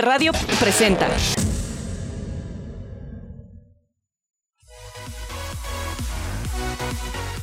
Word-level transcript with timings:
Radio 0.00 0.32
presenta. 0.60 1.08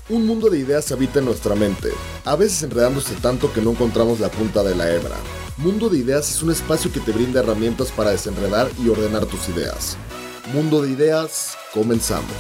Un 0.10 0.28
mundo 0.28 0.50
de 0.50 0.60
ideas 0.60 0.92
habita 0.92 1.20
en 1.20 1.26
nuestra 1.26 1.56
mente, 1.56 1.90
a 2.26 2.36
veces 2.36 2.64
enredándose 2.64 3.16
tanto 3.16 3.54
que 3.54 3.62
no 3.62 3.72
encontramos 3.72 4.20
la 4.20 4.30
punta 4.30 4.62
de 4.62 4.76
la 4.76 4.92
hebra. 4.92 5.16
Mundo 5.58 5.90
de 5.90 6.00
Ideas 6.00 6.30
es 6.30 6.42
un 6.42 6.52
espacio 6.52 6.92
que 6.92 7.00
te 7.00 7.12
brinda 7.12 7.40
herramientas 7.40 7.92
para 7.92 8.12
desenredar 8.12 8.68
y 8.84 8.90
ordenar 8.90 9.26
tus 9.26 9.48
ideas. 9.48 9.96
Mundo 10.54 10.82
de 10.82 10.90
Ideas, 10.90 11.56
comenzamos. 11.74 12.34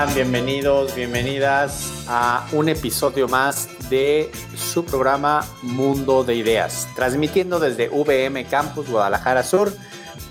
Están? 0.00 0.14
Bienvenidos, 0.14 0.94
bienvenidas 0.94 2.04
a 2.08 2.46
un 2.52 2.68
episodio 2.68 3.28
más 3.28 3.68
de 3.90 4.30
su 4.56 4.84
programa 4.84 5.44
Mundo 5.62 6.24
de 6.24 6.34
Ideas, 6.36 6.88
transmitiendo 6.94 7.58
desde 7.58 7.88
VM 7.88 8.44
Campus 8.46 8.88
Guadalajara 8.88 9.42
Sur 9.42 9.72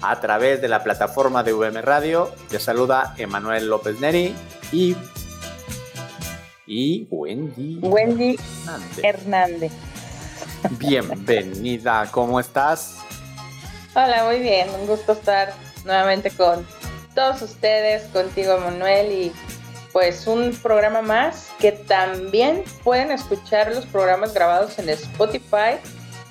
a 0.02 0.20
través 0.20 0.62
de 0.62 0.70
la 0.70 0.84
plataforma 0.84 1.44
de 1.44 1.54
VM 1.54 1.82
Radio. 1.82 2.32
Te 2.50 2.60
saluda 2.60 3.14
Emanuel 3.18 3.68
López 3.68 4.00
Neri 4.00 4.34
y, 4.72 4.96
y 6.66 7.08
Wendy. 7.12 7.80
Wendy 7.82 8.40
Hernández. 8.64 9.04
Hernández. 9.04 9.72
Bienvenida, 10.80 12.10
¿cómo 12.12 12.40
estás? 12.40 12.98
Hola, 13.94 14.26
muy 14.26 14.40
bien, 14.40 14.68
un 14.80 14.88
gusto 14.88 15.14
estar 15.14 15.54
nuevamente 15.86 16.32
con 16.32 16.66
todos 17.20 17.42
ustedes, 17.42 18.04
contigo 18.14 18.58
Manuel 18.60 19.12
y 19.12 19.32
pues 19.92 20.26
un 20.26 20.58
programa 20.64 21.02
más 21.02 21.50
que 21.60 21.74
también 21.74 22.64
pueden 22.82 23.12
escuchar 23.12 23.76
los 23.76 23.86
programas 23.88 24.34
grabados 24.34 24.80
en 24.80 24.88
Spotify 24.88 25.76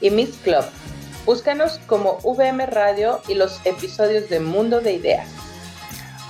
y 0.01 0.09
Mix 0.09 0.39
Club. 0.39 0.65
Búscanos 1.27 1.79
como 1.87 2.17
VM 2.25 2.65
Radio 2.65 3.21
y 3.29 3.35
los 3.35 3.61
episodios 3.67 4.31
de 4.31 4.41
Mundo 4.41 4.81
de 4.81 4.95
Ideas. 4.95 5.29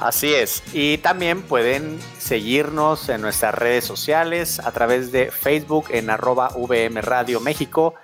Así 0.00 0.34
es. 0.34 0.64
Y 0.72 0.98
también 0.98 1.42
pueden 1.42 2.00
seguirnos 2.18 3.08
en 3.10 3.20
nuestras 3.20 3.54
redes 3.54 3.84
sociales 3.84 4.58
a 4.58 4.72
través 4.72 5.12
de 5.12 5.30
Facebook 5.30 5.84
en 5.90 6.10
arroba 6.10 6.50
VM 6.56 7.00
Radio 7.00 7.38
México 7.38 7.94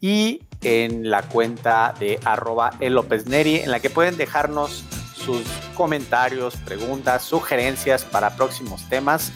y 0.00 0.42
en 0.62 1.08
la 1.08 1.22
cuenta 1.22 1.94
de 2.00 2.18
arroba 2.24 2.72
el 2.80 2.94
López 2.94 3.26
Neri, 3.26 3.60
en 3.60 3.70
la 3.70 3.78
que 3.78 3.90
pueden 3.90 4.16
dejarnos 4.16 4.84
sus 5.30 5.46
comentarios, 5.74 6.56
preguntas, 6.56 7.22
sugerencias 7.22 8.04
para 8.04 8.34
próximos 8.36 8.88
temas 8.88 9.30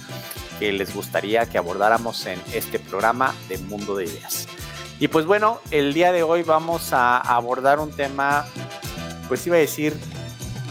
que 0.58 0.72
les 0.72 0.94
gustaría 0.94 1.46
que 1.46 1.58
abordáramos 1.58 2.26
en 2.26 2.40
este 2.52 2.78
programa 2.78 3.34
de 3.48 3.58
Mundo 3.58 3.96
de 3.96 4.06
Ideas. 4.06 4.46
Y 4.98 5.08
pues 5.08 5.26
bueno, 5.26 5.60
el 5.70 5.94
día 5.94 6.12
de 6.12 6.22
hoy 6.22 6.42
vamos 6.42 6.92
a 6.92 7.18
abordar 7.18 7.78
un 7.78 7.90
tema, 7.90 8.44
pues 9.28 9.46
iba 9.46 9.56
a 9.56 9.60
decir, 9.60 9.96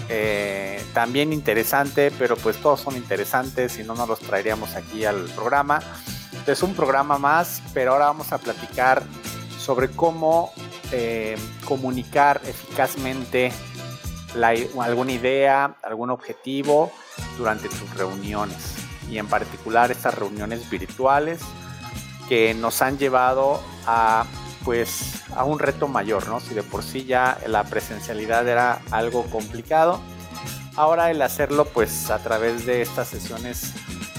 eh, 0.09 0.83
también 0.93 1.31
interesante, 1.31 2.11
pero 2.17 2.35
pues 2.35 2.57
todos 2.57 2.81
son 2.81 2.95
interesantes, 2.95 3.73
si 3.73 3.83
no, 3.83 3.95
no 3.95 4.05
los 4.05 4.19
traeríamos 4.19 4.75
aquí 4.75 5.05
al 5.05 5.23
programa. 5.35 5.79
Es 6.45 6.63
un 6.63 6.73
programa 6.73 7.17
más, 7.17 7.61
pero 7.73 7.93
ahora 7.93 8.05
vamos 8.05 8.31
a 8.33 8.37
platicar 8.37 9.03
sobre 9.57 9.89
cómo 9.89 10.51
eh, 10.91 11.37
comunicar 11.65 12.41
eficazmente 12.45 13.53
la, 14.35 14.53
alguna 14.81 15.11
idea, 15.11 15.75
algún 15.83 16.09
objetivo 16.09 16.91
durante 17.37 17.69
tus 17.69 17.93
reuniones 17.95 18.75
y 19.09 19.17
en 19.17 19.27
particular 19.27 19.91
estas 19.91 20.15
reuniones 20.15 20.69
virtuales 20.69 21.41
que 22.27 22.53
nos 22.53 22.81
han 22.81 22.97
llevado 22.97 23.61
a 23.85 24.25
pues 24.63 25.21
a 25.35 25.43
un 25.43 25.59
reto 25.59 25.89
mayor, 25.89 26.27
¿no? 26.29 26.39
Si 26.39 26.53
de 26.53 26.63
por 26.63 26.83
sí 26.83 27.03
ya 27.03 27.37
la 27.47 27.65
presencialidad 27.65 28.47
era 28.47 28.81
algo 28.91 29.23
complicado, 29.25 29.99
ahora 30.75 31.11
el 31.11 31.21
hacerlo 31.21 31.65
pues 31.65 32.09
a 32.09 32.19
través 32.19 32.65
de 32.65 32.81
estas 32.81 33.09
sesiones 33.09 33.73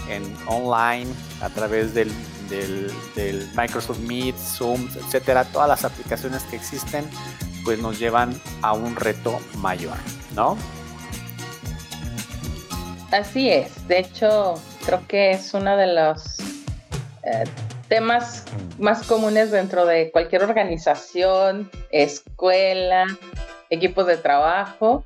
en 0.08 0.22
online, 0.46 1.10
a 1.40 1.48
través 1.48 1.94
del, 1.94 2.12
del, 2.50 2.92
del 3.14 3.48
Microsoft 3.56 4.00
Meet, 4.00 4.36
Zoom, 4.36 4.86
etcétera, 4.94 5.44
todas 5.44 5.68
las 5.68 5.84
aplicaciones 5.84 6.42
que 6.44 6.56
existen, 6.56 7.08
pues 7.64 7.78
nos 7.78 7.98
llevan 7.98 8.38
a 8.62 8.72
un 8.72 8.94
reto 8.96 9.40
mayor, 9.58 9.96
¿no? 10.34 10.56
Así 13.10 13.50
es, 13.50 13.86
de 13.88 14.00
hecho 14.00 14.54
creo 14.84 15.06
que 15.06 15.30
es 15.30 15.54
uno 15.54 15.76
de 15.76 15.86
los 15.86 16.38
eh, 17.22 17.44
temas 17.88 18.44
más 18.78 19.06
comunes 19.06 19.50
dentro 19.50 19.86
de 19.86 20.10
cualquier 20.10 20.42
organización, 20.42 21.70
escuela, 21.90 23.06
equipos 23.70 24.06
de 24.06 24.16
trabajo, 24.16 25.04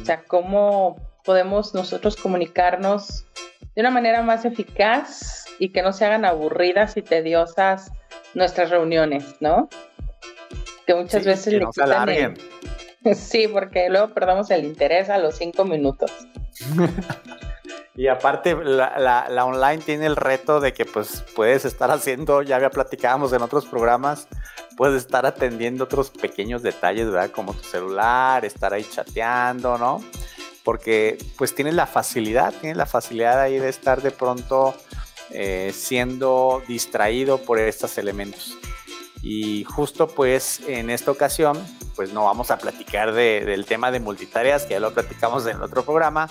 o 0.00 0.04
sea, 0.04 0.22
cómo 0.22 0.96
podemos 1.24 1.74
nosotros 1.74 2.16
comunicarnos 2.16 3.26
de 3.74 3.80
una 3.82 3.90
manera 3.90 4.22
más 4.22 4.44
eficaz 4.44 5.44
y 5.58 5.68
que 5.68 5.82
no 5.82 5.92
se 5.92 6.06
hagan 6.06 6.24
aburridas 6.24 6.96
y 6.96 7.02
tediosas 7.02 7.92
nuestras 8.34 8.70
reuniones, 8.70 9.36
¿no? 9.40 9.68
Que 10.94 11.02
muchas 11.02 11.22
Sí, 11.22 11.28
veces 11.28 11.44
que 11.44 11.50
le 11.58 11.64
no 11.64 11.72
se 11.72 11.82
quitan 11.82 12.08
el- 12.08 13.14
Sí, 13.14 13.46
porque 13.48 13.88
luego 13.88 14.12
perdamos 14.12 14.50
el 14.50 14.64
interés 14.64 15.08
a 15.08 15.18
los 15.18 15.36
cinco 15.36 15.64
minutos. 15.64 16.10
Y 17.96 18.06
aparte, 18.08 18.54
la, 18.54 18.98
la- 18.98 19.28
la 19.28 19.44
online 19.44 19.78
tiene 19.84 20.06
el 20.06 20.16
reto 20.16 20.60
de 20.60 20.72
que 20.72 20.86
pues 20.86 21.22
puedes 21.36 21.64
estar 21.66 21.90
haciendo, 21.90 22.40
ya 22.40 22.56
había 22.56 22.70
platicábamos 22.70 23.32
en 23.34 23.42
otros 23.42 23.66
programas, 23.66 24.26
puedes 24.76 25.02
estar 25.02 25.26
atendiendo 25.26 25.84
otros 25.84 26.08
pequeños 26.10 26.62
detalles, 26.62 27.06
¿verdad? 27.10 27.30
Como 27.30 27.52
tu 27.52 27.62
celular, 27.62 28.44
estar 28.46 28.72
ahí 28.72 28.84
chateando, 28.84 29.76
¿no? 29.76 30.02
Porque 30.64 31.18
pues 31.36 31.54
tienes 31.54 31.74
la 31.74 31.86
facilidad, 31.86 32.54
tienes 32.54 32.78
la 32.78 32.86
facilidad 32.86 33.38
ahí 33.38 33.58
de 33.58 33.68
estar 33.68 34.00
de 34.00 34.12
pronto 34.12 34.74
eh, 35.30 35.70
siendo 35.74 36.62
distraído 36.68 37.38
por 37.38 37.58
estos 37.58 37.98
elementos. 37.98 38.56
Y 39.22 39.64
justo 39.64 40.08
pues 40.08 40.60
en 40.66 40.88
esta 40.90 41.10
ocasión, 41.10 41.58
pues 41.96 42.12
no 42.12 42.24
vamos 42.24 42.50
a 42.50 42.58
platicar 42.58 43.12
de- 43.12 43.44
del 43.44 43.66
tema 43.66 43.90
de 43.90 44.00
multitareas, 44.00 44.64
que 44.64 44.70
ya 44.74 44.80
lo 44.80 44.94
platicamos 44.94 45.46
en 45.46 45.60
otro 45.60 45.84
programa, 45.84 46.26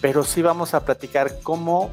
pero 0.00 0.24
sí 0.24 0.40
vamos 0.42 0.72
a 0.74 0.84
platicar 0.84 1.40
cómo 1.42 1.90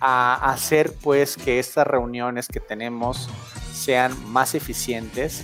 hacer 0.00 0.94
pues 1.02 1.36
que 1.36 1.58
estas 1.58 1.86
reuniones 1.86 2.46
que 2.48 2.60
tenemos 2.60 3.28
sean 3.74 4.14
más 4.30 4.54
eficientes 4.54 5.42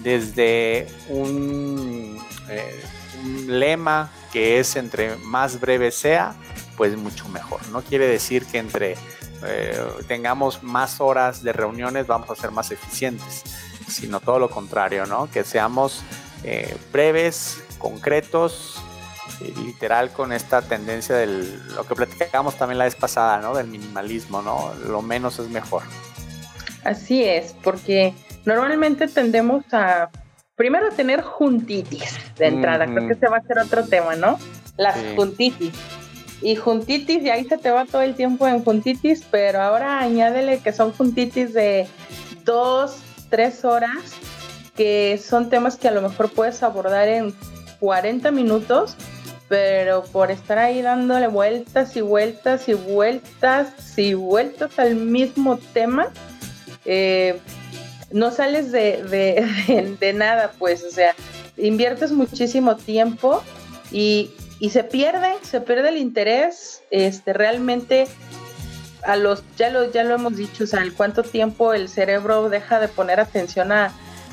desde 0.00 0.88
un, 1.08 2.18
eh, 2.48 2.84
un 3.24 3.58
lema 3.60 4.10
que 4.32 4.58
es 4.58 4.74
entre 4.76 5.16
más 5.18 5.60
breve 5.60 5.90
sea, 5.92 6.34
pues 6.76 6.96
mucho 6.96 7.28
mejor. 7.28 7.60
No 7.68 7.82
quiere 7.82 8.06
decir 8.08 8.44
que 8.46 8.58
entre 8.58 8.96
eh, 9.44 9.78
tengamos 10.08 10.62
más 10.62 11.00
horas 11.00 11.42
de 11.42 11.52
reuniones 11.52 12.06
vamos 12.06 12.30
a 12.30 12.34
ser 12.34 12.50
más 12.50 12.70
eficientes, 12.72 13.44
sino 13.92 14.20
todo 14.20 14.38
lo 14.38 14.50
contrario, 14.50 15.06
¿no? 15.06 15.30
Que 15.30 15.44
seamos 15.44 16.02
eh, 16.44 16.76
breves, 16.92 17.62
concretos 17.78 18.82
literal 19.64 20.10
con 20.10 20.32
esta 20.32 20.62
tendencia 20.62 21.16
del 21.16 21.60
lo 21.74 21.84
que 21.84 21.94
platicábamos 21.94 22.56
también 22.56 22.78
la 22.78 22.84
vez 22.84 22.94
pasada, 22.94 23.38
¿no? 23.38 23.54
Del 23.54 23.66
minimalismo, 23.66 24.42
¿no? 24.42 24.72
Lo 24.86 25.02
menos 25.02 25.38
es 25.38 25.48
mejor. 25.48 25.82
Así 26.84 27.24
es, 27.24 27.54
porque 27.62 28.14
normalmente 28.44 29.08
tendemos 29.08 29.64
a 29.72 30.10
primero 30.56 30.90
tener 30.90 31.22
juntitis 31.22 32.18
de 32.36 32.46
entrada, 32.46 32.86
creo 32.86 33.06
que 33.06 33.14
ese 33.14 33.28
va 33.28 33.38
a 33.38 33.42
ser 33.42 33.58
otro 33.58 33.86
tema, 33.86 34.16
¿no? 34.16 34.38
Las 34.76 34.96
juntitis. 35.16 35.74
Y 36.40 36.56
juntitis, 36.56 37.22
y 37.22 37.30
ahí 37.30 37.44
se 37.44 37.56
te 37.56 37.70
va 37.70 37.84
todo 37.84 38.02
el 38.02 38.16
tiempo 38.16 38.48
en 38.48 38.64
juntitis, 38.64 39.24
pero 39.30 39.62
ahora 39.62 40.00
añádele 40.00 40.58
que 40.58 40.72
son 40.72 40.92
juntitis 40.92 41.54
de 41.54 41.86
dos, 42.44 42.98
tres 43.32 43.64
horas, 43.64 44.12
que 44.76 45.18
son 45.18 45.48
temas 45.48 45.76
que 45.76 45.88
a 45.88 45.90
lo 45.90 46.02
mejor 46.02 46.30
puedes 46.30 46.62
abordar 46.62 47.08
en 47.08 47.34
40 47.80 48.30
minutos, 48.30 48.94
pero 49.48 50.02
por 50.04 50.30
estar 50.30 50.58
ahí 50.58 50.82
dándole 50.82 51.28
vueltas 51.28 51.96
y 51.96 52.02
vueltas 52.02 52.68
y 52.68 52.74
vueltas 52.74 53.72
y 53.96 54.12
vueltas 54.12 54.78
al 54.78 54.96
mismo 54.96 55.58
tema, 55.72 56.10
eh, 56.84 57.40
no 58.10 58.32
sales 58.32 58.70
de, 58.70 59.02
de, 59.98 60.12
nada, 60.14 60.52
pues, 60.58 60.84
o 60.84 60.90
sea, 60.90 61.14
inviertes 61.56 62.12
muchísimo 62.12 62.76
tiempo 62.76 63.42
y, 63.90 64.30
y, 64.60 64.68
se 64.68 64.84
pierde, 64.84 65.32
se 65.40 65.62
pierde 65.62 65.88
el 65.88 65.96
interés, 65.96 66.82
este, 66.90 67.32
realmente 67.32 68.08
a 69.04 69.16
los, 69.16 69.42
ya 69.56 69.70
lo, 69.70 69.90
ya 69.90 70.04
lo 70.04 70.14
hemos 70.14 70.36
dicho, 70.36 70.64
o 70.64 70.66
sea, 70.66 70.82
el 70.82 70.92
cuánto 70.92 71.22
tiempo 71.22 71.72
el 71.72 71.88
cerebro 71.88 72.48
deja 72.48 72.80
de 72.80 72.88
poner 72.88 73.20
atención 73.20 73.72
a, 73.72 73.92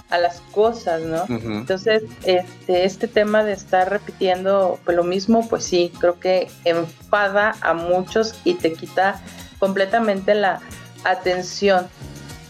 a 0.10 0.18
las 0.18 0.42
cosas, 0.52 1.02
¿no? 1.02 1.26
Entonces, 1.28 2.04
este, 2.24 2.86
este 2.86 3.08
tema 3.08 3.44
de 3.44 3.54
estar 3.54 3.90
repitiendo 3.90 4.80
pues, 4.84 4.98
lo 4.98 5.04
mismo, 5.04 5.48
pues 5.48 5.64
sí, 5.64 5.92
creo 6.00 6.20
que 6.20 6.50
enfada 6.66 7.56
a 7.62 7.74
muchos 7.74 8.40
y 8.44 8.56
te 8.56 8.74
quita 8.74 9.22
completamente 9.60 10.34
la 10.34 10.62
atención. 11.04 11.88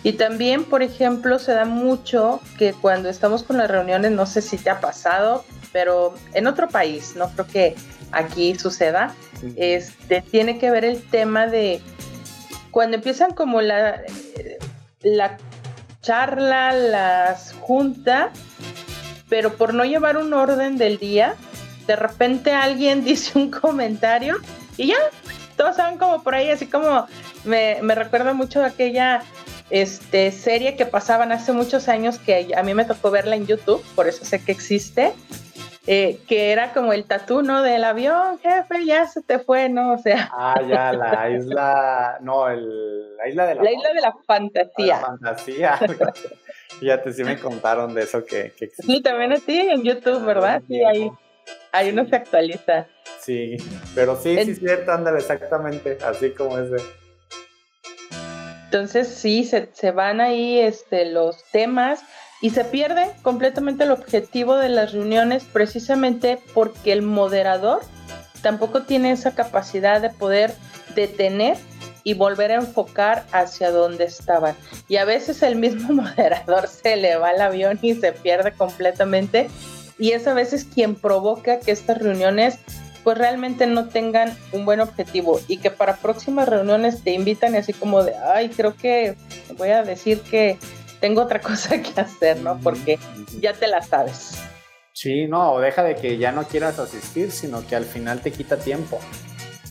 Y 0.04 0.14
también, 0.14 0.64
por 0.64 0.82
ejemplo, 0.82 1.40
se 1.40 1.52
da 1.52 1.66
mucho 1.66 2.40
que 2.58 2.74
cuando 2.74 3.10
estamos 3.10 3.44
con 3.44 3.58
las 3.58 3.70
reuniones, 3.70 4.12
no 4.12 4.26
sé 4.26 4.42
si 4.42 4.58
te 4.58 4.70
ha 4.70 4.80
pasado, 4.80 5.44
pero 5.74 6.14
en 6.34 6.48
otro 6.48 6.70
país, 6.70 7.16
no 7.18 7.30
creo 7.32 7.48
que 7.48 7.76
aquí 8.12 8.56
suceda, 8.56 9.14
este, 9.58 10.22
tiene 10.22 10.58
que 10.58 10.72
ver 10.72 10.86
el 10.86 11.02
tema 11.02 11.48
de 11.48 11.82
cuando 12.80 12.96
empiezan 12.96 13.34
como 13.34 13.60
la, 13.60 14.04
la 15.02 15.38
charla, 16.02 16.72
las 16.72 17.52
juntas, 17.60 18.30
pero 19.28 19.56
por 19.58 19.74
no 19.74 19.84
llevar 19.84 20.16
un 20.16 20.34
orden 20.34 20.78
del 20.78 20.98
día, 20.98 21.36
de 21.88 21.98
repente 21.98 22.54
alguien 22.54 23.04
dice 23.04 23.38
un 23.38 23.52
comentario 23.52 24.38
y 24.78 24.88
ya, 24.88 24.96
todos 25.58 25.76
saben 25.76 25.98
como 25.98 26.24
por 26.24 26.36
ahí, 26.36 26.52
así 26.52 26.68
como 26.68 27.06
me, 27.44 27.80
me 27.82 27.96
recuerda 27.96 28.32
mucho 28.32 28.64
aquella 28.64 29.24
este, 29.70 30.32
serie 30.32 30.78
que 30.78 30.86
pasaban 30.86 31.34
hace 31.34 31.52
muchos 31.52 31.90
años 31.90 32.18
que 32.18 32.54
a 32.56 32.64
mí 32.64 32.74
me 32.74 32.86
tocó 32.86 33.12
verla 33.12 33.36
en 33.36 33.46
YouTube, 33.46 33.84
por 33.94 34.08
eso 34.08 34.24
sé 34.24 34.42
que 34.42 34.54
existe, 34.54 35.12
eh, 35.92 36.20
que 36.28 36.52
era 36.52 36.72
como 36.72 36.94
el 36.94 37.06
tatú, 37.06 37.42
¿no? 37.42 37.64
Del 37.64 37.84
avión, 37.84 38.38
jefe, 38.38 38.86
ya 38.86 39.08
se 39.08 39.24
te 39.24 39.40
fue, 39.40 39.70
¿no? 39.70 39.94
O 39.94 39.98
sea. 39.98 40.30
Ah, 40.32 40.62
ya, 40.62 40.94
la 40.94 41.32
isla, 41.32 42.20
no, 42.22 42.48
el, 42.48 43.18
la 43.18 43.28
isla 43.28 43.48
de 43.48 43.56
la... 43.56 43.64
La 43.70 43.72
isla 43.72 43.94
de 43.94 44.02
la 44.02 44.16
fantasía. 44.28 44.98
La 44.98 45.08
fantasía. 45.08 45.80
Fíjate, 46.80 47.12
sí 47.12 47.24
me 47.24 47.40
contaron 47.40 47.96
de 47.96 48.04
eso 48.04 48.24
que, 48.24 48.54
que 48.56 48.66
existe. 48.66 48.84
Sí, 48.84 49.02
también 49.02 49.34
a 49.34 49.38
ti 49.38 49.58
en 49.58 49.82
YouTube, 49.82 50.24
¿verdad? 50.24 50.62
Sí, 50.68 50.80
ahí, 50.84 51.12
ahí 51.72 51.90
uno 51.90 52.06
se 52.06 52.18
actualiza. 52.18 52.86
Sí, 53.20 53.58
pero 53.96 54.16
sí, 54.16 54.36
sí 54.44 54.52
es 54.52 54.60
cierto, 54.60 54.92
ándale, 54.92 55.18
exactamente, 55.18 55.98
así 56.06 56.30
como 56.36 56.60
ese. 56.60 56.86
Entonces 58.66 59.08
sí, 59.08 59.44
se, 59.44 59.72
se, 59.74 59.90
van 59.90 60.22
ahí 60.22 60.60
este, 60.60 61.06
los 61.06 61.44
temas 61.46 62.04
y 62.42 62.52
se 62.52 62.64
pierde 62.64 63.12
completamente 63.22 63.84
el 63.84 63.92
objetivo 63.92 64.56
de 64.56 64.70
las 64.70 64.94
reuniones 64.94 65.44
precisamente 65.44 66.40
porque 66.54 66.94
el 66.94 67.02
moderador 67.02 67.82
tampoco 68.42 68.84
tiene 68.84 69.12
esa 69.12 69.36
capacidad 69.36 70.02
de 70.02 70.10
poder 70.10 70.54
detener 70.96 71.58
y 72.04 72.14
volver 72.14 72.52
a 72.52 72.56
enfocar 72.56 73.26
hacia 73.32 73.72
donde 73.72 74.06
estaban. 74.06 74.56
Y 74.88 74.98
a 74.98 75.06
veces 75.06 75.44
el 75.44 75.56
mismo 75.56 75.94
moderador 76.02 76.68
se 76.68 76.96
le 76.96 77.18
va 77.18 77.32
el 77.32 77.42
avión 77.42 77.78
y 77.82 77.96
se 77.96 78.14
pierde 78.14 78.54
completamente. 78.54 79.50
Y 79.98 80.12
es 80.12 80.26
a 80.28 80.34
veces 80.34 80.64
quien 80.64 80.96
provoca 80.96 81.60
que 81.60 81.72
estas 81.72 81.98
reuniones 81.98 82.58
pues 83.04 83.18
realmente 83.18 83.66
no 83.66 83.88
tengan 83.88 84.38
un 84.52 84.66
buen 84.66 84.82
objetivo 84.82 85.40
y 85.48 85.58
que 85.58 85.72
para 85.72 85.98
próximas 85.98 86.50
reuniones 86.50 87.02
te 87.02 87.12
invitan 87.12 87.56
así 87.56 87.74
como 87.74 88.04
de, 88.04 88.14
ay, 88.16 88.50
creo 88.50 88.76
que 88.76 89.16
voy 89.58 89.70
a 89.70 89.84
decir 89.84 90.20
que 90.22 90.58
tengo 91.00 91.22
otra 91.22 91.40
cosa 91.42 91.82
que 91.82 92.00
hacer, 92.00 92.40
¿no? 92.42 92.60
Porque 92.60 93.00
ya 93.40 93.54
te 93.54 93.68
la 93.68 93.82
sabes. 93.82 94.38
Sí, 94.94 95.28
no, 95.28 95.60
deja 95.60 95.84
de 95.84 95.96
que 95.96 96.18
ya 96.18 96.32
no 96.32 96.44
quieras 96.44 96.80
asistir, 96.80 97.32
sino 97.32 97.66
que 97.66 97.76
al 97.76 97.86
final 97.86 98.22
te 98.22 98.32
quita 98.32 98.58
tiempo. 98.58 99.00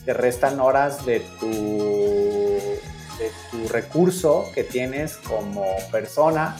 Te 0.05 0.13
restan 0.13 0.59
horas 0.59 1.05
de 1.05 1.19
tu, 1.39 1.47
de 3.19 3.31
tu 3.51 3.67
recurso 3.67 4.45
que 4.55 4.63
tienes 4.63 5.17
como 5.17 5.63
persona 5.91 6.55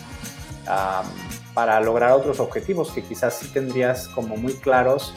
para 1.56 1.80
lograr 1.80 2.12
otros 2.12 2.40
objetivos 2.40 2.92
que 2.92 3.02
quizás 3.02 3.40
sí 3.40 3.48
tendrías 3.48 4.08
como 4.10 4.38
muy 4.38 4.54
claros, 4.54 5.16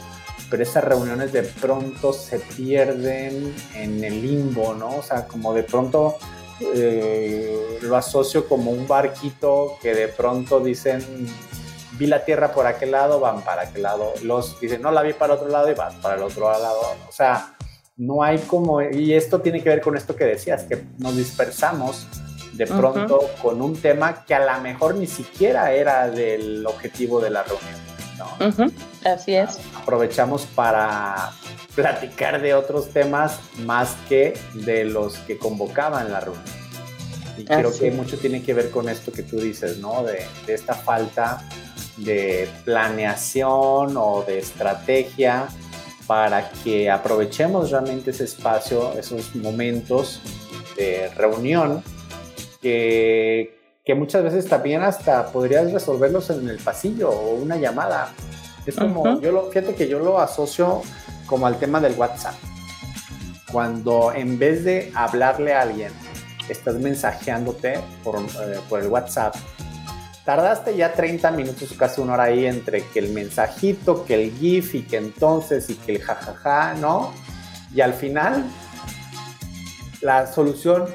pero 0.49 0.63
esas 0.63 0.83
reuniones 0.83 1.31
de 1.31 1.43
pronto 1.43 2.11
se 2.11 2.39
pierden 2.39 3.53
en 3.75 4.03
el 4.03 4.21
limbo, 4.21 4.73
¿no? 4.73 4.97
O 4.97 5.03
sea, 5.03 5.27
como 5.27 5.53
de 5.53 5.61
pronto 5.61 6.17
eh, 6.59 7.79
lo 7.81 7.95
asocio 7.95 8.47
como 8.47 8.71
un 8.71 8.87
barquito 8.87 9.77
que 9.81 9.93
de 9.93 10.07
pronto 10.07 10.59
dicen, 10.59 11.01
vi 11.97 12.07
la 12.07 12.23
tierra 12.25 12.51
por 12.53 12.65
aquel 12.65 12.91
lado, 12.91 13.19
van 13.19 13.41
para 13.41 13.63
aquel 13.63 13.83
lado. 13.83 14.13
Los 14.23 14.59
dicen, 14.59 14.81
no 14.81 14.91
la 14.91 15.01
vi 15.01 15.13
para 15.13 15.35
otro 15.35 15.47
lado 15.47 15.69
y 15.69 15.73
van 15.73 15.99
para 16.01 16.15
el 16.15 16.23
otro 16.23 16.51
lado. 16.51 16.81
O 17.07 17.11
sea, 17.11 17.55
no 17.97 18.23
hay 18.23 18.39
como, 18.39 18.81
y 18.81 19.13
esto 19.13 19.41
tiene 19.41 19.61
que 19.61 19.69
ver 19.69 19.81
con 19.81 19.95
esto 19.95 20.15
que 20.15 20.25
decías, 20.25 20.63
que 20.63 20.83
nos 20.97 21.15
dispersamos 21.15 22.07
de 22.53 22.67
pronto 22.67 23.19
con 23.41 23.61
un 23.61 23.75
tema 23.75 24.25
que 24.25 24.35
a 24.35 24.45
lo 24.45 24.61
mejor 24.61 24.95
ni 24.95 25.07
siquiera 25.07 25.71
era 25.71 26.09
del 26.09 26.65
objetivo 26.65 27.19
de 27.19 27.29
la 27.31 27.43
reunión. 27.43 28.71
Así 29.05 29.35
es. 29.35 29.59
Aprovechamos 29.75 30.45
para 30.45 31.31
platicar 31.75 32.41
de 32.41 32.53
otros 32.53 32.89
temas 32.89 33.39
más 33.65 33.95
que 34.07 34.33
de 34.53 34.85
los 34.85 35.17
que 35.19 35.37
convocaban 35.37 36.11
la 36.11 36.19
reunión. 36.19 36.43
Y 37.37 37.45
creo 37.45 37.75
que 37.77 37.89
mucho 37.89 38.17
tiene 38.17 38.43
que 38.43 38.53
ver 38.53 38.69
con 38.69 38.87
esto 38.89 39.11
que 39.11 39.23
tú 39.23 39.39
dices, 39.39 39.79
¿no? 39.79 40.03
De, 40.03 40.25
de 40.45 40.53
esta 40.53 40.75
falta 40.75 41.43
de 41.97 42.47
planeación 42.63 43.97
o 43.97 44.23
de 44.25 44.39
estrategia 44.39 45.47
para 46.07 46.49
que 46.49 46.89
aprovechemos 46.89 47.71
realmente 47.71 48.11
ese 48.11 48.25
espacio, 48.25 48.93
esos 48.97 49.35
momentos 49.35 50.21
de 50.75 51.09
reunión 51.15 51.83
que, 52.61 53.57
que, 53.85 53.95
muchas 53.95 54.23
veces 54.23 54.47
también 54.47 54.81
hasta 54.81 55.31
podrías 55.31 55.71
resolverlos 55.71 56.29
en 56.29 56.49
el 56.49 56.57
pasillo 56.57 57.09
o 57.09 57.35
una 57.35 57.57
llamada. 57.57 58.13
Es 58.65 58.75
como, 58.75 59.19
yo 59.19 59.31
lo, 59.31 59.49
fíjate 59.49 59.75
que 59.75 59.87
yo 59.87 59.99
lo 59.99 60.19
asocio 60.19 60.81
como 61.25 61.47
al 61.47 61.59
tema 61.59 61.79
del 61.81 61.93
WhatsApp. 61.97 62.35
Cuando 63.51 64.13
en 64.13 64.39
vez 64.39 64.63
de 64.63 64.91
hablarle 64.95 65.53
a 65.53 65.61
alguien, 65.61 65.91
estás 66.49 66.75
mensajeándote 66.75 67.79
por, 68.03 68.19
eh, 68.19 68.59
por 68.69 68.79
el 68.79 68.87
WhatsApp, 68.87 69.35
tardaste 70.25 70.75
ya 70.75 70.93
30 70.93 71.31
minutos, 71.31 71.73
casi 71.77 72.01
una 72.01 72.13
hora 72.13 72.23
ahí 72.23 72.45
entre 72.45 72.85
que 72.87 72.99
el 72.99 73.09
mensajito, 73.09 74.05
que 74.05 74.15
el 74.15 74.31
GIF 74.31 74.75
y 74.75 74.81
que 74.83 74.97
entonces 74.97 75.69
y 75.69 75.75
que 75.75 75.95
el 75.95 76.01
jajaja, 76.01 76.73
¿no? 76.75 77.13
Y 77.75 77.81
al 77.81 77.93
final, 77.93 78.45
la 80.01 80.31
solución 80.31 80.85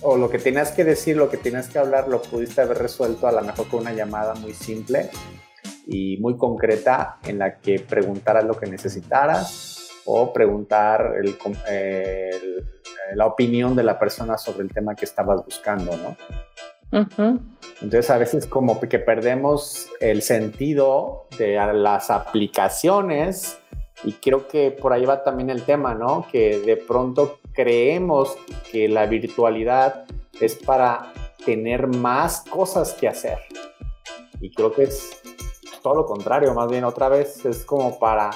o 0.00 0.16
lo 0.16 0.30
que 0.30 0.38
tenías 0.38 0.70
que 0.70 0.84
decir, 0.84 1.16
lo 1.16 1.30
que 1.30 1.38
tenías 1.38 1.68
que 1.68 1.78
hablar, 1.78 2.08
lo 2.08 2.22
pudiste 2.22 2.60
haber 2.60 2.78
resuelto 2.78 3.26
a 3.26 3.32
lo 3.32 3.40
mejor 3.40 3.68
con 3.68 3.80
una 3.80 3.92
llamada 3.92 4.34
muy 4.34 4.52
simple 4.52 5.10
y 5.86 6.16
muy 6.18 6.36
concreta 6.36 7.18
en 7.24 7.38
la 7.38 7.58
que 7.58 7.78
preguntaras 7.78 8.44
lo 8.44 8.54
que 8.54 8.66
necesitaras 8.66 9.90
o 10.06 10.32
preguntar 10.32 11.14
la 13.14 13.26
opinión 13.26 13.76
de 13.76 13.82
la 13.82 13.98
persona 13.98 14.38
sobre 14.38 14.62
el 14.64 14.72
tema 14.72 14.94
que 14.94 15.04
estabas 15.04 15.44
buscando, 15.44 15.92
¿no? 15.96 16.16
Entonces 17.80 18.10
a 18.10 18.18
veces 18.18 18.46
como 18.46 18.78
que 18.80 18.98
perdemos 18.98 19.88
el 20.00 20.22
sentido 20.22 21.26
de 21.38 21.56
las 21.74 22.10
aplicaciones 22.10 23.58
y 24.04 24.12
creo 24.12 24.46
que 24.48 24.70
por 24.70 24.92
ahí 24.92 25.04
va 25.04 25.24
también 25.24 25.50
el 25.50 25.62
tema, 25.62 25.94
¿no? 25.94 26.26
Que 26.30 26.60
de 26.60 26.76
pronto 26.76 27.40
creemos 27.52 28.36
que 28.70 28.88
la 28.88 29.06
virtualidad 29.06 30.04
es 30.40 30.54
para 30.54 31.12
tener 31.44 31.86
más 31.86 32.42
cosas 32.42 32.92
que 32.92 33.08
hacer. 33.08 33.38
Y 34.40 34.50
creo 34.52 34.72
que 34.72 34.84
es 34.84 35.22
todo 35.84 35.96
lo 35.96 36.06
contrario, 36.06 36.54
más 36.54 36.70
bien 36.70 36.82
otra 36.84 37.10
vez 37.10 37.44
es 37.44 37.62
como 37.62 37.98
para 37.98 38.30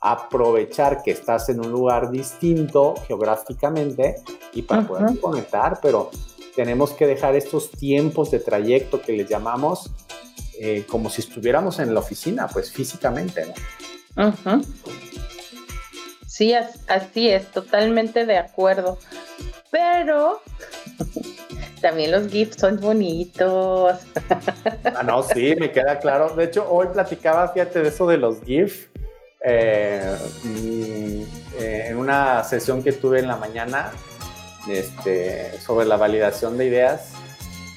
aprovechar 0.00 1.02
que 1.02 1.10
estás 1.10 1.50
en 1.50 1.60
un 1.60 1.70
lugar 1.70 2.10
distinto 2.10 2.94
geográficamente 3.06 4.22
y 4.54 4.62
para 4.62 4.86
poder 4.86 5.20
conectar, 5.20 5.80
pero 5.82 6.10
tenemos 6.56 6.92
que 6.92 7.06
dejar 7.06 7.36
estos 7.36 7.70
tiempos 7.70 8.30
de 8.30 8.38
trayecto 8.38 9.02
que 9.02 9.12
les 9.12 9.28
llamamos 9.28 9.90
eh, 10.58 10.86
como 10.88 11.10
si 11.10 11.20
estuviéramos 11.20 11.78
en 11.78 11.92
la 11.92 12.00
oficina, 12.00 12.48
pues 12.48 12.72
físicamente, 12.72 13.52
¿no? 14.16 14.32
Sí, 16.26 16.54
así 16.54 17.28
es, 17.28 17.50
totalmente 17.50 18.24
de 18.24 18.38
acuerdo. 18.38 18.96
Pero 19.70 20.40
también 21.84 22.12
los 22.12 22.28
GIFs 22.28 22.56
son 22.56 22.80
bonitos. 22.80 23.98
Ah, 24.96 25.02
no, 25.02 25.22
sí, 25.22 25.54
me 25.60 25.70
queda 25.70 25.98
claro. 25.98 26.34
De 26.34 26.44
hecho, 26.44 26.66
hoy 26.70 26.86
platicaba, 26.90 27.48
fíjate, 27.48 27.82
de 27.82 27.88
eso 27.88 28.06
de 28.06 28.16
los 28.16 28.40
GIFs. 28.42 28.88
Eh, 29.44 30.16
mm, 30.44 31.22
eh, 31.60 31.86
en 31.88 31.98
una 31.98 32.42
sesión 32.42 32.82
que 32.82 32.92
tuve 32.92 33.18
en 33.18 33.28
la 33.28 33.36
mañana 33.36 33.92
este, 34.66 35.60
sobre 35.60 35.84
la 35.84 35.98
validación 35.98 36.56
de 36.56 36.64
ideas 36.64 37.12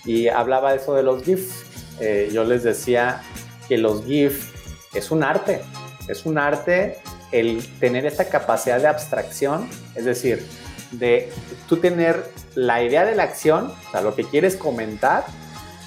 y 0.05 0.29
hablaba 0.29 0.73
eso 0.73 0.95
de 0.95 1.03
los 1.03 1.23
GIFs. 1.23 1.65
Eh, 1.99 2.29
yo 2.31 2.45
les 2.45 2.63
decía 2.63 3.21
que 3.67 3.77
los 3.77 4.05
GIFs 4.05 4.47
es 4.93 5.11
un 5.11 5.21
arte, 5.21 5.59
es 6.07 6.25
un 6.25 6.37
arte 6.37 6.99
el 7.33 7.61
tener 7.81 8.05
esta 8.05 8.29
capacidad 8.29 8.79
de 8.79 8.87
abstracción, 8.87 9.67
es 9.95 10.05
decir, 10.05 10.47
de 10.91 11.31
tú 11.67 11.77
tener 11.77 12.31
la 12.55 12.83
idea 12.83 13.05
de 13.05 13.15
la 13.15 13.23
acción, 13.23 13.71
o 13.87 13.91
sea, 13.91 14.01
lo 14.01 14.15
que 14.15 14.23
quieres 14.23 14.55
comentar, 14.55 15.25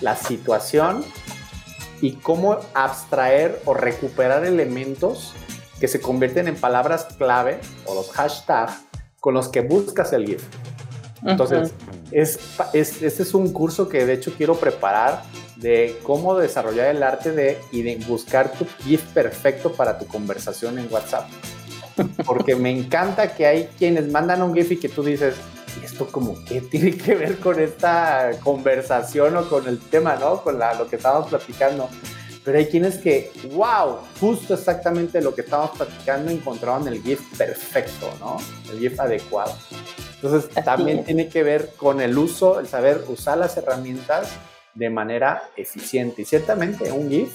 la 0.00 0.16
situación 0.16 1.04
y 2.00 2.12
cómo 2.12 2.58
abstraer 2.74 3.60
o 3.64 3.74
recuperar 3.74 4.44
elementos 4.44 5.34
que 5.78 5.88
se 5.88 6.00
convierten 6.00 6.48
en 6.48 6.56
palabras 6.56 7.08
clave 7.18 7.60
o 7.86 7.94
los 7.94 8.10
hashtags 8.12 8.84
con 9.20 9.34
los 9.34 9.48
que 9.48 9.60
buscas 9.60 10.12
el 10.12 10.26
GIF. 10.26 10.42
Entonces, 11.24 11.72
es, 12.10 12.38
es, 12.72 13.02
este 13.02 13.22
es 13.22 13.34
un 13.34 13.52
curso 13.52 13.88
que 13.88 14.06
de 14.06 14.14
hecho 14.14 14.32
quiero 14.36 14.54
preparar 14.54 15.22
de 15.56 15.98
cómo 16.02 16.36
desarrollar 16.38 16.86
el 16.86 17.02
arte 17.02 17.32
de, 17.32 17.58
y 17.70 17.82
de 17.82 17.96
buscar 18.08 18.50
tu 18.52 18.66
GIF 18.84 19.02
perfecto 19.12 19.72
para 19.72 19.98
tu 19.98 20.06
conversación 20.06 20.78
en 20.78 20.90
WhatsApp. 20.90 21.28
Porque 22.24 22.56
me 22.56 22.70
encanta 22.70 23.34
que 23.34 23.46
hay 23.46 23.68
quienes 23.78 24.10
mandan 24.10 24.42
un 24.42 24.54
GIF 24.54 24.72
y 24.72 24.76
que 24.76 24.88
tú 24.88 25.02
dices, 25.02 25.34
esto 25.84 26.06
como 26.06 26.42
que 26.44 26.60
tiene 26.60 26.96
que 26.96 27.14
ver 27.14 27.38
con 27.38 27.60
esta 27.60 28.30
conversación 28.42 29.36
o 29.36 29.48
con 29.48 29.66
el 29.68 29.78
tema, 29.78 30.16
¿no? 30.16 30.42
Con 30.42 30.58
la, 30.58 30.74
lo 30.74 30.88
que 30.88 30.96
estábamos 30.96 31.28
platicando. 31.28 31.88
Pero 32.44 32.58
hay 32.58 32.66
quienes 32.66 32.96
que, 32.98 33.30
wow, 33.52 33.98
justo 34.18 34.54
exactamente 34.54 35.20
lo 35.20 35.34
que 35.34 35.42
estábamos 35.42 35.76
platicando 35.76 36.30
encontraron 36.30 36.88
el 36.88 37.02
GIF 37.02 37.20
perfecto, 37.36 38.10
¿no? 38.18 38.38
El 38.72 38.78
GIF 38.78 38.98
adecuado. 38.98 39.54
Entonces 40.14 40.50
también 40.64 41.04
tiene 41.04 41.28
que 41.28 41.42
ver 41.42 41.72
con 41.76 42.00
el 42.00 42.16
uso, 42.16 42.60
el 42.60 42.66
saber 42.66 43.04
usar 43.08 43.38
las 43.38 43.56
herramientas 43.56 44.30
de 44.74 44.90
manera 44.90 45.42
eficiente. 45.56 46.22
Y 46.22 46.24
ciertamente 46.24 46.90
un 46.92 47.10
GIF 47.10 47.30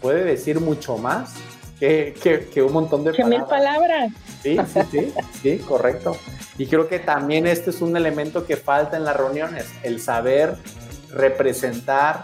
puede 0.00 0.24
decir 0.24 0.60
mucho 0.60 0.98
más 0.98 1.34
que, 1.82 2.48
que, 2.52 2.62
un 2.62 2.72
montón 2.72 3.02
de 3.02 3.10
que 3.10 3.22
palabras. 3.22 3.40
mil 3.40 3.48
palabras. 3.48 4.12
Sí, 4.40 4.56
sí, 4.72 4.80
sí, 4.90 5.14
sí, 5.42 5.58
correcto. 5.58 6.16
Y 6.56 6.66
creo 6.66 6.86
que 6.86 7.00
también 7.00 7.46
este 7.46 7.70
es 7.70 7.80
un 7.80 7.96
elemento 7.96 8.46
que 8.46 8.56
falta 8.56 8.96
en 8.96 9.04
las 9.04 9.16
reuniones, 9.16 9.66
el 9.82 10.00
saber 10.00 10.54
representar 11.10 12.22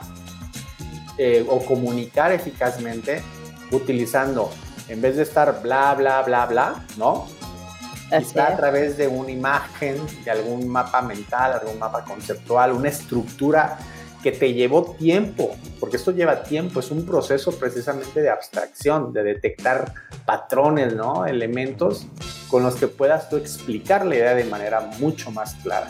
eh, 1.16 1.44
o 1.48 1.58
comunicar 1.64 2.30
eficazmente 2.30 3.20
utilizando, 3.72 4.50
en 4.88 5.02
vez 5.02 5.16
de 5.16 5.24
estar 5.24 5.60
bla, 5.60 5.92
bla, 5.94 6.22
bla, 6.22 6.46
bla, 6.46 6.86
¿no? 6.96 7.26
Quizá 8.16 8.52
a 8.52 8.56
través 8.56 8.96
de 8.96 9.08
una 9.08 9.32
imagen, 9.32 9.96
de 10.24 10.30
algún 10.30 10.68
mapa 10.68 11.02
mental, 11.02 11.54
algún 11.54 11.80
mapa 11.80 12.04
conceptual, 12.04 12.72
una 12.72 12.90
estructura 12.90 13.78
que 14.30 14.38
te 14.38 14.52
llevó 14.52 14.94
tiempo, 14.98 15.56
porque 15.80 15.96
esto 15.96 16.12
lleva 16.12 16.42
tiempo, 16.42 16.80
es 16.80 16.90
un 16.90 17.06
proceso 17.06 17.52
precisamente 17.58 18.20
de 18.20 18.28
abstracción, 18.28 19.14
de 19.14 19.22
detectar 19.22 19.94
patrones, 20.26 20.94
¿no? 20.94 21.24
Elementos 21.24 22.06
con 22.48 22.62
los 22.62 22.74
que 22.74 22.88
puedas 22.88 23.30
tú 23.30 23.38
explicar 23.38 24.04
la 24.04 24.16
idea 24.16 24.34
de 24.34 24.44
manera 24.44 24.80
mucho 24.98 25.30
más 25.30 25.54
clara. 25.62 25.88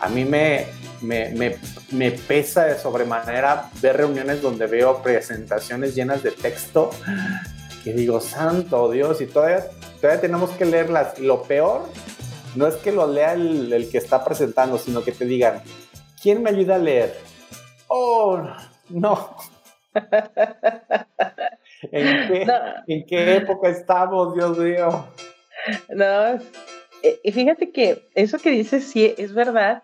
A 0.00 0.10
mí 0.10 0.26
me, 0.26 0.66
me, 1.00 1.30
me, 1.30 1.56
me 1.92 2.10
pesa 2.10 2.66
de 2.66 2.78
sobremanera 2.78 3.70
ver 3.80 3.96
reuniones 3.96 4.42
donde 4.42 4.66
veo 4.66 5.02
presentaciones 5.02 5.94
llenas 5.94 6.22
de 6.22 6.32
texto 6.32 6.90
que 7.82 7.94
digo, 7.94 8.20
santo 8.20 8.90
Dios, 8.90 9.22
y 9.22 9.26
todavía, 9.26 9.64
todavía 10.02 10.20
tenemos 10.20 10.50
que 10.50 10.66
leerlas. 10.66 11.18
Lo 11.18 11.44
peor 11.44 11.88
no 12.56 12.66
es 12.66 12.74
que 12.74 12.92
lo 12.92 13.10
lea 13.10 13.32
el, 13.32 13.72
el 13.72 13.88
que 13.88 13.96
está 13.96 14.22
presentando, 14.22 14.76
sino 14.76 15.02
que 15.02 15.12
te 15.12 15.24
digan, 15.24 15.62
¿quién 16.22 16.42
me 16.42 16.50
ayuda 16.50 16.74
a 16.74 16.78
leer? 16.78 17.29
Oh, 17.92 18.40
no. 18.88 19.36
¿En, 21.82 23.04
qué, 23.04 23.36
época 23.36 23.68
estamos, 23.68 24.34
Dios 24.34 24.56
mío? 24.58 25.08
No, 25.88 26.38
y 27.24 27.32
fíjate 27.32 27.72
que 27.72 28.08
eso 28.14 28.38
que 28.38 28.50
dices 28.50 28.84
sí 28.84 29.12
es 29.18 29.34
verdad. 29.34 29.82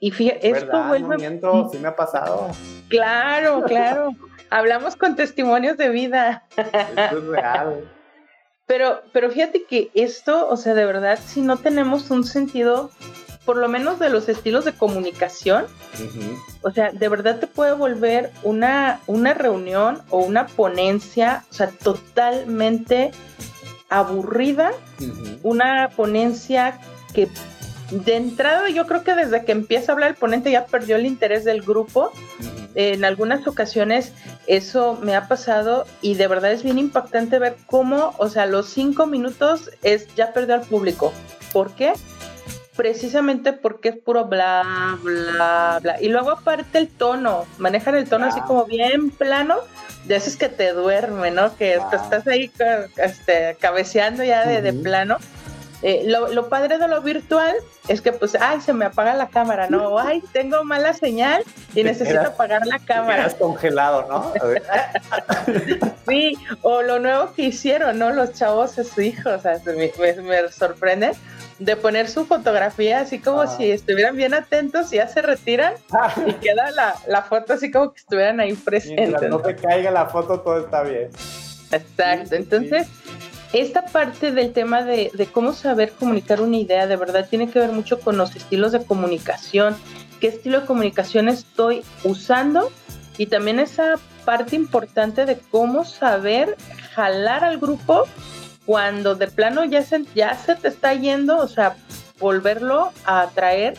Y 0.00 0.10
fíjate, 0.10 0.50
esto 0.50 0.66
verdad, 0.66 0.88
vuelve... 0.88 1.30
No 1.40 1.68
sí 1.70 1.78
me 1.78 1.88
ha 1.88 1.94
pasado. 1.94 2.48
Claro, 2.88 3.62
claro. 3.66 4.10
Hablamos 4.50 4.96
con 4.96 5.14
testimonios 5.14 5.76
de 5.76 5.90
vida. 5.90 6.42
Esto 6.56 7.18
es 7.18 7.24
real. 7.26 7.88
Pero, 8.66 9.02
pero 9.12 9.30
fíjate 9.30 9.64
que 9.64 9.92
esto, 9.94 10.48
o 10.48 10.56
sea, 10.56 10.74
de 10.74 10.86
verdad, 10.86 11.20
si 11.24 11.40
no 11.40 11.56
tenemos 11.58 12.10
un 12.10 12.24
sentido, 12.24 12.90
por 13.44 13.56
lo 13.56 13.68
menos 13.68 13.98
de 13.98 14.10
los 14.10 14.28
estilos 14.28 14.64
de 14.64 14.72
comunicación, 14.72 15.66
o 16.62 16.70
sea, 16.70 16.90
de 16.90 17.08
verdad 17.08 17.38
te 17.38 17.46
puede 17.46 17.72
volver 17.72 18.32
una, 18.42 19.00
una 19.06 19.34
reunión 19.34 20.02
o 20.10 20.18
una 20.18 20.46
ponencia, 20.46 21.44
o 21.50 21.54
sea, 21.54 21.68
totalmente 21.68 23.12
aburrida, 23.88 24.72
una 25.42 25.90
ponencia 25.94 26.80
que 27.12 27.28
de 27.90 28.16
entrada 28.16 28.68
yo 28.70 28.86
creo 28.86 29.04
que 29.04 29.14
desde 29.14 29.44
que 29.44 29.52
empieza 29.52 29.92
a 29.92 29.94
hablar 29.94 30.10
el 30.10 30.16
ponente 30.16 30.50
ya 30.50 30.66
perdió 30.66 30.96
el 30.96 31.06
interés 31.06 31.44
del 31.44 31.62
grupo. 31.62 32.12
En 32.76 33.04
algunas 33.04 33.46
ocasiones 33.46 34.12
eso 34.48 34.98
me 35.00 35.14
ha 35.14 35.28
pasado 35.28 35.86
y 36.00 36.14
de 36.14 36.26
verdad 36.26 36.50
es 36.50 36.64
bien 36.64 36.78
impactante 36.78 37.38
ver 37.38 37.56
cómo, 37.66 38.14
o 38.18 38.28
sea, 38.28 38.46
los 38.46 38.68
cinco 38.68 39.06
minutos 39.06 39.70
es 39.82 40.12
ya 40.16 40.32
perdió 40.32 40.56
al 40.56 40.62
público. 40.62 41.12
¿Por 41.52 41.70
qué? 41.72 41.92
Precisamente 42.76 43.52
porque 43.52 43.90
es 43.90 43.96
puro 43.96 44.24
bla, 44.24 44.98
bla, 45.02 45.78
bla. 45.80 46.00
Y 46.00 46.08
luego 46.08 46.30
aparte 46.30 46.78
el 46.78 46.88
tono, 46.88 47.46
manejan 47.58 47.94
el 47.94 48.08
tono 48.08 48.26
así 48.26 48.40
como 48.40 48.64
bien 48.64 49.10
plano, 49.10 49.58
de 50.06 50.16
es 50.16 50.36
que 50.36 50.48
te 50.48 50.72
duerme, 50.72 51.30
¿no? 51.30 51.56
Que 51.56 51.74
estás 51.74 52.26
ahí 52.26 52.50
este, 52.96 53.56
cabeceando 53.60 54.24
ya 54.24 54.44
de, 54.46 54.60
de 54.60 54.72
plano. 54.72 55.18
Eh, 55.86 56.04
lo, 56.06 56.48
padre 56.48 56.78
de 56.78 56.88
lo 56.88 57.02
virtual 57.02 57.54
es 57.88 58.00
que 58.00 58.10
pues, 58.10 58.34
ay, 58.40 58.62
se 58.62 58.72
me 58.72 58.86
apaga 58.86 59.12
la 59.12 59.28
cámara, 59.28 59.68
¿no? 59.68 59.98
Ay, 59.98 60.22
tengo 60.32 60.64
mala 60.64 60.94
señal 60.94 61.44
y 61.74 61.84
necesito 61.84 62.22
apagar 62.22 62.66
la 62.66 62.78
cámara. 62.78 63.26
Estás 63.26 63.34
congelado, 63.34 64.06
¿no? 64.08 64.32
sí, 66.08 66.38
o 66.62 66.80
lo 66.80 67.00
nuevo 67.00 67.34
que 67.34 67.42
hicieron, 67.42 67.98
¿no? 67.98 68.12
Los 68.12 68.32
chavos, 68.32 68.70
sus 68.70 68.96
hijos, 68.96 69.26
o 69.26 69.38
sea, 69.38 69.60
me, 69.66 69.92
me, 70.22 70.48
sorprende 70.48 71.12
de 71.58 71.76
poner 71.76 72.08
su 72.08 72.24
fotografía 72.24 73.00
así 73.00 73.18
como 73.18 73.42
ah. 73.42 73.46
si 73.46 73.70
estuvieran 73.70 74.16
bien 74.16 74.32
atentos 74.32 74.90
y 74.90 74.96
ya 74.96 75.06
se 75.06 75.20
retiran 75.20 75.74
y 76.26 76.32
queda 76.32 76.70
la, 76.70 76.94
la, 77.06 77.22
foto 77.24 77.52
así 77.52 77.70
como 77.70 77.92
que 77.92 78.00
estuvieran 78.00 78.40
ahí 78.40 78.54
presentes. 78.54 79.08
Mientras 79.08 79.30
no 79.30 79.40
te 79.40 79.54
caiga 79.54 79.90
la 79.90 80.06
foto, 80.06 80.40
todo 80.40 80.60
está 80.60 80.82
bien. 80.82 81.10
Exacto, 81.70 82.36
entonces 82.36 82.88
esta 83.54 83.86
parte 83.86 84.32
del 84.32 84.52
tema 84.52 84.82
de, 84.82 85.28
cómo 85.32 85.52
saber 85.52 85.92
comunicar 85.92 86.40
una 86.42 86.56
idea 86.56 86.88
de 86.88 86.96
verdad 86.96 87.28
tiene 87.30 87.48
que 87.48 87.60
ver 87.60 87.70
mucho 87.70 88.00
con 88.00 88.16
los 88.16 88.34
estilos 88.34 88.72
de 88.72 88.84
comunicación, 88.84 89.76
qué 90.20 90.26
estilo 90.26 90.60
de 90.60 90.66
comunicación 90.66 91.28
estoy 91.28 91.84
usando 92.02 92.72
y 93.16 93.26
también 93.26 93.60
esa 93.60 93.94
parte 94.24 94.56
importante 94.56 95.24
de 95.24 95.38
cómo 95.38 95.84
saber 95.84 96.56
jalar 96.94 97.44
al 97.44 97.58
grupo 97.58 98.06
cuando 98.66 99.14
de 99.14 99.28
plano 99.28 99.64
ya 99.64 99.82
se, 99.82 100.04
ya 100.16 100.36
se 100.36 100.56
te 100.56 100.66
está 100.66 100.94
yendo, 100.94 101.36
o 101.36 101.46
sea, 101.46 101.76
volverlo 102.18 102.90
a 103.04 103.22
atraer 103.22 103.74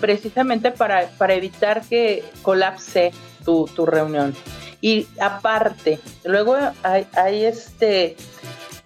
precisamente 0.00 0.72
para, 0.72 1.06
para 1.16 1.34
evitar 1.34 1.82
que 1.82 2.24
colapse 2.42 3.12
tu, 3.44 3.66
tu 3.66 3.86
reunión. 3.86 4.34
Y 4.80 5.06
aparte, 5.20 6.00
luego 6.24 6.56
hay 6.82 7.44
este 7.44 8.16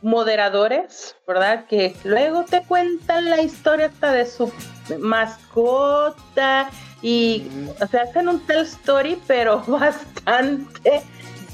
moderadores, 0.06 1.16
¿verdad? 1.26 1.66
Que 1.66 1.96
luego 2.04 2.44
te 2.44 2.62
cuentan 2.62 3.28
la 3.28 3.42
historia 3.42 3.86
hasta 3.86 4.12
de 4.12 4.24
su 4.24 4.52
mascota 5.00 6.70
y, 7.02 7.48
o 7.80 7.86
sea, 7.88 8.02
hacen 8.02 8.28
un 8.28 8.38
tell 8.46 8.62
story, 8.62 9.20
pero 9.26 9.60
bastante 9.66 11.02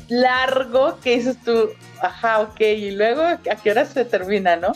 largo 0.09 0.99
que 1.03 1.17
dices 1.17 1.39
tú, 1.43 1.71
ajá, 2.03 2.41
ok, 2.41 2.61
y 2.61 2.91
luego 2.91 3.23
a 3.23 3.39
qué 3.39 3.71
hora 3.71 3.87
se 3.87 4.05
termina, 4.05 4.57
¿no? 4.57 4.73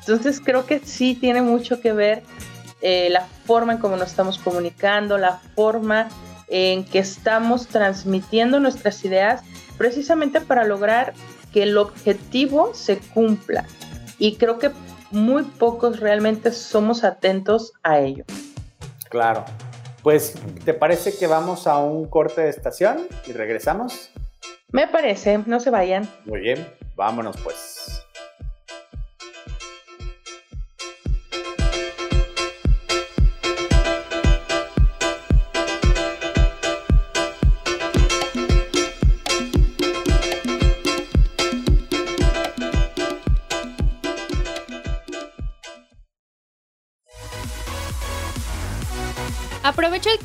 Entonces 0.00 0.38
creo 0.38 0.66
que 0.66 0.80
sí 0.80 1.14
tiene 1.14 1.40
mucho 1.40 1.80
que 1.80 1.94
ver 1.94 2.22
eh, 2.82 3.08
la 3.10 3.26
forma 3.46 3.72
en 3.72 3.78
cómo 3.78 3.96
nos 3.96 4.10
estamos 4.10 4.36
comunicando, 4.36 5.16
la 5.16 5.40
forma 5.54 6.10
en 6.48 6.84
que 6.84 6.98
estamos 6.98 7.66
transmitiendo 7.66 8.60
nuestras 8.60 9.02
ideas, 9.06 9.40
precisamente 9.78 10.42
para 10.42 10.64
lograr 10.64 11.14
que 11.52 11.62
el 11.62 11.78
objetivo 11.78 12.72
se 12.74 12.98
cumpla. 12.98 13.66
Y 14.18 14.36
creo 14.36 14.58
que 14.58 14.70
muy 15.10 15.42
pocos 15.44 16.00
realmente 16.00 16.52
somos 16.52 17.04
atentos 17.04 17.72
a 17.82 17.98
ello. 17.98 18.24
Claro. 19.08 19.44
Pues, 20.02 20.34
¿te 20.64 20.72
parece 20.72 21.16
que 21.16 21.26
vamos 21.26 21.66
a 21.66 21.78
un 21.78 22.08
corte 22.08 22.40
de 22.42 22.48
estación 22.48 23.06
y 23.26 23.32
regresamos? 23.32 24.10
Me 24.72 24.86
parece, 24.86 25.38
no 25.46 25.60
se 25.60 25.70
vayan. 25.70 26.08
Muy 26.24 26.40
bien, 26.40 26.66
vámonos 26.96 27.36
pues. 27.42 28.06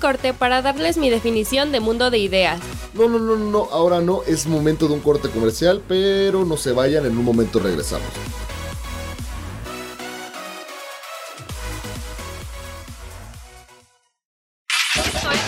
Corte 0.05 0.35
para 0.35 0.61
darles 0.61 0.97
mi 0.97 1.09
definición 1.09 1.71
de 1.71 1.79
mundo 1.79 2.11
de 2.11 2.19
ideas. 2.19 2.59
No, 2.93 3.09
no, 3.09 3.17
no, 3.17 3.37
no, 3.37 3.67
ahora 3.71 4.01
no, 4.01 4.21
es 4.27 4.45
momento 4.45 4.87
de 4.87 4.93
un 4.93 4.99
corte 4.99 5.29
comercial, 5.31 5.81
pero 5.87 6.45
no 6.45 6.57
se 6.57 6.73
vayan, 6.73 7.07
en 7.07 7.17
un 7.17 7.25
momento 7.25 7.57
regresamos. 7.57 8.05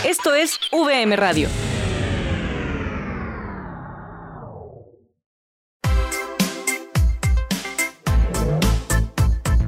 Esto 0.04 0.34
es 0.34 0.58
VM 0.72 1.16
Radio. 1.16 1.50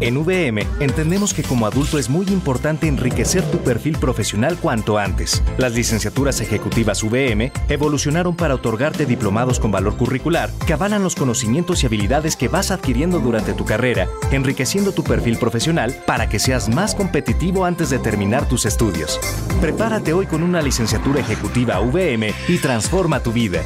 En 0.02 0.16
VM 0.18 0.66
entendemos 0.80 1.34
que 1.34 1.44
como 1.44 1.68
adulto 1.68 2.00
es 2.00 2.10
muy 2.10 2.26
importante 2.28 2.88
enriquecer 2.88 3.44
tu 3.44 3.58
perfil 3.60 3.98
profesional 3.98 4.58
cuanto 4.58 4.98
antes. 4.98 5.44
Las 5.58 5.74
licenciaturas 5.74 6.40
ejecutivas 6.40 7.04
VM 7.04 7.52
evolucionaron 7.68 8.36
para 8.36 8.56
otorgarte 8.56 9.06
diplomados 9.06 9.60
con 9.60 9.72
valor 9.72 9.98
curricular 9.98 10.50
que 10.66 10.74
avalan 10.74 11.04
los 11.04 11.16
conocimientos 11.16 11.84
y 11.84 11.88
habilidades 11.88 12.38
que 12.38 12.48
vas 12.48 12.72
adquiriendo 12.72 13.20
durante 13.20 13.54
tu 13.54 13.66
carrera, 13.66 14.08
enriqueciendo 14.32 14.94
tu 14.94 15.04
perfil 15.04 15.38
profesional 15.38 15.94
para 16.06 16.30
que 16.30 16.40
seas 16.40 16.70
más 16.70 16.96
competitivo 16.96 17.66
antes 17.66 17.90
de 17.90 18.00
terminar 18.00 18.48
tus 18.48 18.66
estudios. 18.66 19.20
Prepárate 19.60 20.14
hoy 20.14 20.28
con 20.28 20.44
una 20.44 20.62
licenciatura 20.62 21.20
ejecutiva 21.20 21.80
VM 21.82 22.34
y 22.48 22.58
transforma 22.60 23.20
tu 23.22 23.34
vida. 23.34 23.64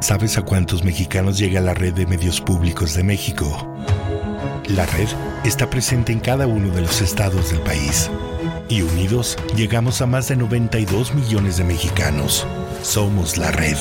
¿Sabes 0.00 0.36
a 0.36 0.42
cuántos 0.42 0.84
mexicanos 0.84 1.38
llega 1.38 1.60
la 1.60 1.74
red 1.74 1.94
de 1.94 2.06
medios 2.06 2.40
públicos 2.40 2.94
de 2.94 3.04
México? 3.04 3.72
La 4.74 4.86
red 4.86 5.08
está 5.44 5.68
presente 5.68 6.12
en 6.12 6.20
cada 6.20 6.46
uno 6.46 6.74
de 6.74 6.80
los 6.80 7.02
estados 7.02 7.50
del 7.50 7.60
país. 7.60 8.10
Y 8.70 8.80
unidos 8.80 9.36
llegamos 9.54 10.00
a 10.00 10.06
más 10.06 10.28
de 10.28 10.36
92 10.36 11.14
millones 11.14 11.58
de 11.58 11.64
mexicanos. 11.64 12.46
Somos 12.82 13.36
la 13.36 13.50
red. 13.50 13.76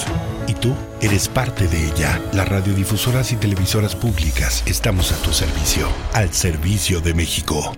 Y 0.48 0.53
tú 0.53 0.75
eres 1.00 1.29
parte 1.29 1.67
de 1.67 1.86
ella. 1.86 2.21
Las 2.33 2.50
radiodifusoras 2.50 3.31
y 3.31 3.38
televisoras 3.38 3.95
públicas 3.95 4.63
estamos 4.65 5.13
a 5.13 5.17
tu 5.24 5.31
servicio. 5.31 5.88
Al 6.13 6.33
servicio 6.33 7.00
de 7.00 7.13
México. 7.13 7.74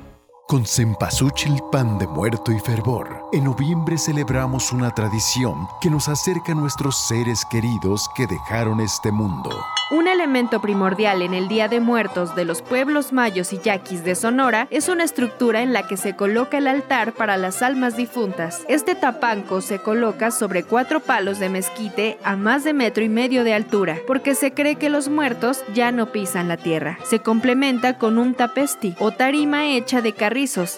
Con 0.54 0.68
Cempasúchil 0.68 1.64
pan 1.72 1.98
de 1.98 2.06
muerto 2.06 2.52
y 2.52 2.60
fervor, 2.60 3.26
en 3.34 3.46
noviembre 3.46 3.98
celebramos 3.98 4.72
una 4.72 4.92
tradición 4.92 5.68
que 5.82 5.90
nos 5.90 6.08
acerca 6.08 6.52
a 6.52 6.56
nuestros 6.56 6.96
seres 7.08 7.44
queridos 7.50 8.08
que 8.16 8.28
dejaron 8.28 8.80
este 8.80 9.12
mundo. 9.12 9.50
Un 9.90 10.08
elemento 10.08 10.62
primordial 10.62 11.22
en 11.22 11.34
el 11.34 11.48
Día 11.48 11.68
de 11.68 11.80
Muertos 11.80 12.36
de 12.36 12.46
los 12.46 12.62
pueblos 12.62 13.14
mayos 13.14 13.52
y 13.52 13.60
yaquis 13.60 14.04
de 14.04 14.16
Sonora 14.16 14.68
es 14.72 14.90
una 14.90 15.04
estructura 15.04 15.62
en 15.62 15.74
la 15.74 15.88
que 15.88 15.98
se 15.98 16.16
coloca 16.16 16.58
el 16.58 16.68
altar 16.68 17.14
para 17.14 17.36
las 17.38 17.62
almas 17.62 17.98
difuntas. 17.98 18.64
Este 18.68 18.96
tapanco 18.96 19.62
se 19.62 19.80
coloca 19.80 20.32
sobre 20.32 20.64
cuatro 20.64 21.00
palos 21.00 21.38
de 21.38 21.50
mezquite 21.50 22.18
a 22.24 22.36
más 22.36 22.64
de 22.64 22.74
metro 22.74 23.04
y 23.04 23.10
medio 23.10 23.44
de 23.44 23.54
altura, 23.54 23.98
porque 24.08 24.36
se 24.36 24.54
cree 24.54 24.78
que 24.78 24.90
los 24.90 25.10
muertos 25.10 25.64
ya 25.74 25.92
no 25.92 26.12
pisan 26.12 26.48
la 26.48 26.58
tierra. 26.58 26.98
Se 27.04 27.20
complementa 27.20 27.98
con 27.98 28.18
un 28.18 28.36
tapesti 28.36 28.96
o 29.00 29.12
tarima 29.12 29.66
hecha 29.66 30.02
de 30.02 30.14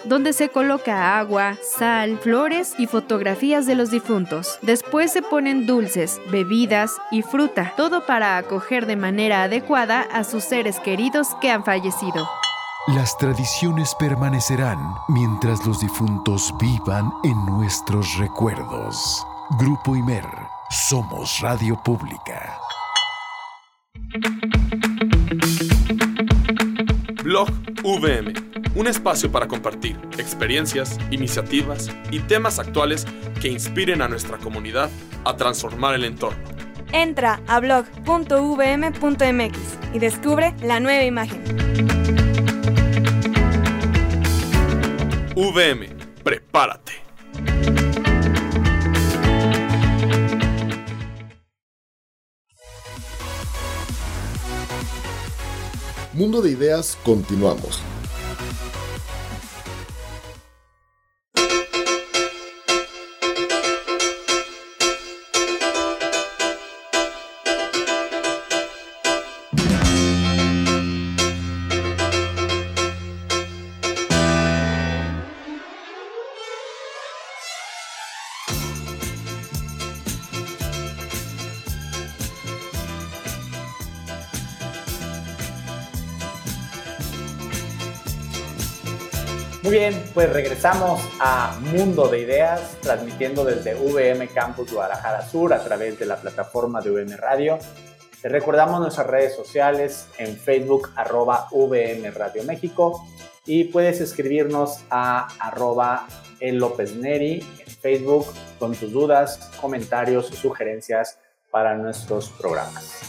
donde 0.06 0.34
se 0.34 0.50
coloca 0.50 1.18
agua, 1.18 1.58
sal, 1.64 2.20
flores 2.20 2.76
y 2.78 2.86
fotografías 2.86 3.66
de 3.66 3.74
los 3.74 3.90
difuntos. 3.90 4.60
Después 4.62 5.12
se 5.12 5.24
ponen 5.24 5.66
dulces, 5.66 6.22
bebidas 6.32 6.92
y 7.12 7.24
fruta, 7.24 7.74
todo 7.76 8.06
para 8.06 8.38
acoger 8.38 8.86
de 8.86 8.96
manera 8.96 9.44
adecuada 9.44 10.02
a 10.02 10.24
sus 10.24 10.44
seres 10.44 10.80
queridos 10.80 11.30
que 11.42 11.50
han 11.50 11.64
fallecido. 11.64 12.28
Las 12.88 13.18
tradiciones 13.18 13.96
permanecerán 13.96 14.78
mientras 15.08 15.66
los 15.66 15.80
difuntos 15.80 16.54
vivan 16.60 17.12
en 17.24 17.46
nuestros 17.48 18.18
recuerdos. 18.18 19.26
Grupo 19.60 19.96
Imer, 19.96 20.26
somos 20.70 21.40
Radio 21.40 21.82
Pública. 21.82 22.60
Blog 27.24 27.50
VM, 27.84 28.34
un 28.76 28.88
espacio 28.88 29.32
para 29.32 29.48
compartir 29.48 29.98
experiencias, 30.18 31.00
iniciativas 31.10 31.90
y 32.12 32.20
temas 32.20 32.60
actuales 32.60 33.06
que 33.42 33.48
inspiren 33.48 34.02
a 34.02 34.08
nuestra 34.08 34.38
comunidad 34.38 34.90
a 35.24 35.36
transformar 35.38 35.96
el 35.96 36.04
entorno. 36.04 36.44
Entra 36.92 37.42
a 37.48 37.60
blog.vm.mx 37.60 39.58
y 39.94 40.00
descubre 40.00 40.54
la 40.62 40.80
nueva 40.80 41.04
imagen. 41.04 41.42
VM, 45.36 45.90
prepárate. 46.24 46.94
Mundo 56.14 56.42
de 56.42 56.52
Ideas, 56.52 56.98
continuamos. 57.04 57.82
Pues 90.16 90.32
regresamos 90.32 91.02
a 91.20 91.60
Mundo 91.60 92.08
de 92.08 92.22
Ideas, 92.22 92.78
transmitiendo 92.82 93.44
desde 93.44 93.76
VM 93.76 94.30
Campus 94.30 94.72
Guadalajara 94.72 95.28
Sur 95.28 95.54
a 95.54 95.62
través 95.62 96.00
de 96.00 96.06
la 96.06 96.16
plataforma 96.16 96.80
de 96.80 96.90
VM 96.90 97.18
Radio. 97.18 97.60
Te 98.22 98.30
recordamos 98.30 98.80
nuestras 98.80 99.08
redes 99.08 99.36
sociales 99.36 100.08
en 100.18 100.38
Facebook, 100.38 100.90
arroba 100.96 101.50
VM 101.52 102.10
Radio 102.12 102.46
México, 102.46 103.06
y 103.46 103.66
puedes 103.66 104.00
escribirnos 104.00 104.86
a 104.90 105.28
arroba 105.38 106.08
el 106.40 106.60
López 106.60 106.96
Neri 106.96 107.46
en 107.60 107.74
Facebook 107.74 108.26
con 108.58 108.74
tus 108.74 108.94
dudas, 108.94 109.52
comentarios 109.60 110.32
o 110.32 110.34
sugerencias 110.34 111.20
para 111.52 111.76
nuestros 111.76 112.30
programas. 112.30 113.02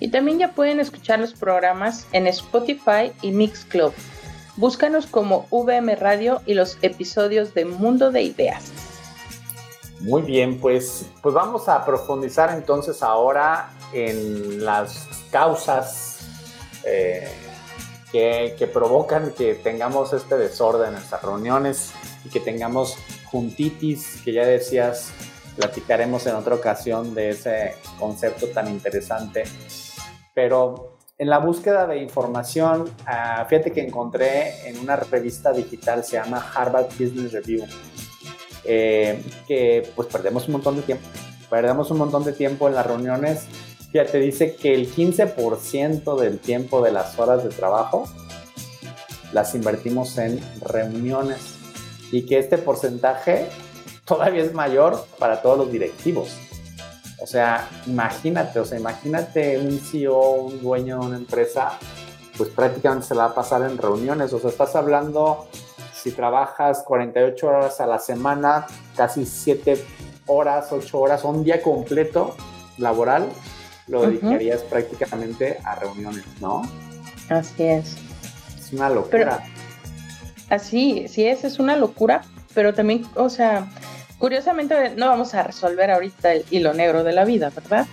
Y 0.00 0.08
también 0.08 0.40
ya 0.40 0.50
pueden 0.50 0.80
escuchar 0.80 1.20
los 1.20 1.32
programas 1.32 2.08
en 2.10 2.26
Spotify 2.26 3.12
y 3.22 3.30
Mixclub. 3.30 3.94
Búscanos 4.56 5.06
como 5.06 5.46
VM 5.50 5.96
Radio 5.96 6.40
y 6.46 6.54
los 6.54 6.78
episodios 6.80 7.52
de 7.52 7.66
Mundo 7.66 8.10
de 8.10 8.22
Ideas. 8.22 8.72
Muy 10.00 10.22
bien, 10.22 10.58
pues, 10.60 11.04
pues 11.20 11.34
vamos 11.34 11.68
a 11.68 11.84
profundizar 11.84 12.50
entonces 12.56 13.02
ahora 13.02 13.70
en 13.92 14.64
las 14.64 15.08
causas 15.30 16.20
eh, 16.84 17.28
que, 18.10 18.70
provocan 18.72 19.32
que 19.32 19.56
tengamos 19.56 20.14
este 20.14 20.38
desorden 20.38 20.88
en 20.88 20.94
nuestras 20.94 21.22
reuniones 21.22 21.92
y 22.24 22.30
que 22.30 22.40
tengamos 22.40 22.96
juntitis, 23.26 24.22
que 24.24 24.32
ya 24.32 24.46
decías, 24.46 25.10
platicaremos 25.56 26.26
en 26.26 26.34
otra 26.34 26.54
ocasión 26.54 27.14
de 27.14 27.30
ese 27.30 27.74
concepto 27.98 28.46
tan 28.48 28.68
interesante. 28.68 29.44
Pero 30.32 30.95
en 31.18 31.30
la 31.30 31.38
búsqueda 31.38 31.86
de 31.86 32.02
información, 32.02 32.84
ah, 33.06 33.46
fíjate 33.48 33.72
que 33.72 33.80
encontré 33.80 34.68
en 34.68 34.78
una 34.78 34.96
revista 34.96 35.52
digital, 35.52 36.04
se 36.04 36.16
llama 36.16 36.44
Harvard 36.54 36.88
Business 36.98 37.32
Review, 37.32 37.64
eh, 38.64 39.22
que 39.46 39.90
pues 39.96 40.08
perdemos 40.08 40.46
un 40.46 40.52
montón 40.52 40.76
de 40.76 40.82
tiempo. 40.82 41.06
Perdemos 41.48 41.90
un 41.90 41.98
montón 41.98 42.24
de 42.24 42.32
tiempo 42.32 42.68
en 42.68 42.74
las 42.74 42.86
reuniones. 42.86 43.46
Fíjate, 43.92 44.18
dice 44.18 44.56
que 44.56 44.74
el 44.74 44.92
15% 44.92 46.20
del 46.20 46.38
tiempo 46.38 46.82
de 46.82 46.92
las 46.92 47.18
horas 47.18 47.44
de 47.44 47.50
trabajo 47.50 48.06
las 49.32 49.54
invertimos 49.54 50.18
en 50.18 50.40
reuniones 50.60 51.54
y 52.12 52.26
que 52.26 52.38
este 52.38 52.58
porcentaje 52.58 53.46
todavía 54.04 54.42
es 54.42 54.52
mayor 54.52 55.06
para 55.18 55.40
todos 55.40 55.56
los 55.58 55.72
directivos. 55.72 56.45
O 57.26 57.28
sea, 57.28 57.68
imagínate, 57.88 58.60
o 58.60 58.64
sea, 58.64 58.78
imagínate 58.78 59.58
un 59.58 59.80
CEO, 59.80 60.42
un 60.42 60.62
dueño 60.62 61.00
de 61.00 61.06
una 61.06 61.16
empresa, 61.16 61.76
pues 62.38 62.50
prácticamente 62.50 63.08
se 63.08 63.16
la 63.16 63.24
va 63.24 63.30
a 63.32 63.34
pasar 63.34 63.62
en 63.68 63.76
reuniones. 63.78 64.32
O 64.32 64.38
sea, 64.38 64.48
estás 64.48 64.76
hablando, 64.76 65.48
si 65.92 66.12
trabajas 66.12 66.84
48 66.84 67.48
horas 67.48 67.80
a 67.80 67.86
la 67.88 67.98
semana, 67.98 68.68
casi 68.96 69.26
7 69.26 69.84
horas, 70.26 70.68
8 70.70 71.00
horas, 71.00 71.24
un 71.24 71.42
día 71.42 71.60
completo 71.60 72.36
laboral, 72.78 73.28
lo 73.88 74.02
dedicarías 74.02 74.62
prácticamente 74.62 75.58
a 75.64 75.74
reuniones, 75.74 76.24
¿no? 76.40 76.62
Así 77.28 77.64
es. 77.64 77.96
Es 78.56 78.72
una 78.72 78.88
locura. 78.88 79.42
así, 80.48 81.08
sí 81.08 81.26
es, 81.26 81.42
es 81.42 81.58
una 81.58 81.74
locura, 81.74 82.22
pero 82.54 82.72
también, 82.72 83.04
o 83.16 83.28
sea, 83.28 83.66
Curiosamente, 84.18 84.94
no 84.96 85.06
vamos 85.08 85.34
a 85.34 85.42
resolver 85.42 85.90
ahorita 85.90 86.32
el 86.32 86.44
hilo 86.50 86.72
negro 86.72 87.04
de 87.04 87.12
la 87.12 87.24
vida, 87.24 87.50
¿verdad? 87.50 87.86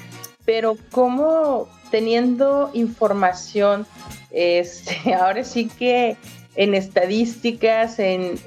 Pero 0.46 0.78
como 0.92 1.68
teniendo 1.92 2.72
información, 2.74 3.86
este, 4.32 5.14
ahora 5.20 5.44
sí 5.44 5.68
que 5.68 6.18
en 6.56 6.76
estadísticas, 6.76 8.00
en, 8.00 8.40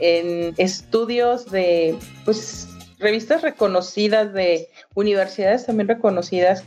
estudios 0.56 1.50
de 1.50 1.96
pues, 2.24 2.68
revistas 2.98 3.42
reconocidas, 3.42 4.32
de 4.32 4.68
universidades 4.94 5.66
también 5.66 5.88
reconocidas 5.88 6.64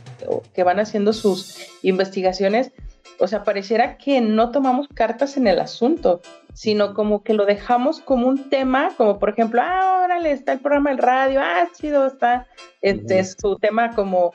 que 0.54 0.62
van 0.62 0.78
haciendo 0.78 1.12
sus 1.12 1.56
investigaciones, 1.82 2.72
o 3.18 3.26
sea, 3.26 3.44
pareciera 3.44 3.98
que 3.98 4.20
no 4.20 4.50
tomamos 4.50 4.88
cartas 4.88 5.36
en 5.36 5.46
el 5.46 5.60
asunto, 5.60 6.22
sino 6.54 6.94
como 6.94 7.22
que 7.22 7.34
lo 7.34 7.46
dejamos 7.46 8.00
como 8.00 8.26
un 8.26 8.50
tema, 8.50 8.90
como 8.96 9.18
por 9.18 9.30
ejemplo, 9.30 9.60
ah, 9.62 10.02
órale, 10.04 10.32
está 10.32 10.52
el 10.52 10.60
programa 10.60 10.90
del 10.90 10.98
radio, 10.98 11.40
ah, 11.42 11.68
chido, 11.76 12.06
está 12.06 12.46
este, 12.82 13.24
su 13.24 13.56
tema 13.56 13.94
como 13.94 14.32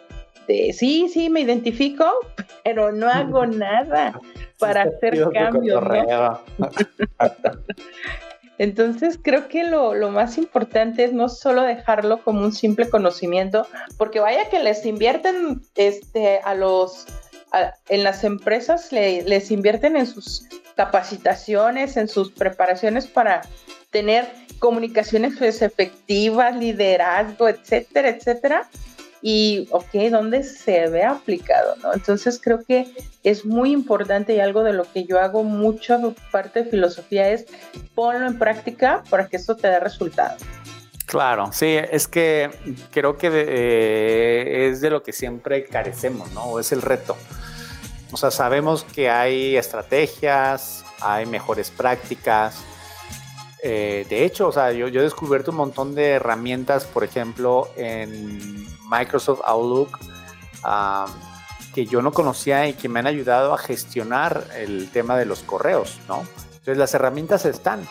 de, 0.47 0.73
sí, 0.73 1.09
sí, 1.09 1.29
me 1.29 1.41
identifico, 1.41 2.05
pero 2.63 2.91
no 2.91 3.09
hago 3.09 3.45
nada 3.45 4.19
para 4.59 4.83
hacer 4.83 5.29
cambios. 5.33 5.83
Entonces 8.57 9.19
creo 9.21 9.49
que 9.49 9.65
lo, 9.65 9.93
lo, 9.93 10.11
más 10.11 10.37
importante 10.37 11.03
es 11.03 11.11
no 11.11 11.27
solo 11.27 11.63
dejarlo 11.63 12.23
como 12.23 12.39
un 12.39 12.53
simple 12.53 12.89
conocimiento, 12.89 13.67
porque 13.97 14.21
vaya 14.21 14.49
que 14.49 14.63
les 14.63 14.85
invierten 14.85 15.61
este, 15.75 16.39
a 16.39 16.55
los 16.55 17.05
en 17.89 18.03
las 18.03 18.23
empresas 18.23 18.91
les 18.91 19.51
invierten 19.51 19.95
en 19.95 20.07
sus 20.07 20.45
capacitaciones, 20.75 21.97
en 21.97 22.07
sus 22.07 22.31
preparaciones 22.31 23.07
para 23.07 23.41
tener 23.91 24.27
comunicaciones 24.59 25.35
pues, 25.37 25.61
efectivas, 25.61 26.55
liderazgo, 26.55 27.47
etcétera, 27.47 28.09
etcétera. 28.09 28.69
Y, 29.21 29.67
ok, 29.71 29.93
¿dónde 30.11 30.43
se 30.43 30.87
ve 30.87 31.03
aplicado? 31.03 31.75
¿no? 31.77 31.93
Entonces 31.93 32.39
creo 32.41 32.63
que 32.63 32.93
es 33.23 33.43
muy 33.43 33.71
importante 33.71 34.35
y 34.35 34.39
algo 34.39 34.63
de 34.63 34.73
lo 34.73 34.83
que 34.91 35.05
yo 35.05 35.19
hago 35.19 35.43
mucho 35.43 36.13
parte 36.31 36.63
de 36.63 36.69
filosofía 36.69 37.29
es 37.29 37.45
ponlo 37.95 38.27
en 38.27 38.37
práctica 38.37 39.03
para 39.09 39.27
que 39.27 39.37
esto 39.37 39.55
te 39.55 39.67
dé 39.67 39.79
resultado. 39.79 40.35
Claro, 41.05 41.51
sí, 41.53 41.77
es 41.91 42.07
que 42.07 42.49
creo 42.91 43.17
que 43.17 43.29
eh, 43.31 44.69
es 44.69 44.81
de 44.81 44.89
lo 44.89 45.01
que 45.03 45.13
siempre 45.13 45.65
carecemos, 45.65 46.31
¿no? 46.33 46.59
Es 46.59 46.71
el 46.71 46.81
reto. 46.81 47.15
O 48.11 48.17
sea, 48.17 48.31
sabemos 48.31 48.83
que 48.83 49.09
hay 49.09 49.57
estrategias, 49.57 50.85
hay 51.01 51.25
mejores 51.25 51.69
prácticas. 51.69 52.63
Eh, 53.63 54.05
de 54.09 54.25
hecho, 54.25 54.47
o 54.49 54.51
sea, 54.51 54.71
yo, 54.71 54.87
he 54.87 54.91
descubierto 54.91 55.51
un 55.51 55.57
montón 55.57 55.95
de 55.95 56.11
herramientas, 56.11 56.85
por 56.85 57.03
ejemplo, 57.03 57.69
en 57.75 58.67
Microsoft 58.89 59.41
Outlook, 59.45 59.97
que 61.73 61.85
yo 61.85 62.01
no 62.01 62.11
conocía 62.13 62.67
y 62.67 62.73
que 62.73 62.87
me 62.87 62.99
han 62.99 63.07
ayudado 63.07 63.53
a 63.53 63.57
gestionar 63.57 64.47
el 64.55 64.89
tema 64.91 65.17
de 65.17 65.25
los 65.25 65.41
correos, 65.41 65.99
¿no? 66.07 66.23
Entonces, 66.47 66.77
las 66.77 66.93
herramientas 66.93 67.45
están. 67.45 67.87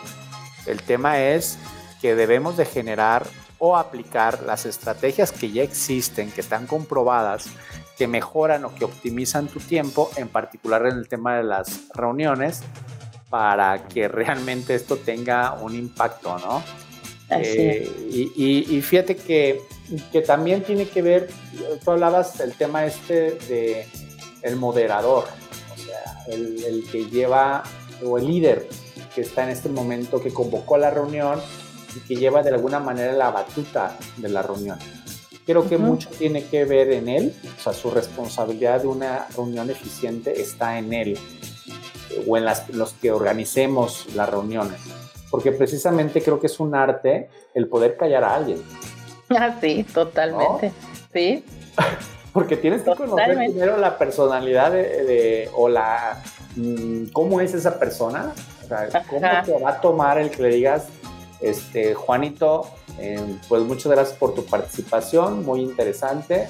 El 0.66 0.82
tema 0.82 1.20
es 1.20 1.58
que 2.00 2.14
debemos 2.14 2.56
de 2.56 2.64
generar 2.64 3.26
o 3.58 3.76
aplicar 3.76 4.42
las 4.42 4.66
estrategias 4.66 5.32
que 5.32 5.50
ya 5.50 5.62
existen, 5.62 6.30
que 6.30 6.40
están 6.40 6.66
comprobadas, 6.66 7.46
que 7.96 8.08
mejoran 8.08 8.64
o 8.64 8.74
que 8.74 8.84
optimizan 8.84 9.48
tu 9.48 9.60
tiempo, 9.60 10.10
en 10.16 10.28
particular 10.28 10.86
en 10.86 10.98
el 10.98 11.08
tema 11.08 11.36
de 11.36 11.44
las 11.44 11.88
reuniones, 11.94 12.62
para 13.30 13.86
que 13.88 14.08
realmente 14.08 14.74
esto 14.74 14.96
tenga 14.96 15.54
un 15.54 15.74
impacto, 15.74 16.38
¿no? 16.38 16.62
Eh, 17.30 17.90
y, 18.36 18.80
fíjate 18.82 19.16
que, 19.16 19.60
que, 20.12 20.20
también 20.20 20.62
tiene 20.62 20.86
que 20.86 21.02
ver, 21.02 21.30
tú 21.84 21.90
hablabas 21.90 22.38
del 22.38 22.52
tema 22.52 22.84
este 22.84 23.32
de 23.48 23.86
el 24.42 24.56
moderador, 24.56 25.24
o 25.72 25.76
sea, 25.76 26.18
el, 26.28 26.62
el 26.62 26.84
que 26.90 27.06
lleva, 27.06 27.64
o 28.04 28.18
el 28.18 28.26
líder 28.26 28.68
que 29.14 29.22
está 29.22 29.44
en 29.44 29.50
este 29.50 29.68
momento, 29.68 30.20
que 30.20 30.32
convocó 30.32 30.74
a 30.74 30.78
la 30.78 30.90
reunión 30.90 31.40
y 31.96 32.00
que 32.00 32.16
lleva 32.16 32.42
de 32.42 32.50
alguna 32.50 32.78
manera 32.78 33.12
la 33.12 33.30
batuta 33.30 33.96
de 34.16 34.28
la 34.28 34.42
reunión. 34.42 34.78
Creo 35.46 35.68
que 35.68 35.76
mucho 35.76 36.08
tiene 36.08 36.44
que 36.44 36.64
ver 36.64 36.90
en 36.90 37.08
él, 37.08 37.34
o 37.58 37.62
sea, 37.62 37.72
su 37.72 37.90
responsabilidad 37.90 38.80
de 38.80 38.86
una 38.86 39.26
reunión 39.36 39.68
eficiente 39.68 40.40
está 40.40 40.78
en 40.78 40.92
él 40.92 41.18
o 42.26 42.36
en 42.38 42.44
las, 42.44 42.70
los 42.70 42.94
que 42.94 43.12
organicemos 43.12 44.06
las 44.14 44.28
reuniones, 44.28 44.80
porque 45.30 45.52
precisamente 45.52 46.22
creo 46.22 46.40
que 46.40 46.46
es 46.46 46.60
un 46.60 46.74
arte 46.74 47.28
el 47.52 47.68
poder 47.68 47.96
callar 47.96 48.24
a 48.24 48.34
alguien. 48.34 48.62
Ah, 49.30 49.56
sí, 49.58 49.84
totalmente, 49.84 50.70
sí. 51.12 51.42
porque 52.34 52.56
tienes 52.58 52.82
que 52.82 52.94
conocer 52.94 53.36
primero 53.36 53.78
la 53.78 53.96
personalidad 53.96 54.70
de, 54.70 55.48
o 55.54 55.68
la 55.68 56.22
mm, 56.56 57.06
cómo 57.06 57.40
es 57.40 57.54
esa 57.54 57.78
persona, 57.78 58.34
o 58.62 58.66
sea, 58.66 58.88
cómo 59.08 59.20
te 59.44 59.62
va 59.62 59.70
a 59.70 59.80
tomar 59.80 60.18
el 60.18 60.30
que 60.30 60.42
le 60.42 60.48
digas 60.50 60.88
este, 61.40 61.94
Juanito, 61.94 62.68
eh, 62.98 63.38
pues 63.48 63.62
muchas 63.62 63.90
gracias 63.90 64.16
por 64.16 64.34
tu 64.34 64.44
participación, 64.44 65.44
muy 65.44 65.60
interesante, 65.60 66.48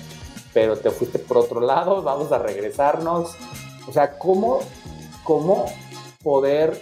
pero 0.53 0.77
te 0.77 0.91
fuiste 0.91 1.19
por 1.19 1.39
otro 1.39 1.61
lado, 1.61 2.03
vamos 2.03 2.33
a 2.33 2.39
regresarnos. 2.39 3.35
O 3.89 3.93
sea, 3.93 4.19
¿cómo, 4.19 4.61
cómo 5.25 5.67
poder 6.23 6.81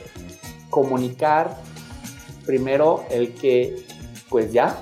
comunicar 0.70 1.56
primero 2.44 3.04
el 3.10 3.34
que, 3.34 3.86
pues 4.28 4.52
ya, 4.52 4.76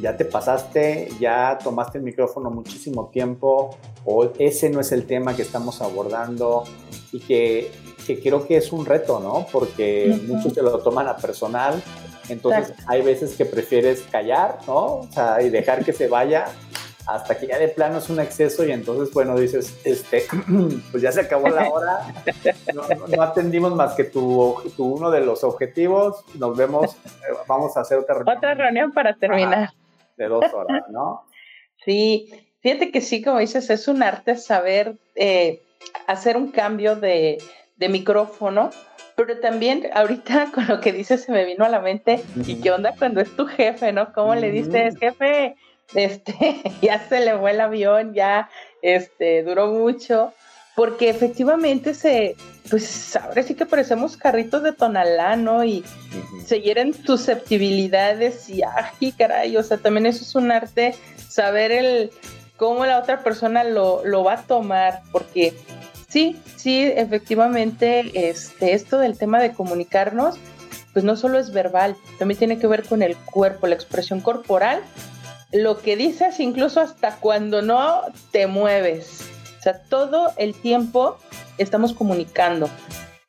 ya 0.00 0.16
te 0.16 0.24
pasaste, 0.24 1.10
ya 1.20 1.58
tomaste 1.62 1.98
el 1.98 2.04
micrófono 2.04 2.50
muchísimo 2.50 3.08
tiempo, 3.08 3.76
o 4.04 4.30
ese 4.38 4.70
no 4.70 4.80
es 4.80 4.90
el 4.92 5.06
tema 5.06 5.36
que 5.36 5.42
estamos 5.42 5.82
abordando, 5.82 6.64
y 7.12 7.20
que, 7.20 7.70
que 8.06 8.20
creo 8.20 8.46
que 8.46 8.56
es 8.56 8.72
un 8.72 8.86
reto, 8.86 9.20
¿no? 9.20 9.46
Porque 9.52 10.18
muchos 10.26 10.54
se 10.54 10.62
lo 10.62 10.78
toman 10.78 11.08
a 11.08 11.16
personal 11.16 11.82
entonces 12.28 12.74
hay 12.86 13.02
veces 13.02 13.36
que 13.36 13.44
prefieres 13.44 14.02
callar, 14.10 14.58
¿no? 14.66 14.76
O 14.76 15.08
sea, 15.12 15.42
y 15.42 15.50
dejar 15.50 15.84
que 15.84 15.92
se 15.92 16.08
vaya 16.08 16.46
hasta 17.06 17.36
que 17.36 17.46
ya 17.48 17.58
de 17.58 17.68
plano 17.68 17.98
es 17.98 18.08
un 18.10 18.20
exceso 18.20 18.64
y 18.64 18.70
entonces, 18.70 19.12
bueno, 19.12 19.36
dices, 19.36 19.80
este, 19.84 20.24
pues 20.90 21.02
ya 21.02 21.10
se 21.10 21.22
acabó 21.22 21.48
la 21.48 21.68
hora, 21.68 22.14
no, 22.74 23.22
atendimos 23.22 23.74
más 23.74 23.94
que 23.94 24.04
tu, 24.04 24.56
tu, 24.76 24.94
uno 24.94 25.10
de 25.10 25.20
los 25.20 25.42
objetivos, 25.44 26.24
nos 26.34 26.56
vemos, 26.56 26.94
eh, 26.94 27.34
vamos 27.46 27.76
a 27.76 27.80
hacer 27.80 27.98
otra 27.98 28.14
reunión. 28.14 28.36
Otra 28.36 28.54
reunión 28.54 28.92
para 28.92 29.14
terminar. 29.14 29.70
de 30.16 30.28
dos 30.28 30.44
horas, 30.52 30.84
¿no? 30.90 31.24
Sí, 31.84 32.30
fíjate 32.60 32.92
que 32.92 33.00
sí, 33.00 33.22
como 33.22 33.38
dices, 33.38 33.68
es 33.70 33.88
un 33.88 34.02
arte 34.02 34.36
saber 34.36 34.96
eh, 35.16 35.62
hacer 36.06 36.36
un 36.36 36.52
cambio 36.52 36.94
de, 36.94 37.38
de 37.76 37.88
micrófono 37.88 38.70
pero 39.26 39.38
también 39.40 39.88
ahorita 39.94 40.50
con 40.54 40.66
lo 40.66 40.80
que 40.80 40.92
dices 40.92 41.22
se 41.22 41.32
me 41.32 41.44
vino 41.44 41.64
a 41.64 41.68
la 41.68 41.80
mente, 41.80 42.22
¿y 42.46 42.56
qué 42.56 42.70
onda 42.70 42.94
cuando 42.98 43.20
es 43.20 43.34
tu 43.36 43.46
jefe, 43.46 43.92
no? 43.92 44.12
¿Cómo 44.12 44.34
le 44.34 44.50
dices, 44.50 44.96
jefe? 44.98 45.54
Este, 45.94 46.62
ya 46.82 46.98
se 47.08 47.20
le 47.20 47.38
fue 47.38 47.52
el 47.52 47.60
avión, 47.60 48.14
ya 48.14 48.48
este, 48.82 49.42
duró 49.42 49.68
mucho. 49.68 50.32
porque 50.74 51.10
efectivamente 51.10 51.92
se, 51.92 52.34
pues 52.70 53.14
ahora 53.14 53.42
sí 53.42 53.54
que 53.54 53.66
parecemos 53.66 54.16
carritos 54.16 54.62
de 54.62 54.72
tonalá, 54.72 55.36
¿no? 55.36 55.62
Y 55.64 55.84
se 56.46 56.62
hieren 56.62 56.94
susceptibilidades 56.94 58.48
y, 58.48 58.62
ay, 58.62 59.12
caray, 59.12 59.56
o 59.56 59.62
sea, 59.62 59.76
también 59.76 60.06
eso 60.06 60.24
es 60.24 60.34
un 60.34 60.50
arte, 60.50 60.94
saber 61.28 61.72
el 61.72 62.10
cómo 62.56 62.86
la 62.86 62.98
otra 62.98 63.22
persona 63.22 63.64
lo, 63.64 64.04
lo 64.04 64.24
va 64.24 64.34
a 64.34 64.42
tomar, 64.42 65.02
porque 65.12 65.52
sí, 66.12 66.38
sí, 66.56 66.82
efectivamente, 66.82 68.28
este, 68.28 68.74
esto 68.74 68.98
del 68.98 69.16
tema 69.16 69.40
de 69.40 69.52
comunicarnos, 69.52 70.36
pues 70.92 71.06
no 71.06 71.16
solo 71.16 71.38
es 71.38 71.52
verbal, 71.52 71.96
también 72.18 72.38
tiene 72.38 72.58
que 72.58 72.66
ver 72.66 72.84
con 72.84 73.02
el 73.02 73.16
cuerpo, 73.16 73.66
la 73.66 73.74
expresión 73.74 74.20
corporal, 74.20 74.82
lo 75.52 75.78
que 75.78 75.96
dices 75.96 76.38
incluso 76.38 76.80
hasta 76.80 77.16
cuando 77.16 77.62
no 77.62 78.02
te 78.30 78.46
mueves. 78.46 79.22
O 79.58 79.62
sea, 79.62 79.82
todo 79.84 80.32
el 80.36 80.54
tiempo 80.54 81.16
estamos 81.56 81.94
comunicando, 81.94 82.68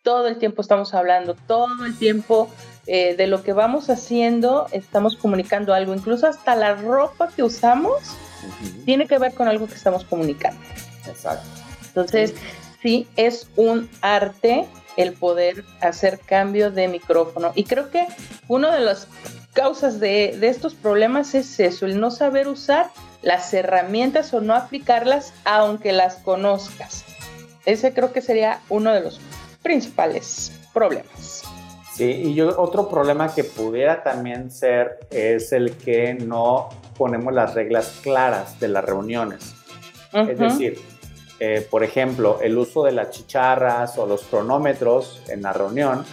todo 0.01 0.27
el 0.27 0.37
tiempo 0.37 0.61
estamos 0.61 0.93
hablando, 0.93 1.35
todo 1.47 1.85
el 1.85 1.97
tiempo 1.97 2.49
eh, 2.85 3.15
de 3.15 3.27
lo 3.27 3.43
que 3.43 3.53
vamos 3.53 3.89
haciendo 3.89 4.67
estamos 4.73 5.15
comunicando 5.15 5.73
algo, 5.73 5.93
incluso 5.93 6.27
hasta 6.27 6.55
la 6.55 6.75
ropa 6.75 7.29
que 7.33 7.43
usamos 7.43 8.01
tiene 8.83 9.07
que 9.07 9.17
ver 9.19 9.33
con 9.33 9.47
algo 9.47 9.67
que 9.67 9.75
estamos 9.75 10.03
comunicando. 10.03 10.59
Exacto. 11.07 11.47
Entonces, 11.87 12.31
sí 12.31 12.62
es 13.15 13.47
un 13.55 13.89
arte 14.01 14.65
el 14.97 15.13
poder 15.13 15.63
hacer 15.81 16.19
cambio 16.19 16.71
de 16.71 16.87
micrófono. 16.87 17.51
Y 17.55 17.63
creo 17.63 17.89
que 17.89 18.05
una 18.47 18.73
de 18.73 18.81
las 18.81 19.07
causas 19.53 19.99
de, 19.99 20.37
estos 20.41 20.75
problemas 20.75 21.35
es 21.35 21.59
eso, 21.59 21.85
el 21.85 21.99
no 21.99 22.11
saber 22.11 22.47
usar 22.47 22.89
las 23.21 23.53
herramientas 23.53 24.33
o 24.33 24.41
no 24.41 24.53
aplicarlas 24.53 25.33
aunque 25.45 25.93
las 25.93 26.15
conozcas. 26.15 27.05
Ese 27.65 27.93
creo 27.93 28.11
que 28.11 28.21
sería 28.21 28.59
uno 28.69 28.91
de 28.91 29.01
los 29.01 29.21
principales 29.61 30.51
problemas. 30.73 31.43
Sí, 31.95 32.05
y 32.05 32.33
yo 32.33 32.59
otro 32.59 32.89
problema 32.89 33.33
que 33.33 33.43
pudiera 33.43 34.03
también 34.03 34.51
ser 34.51 34.99
es 35.11 35.53
el 35.53 35.77
que 35.77 36.15
no 36.15 36.69
ponemos 36.97 37.33
las 37.33 37.53
reglas 37.53 37.99
claras 38.01 38.59
de 38.59 38.67
las 38.67 38.83
reuniones. 38.83 39.53
Es 40.11 40.37
decir, 40.37 40.79
eh, 41.45 41.67
por 41.69 41.83
ejemplo, 41.83 42.39
el 42.41 42.57
uso 42.57 42.85
de 42.85 42.93
las 42.93 43.09
chicharras 43.09 43.97
o 43.97 44.05
los 44.05 44.23
cronómetros 44.23 45.21
en 45.27 45.41
la 45.41 45.51
reunión, 45.51 46.05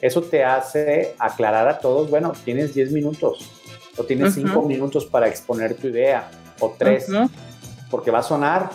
eso 0.00 0.22
te 0.22 0.42
hace 0.42 1.14
aclarar 1.18 1.68
a 1.68 1.80
todos, 1.80 2.08
bueno, 2.08 2.32
tienes 2.46 2.72
10 2.72 2.92
minutos 2.92 3.50
o 3.98 4.04
tienes 4.04 4.32
5 4.32 4.62
minutos 4.62 5.04
para 5.04 5.28
exponer 5.28 5.74
tu 5.74 5.88
idea 5.88 6.30
o 6.60 6.74
3, 6.78 7.08
porque 7.90 8.10
va 8.10 8.20
a 8.20 8.22
sonar 8.22 8.70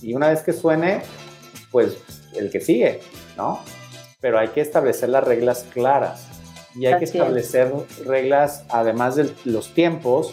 y 0.00 0.14
una 0.14 0.30
vez 0.30 0.40
que 0.40 0.54
suene, 0.54 1.02
pues 1.70 1.98
el 2.34 2.50
que 2.50 2.62
sigue, 2.62 3.00
¿no? 3.36 3.60
Pero 4.22 4.38
hay 4.38 4.48
que 4.48 4.62
establecer 4.62 5.10
las 5.10 5.22
reglas 5.22 5.66
claras 5.70 6.28
y 6.74 6.86
hay 6.86 6.98
que 6.98 7.04
establecer 7.04 7.70
reglas, 8.06 8.64
además 8.70 9.16
de 9.16 9.34
los 9.44 9.74
tiempos, 9.74 10.32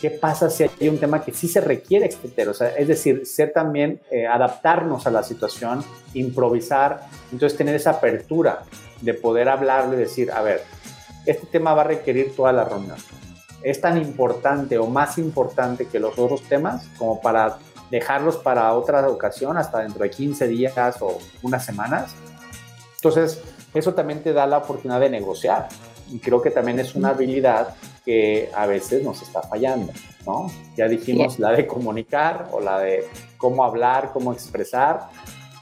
¿Qué 0.00 0.10
pasa 0.10 0.48
si 0.48 0.64
hay 0.64 0.88
un 0.88 0.98
tema 0.98 1.22
que 1.22 1.32
sí 1.32 1.46
se 1.46 1.60
requiere 1.60 2.06
extender? 2.06 2.48
O 2.48 2.54
sea, 2.54 2.68
es 2.68 2.88
decir, 2.88 3.26
ser 3.26 3.52
también, 3.52 4.00
eh, 4.10 4.26
adaptarnos 4.26 5.06
a 5.06 5.10
la 5.10 5.22
situación, 5.22 5.84
improvisar, 6.14 7.02
entonces 7.30 7.58
tener 7.58 7.74
esa 7.74 7.90
apertura 7.90 8.62
de 9.02 9.12
poder 9.12 9.50
hablarlo 9.50 9.94
y 9.94 9.98
decir, 9.98 10.32
a 10.32 10.40
ver, 10.40 10.62
este 11.26 11.46
tema 11.46 11.74
va 11.74 11.82
a 11.82 11.84
requerir 11.84 12.34
toda 12.34 12.50
la 12.52 12.64
reunión. 12.64 12.96
Es 13.62 13.82
tan 13.82 13.98
importante 13.98 14.78
o 14.78 14.86
más 14.86 15.18
importante 15.18 15.86
que 15.86 16.00
los 16.00 16.18
otros 16.18 16.42
temas 16.44 16.88
como 16.96 17.20
para 17.20 17.58
dejarlos 17.90 18.36
para 18.36 18.72
otra 18.72 19.06
ocasión, 19.06 19.58
hasta 19.58 19.80
dentro 19.80 20.02
de 20.02 20.10
15 20.10 20.48
días 20.48 21.02
o 21.02 21.18
unas 21.42 21.64
semanas. 21.64 22.14
Entonces, 22.94 23.42
eso 23.74 23.92
también 23.92 24.22
te 24.22 24.32
da 24.32 24.46
la 24.46 24.58
oportunidad 24.58 25.00
de 25.00 25.10
negociar. 25.10 25.68
Y 26.10 26.20
creo 26.20 26.40
que 26.40 26.50
también 26.50 26.78
es 26.78 26.94
una 26.94 27.10
habilidad 27.10 27.74
que 28.04 28.50
a 28.54 28.66
veces 28.66 29.02
nos 29.04 29.22
está 29.22 29.42
fallando, 29.42 29.92
¿no? 30.26 30.50
Ya 30.76 30.88
dijimos 30.88 31.38
la 31.38 31.52
de 31.52 31.66
comunicar 31.66 32.48
o 32.52 32.60
la 32.60 32.78
de 32.78 33.06
cómo 33.36 33.64
hablar, 33.64 34.10
cómo 34.12 34.32
expresar 34.32 35.08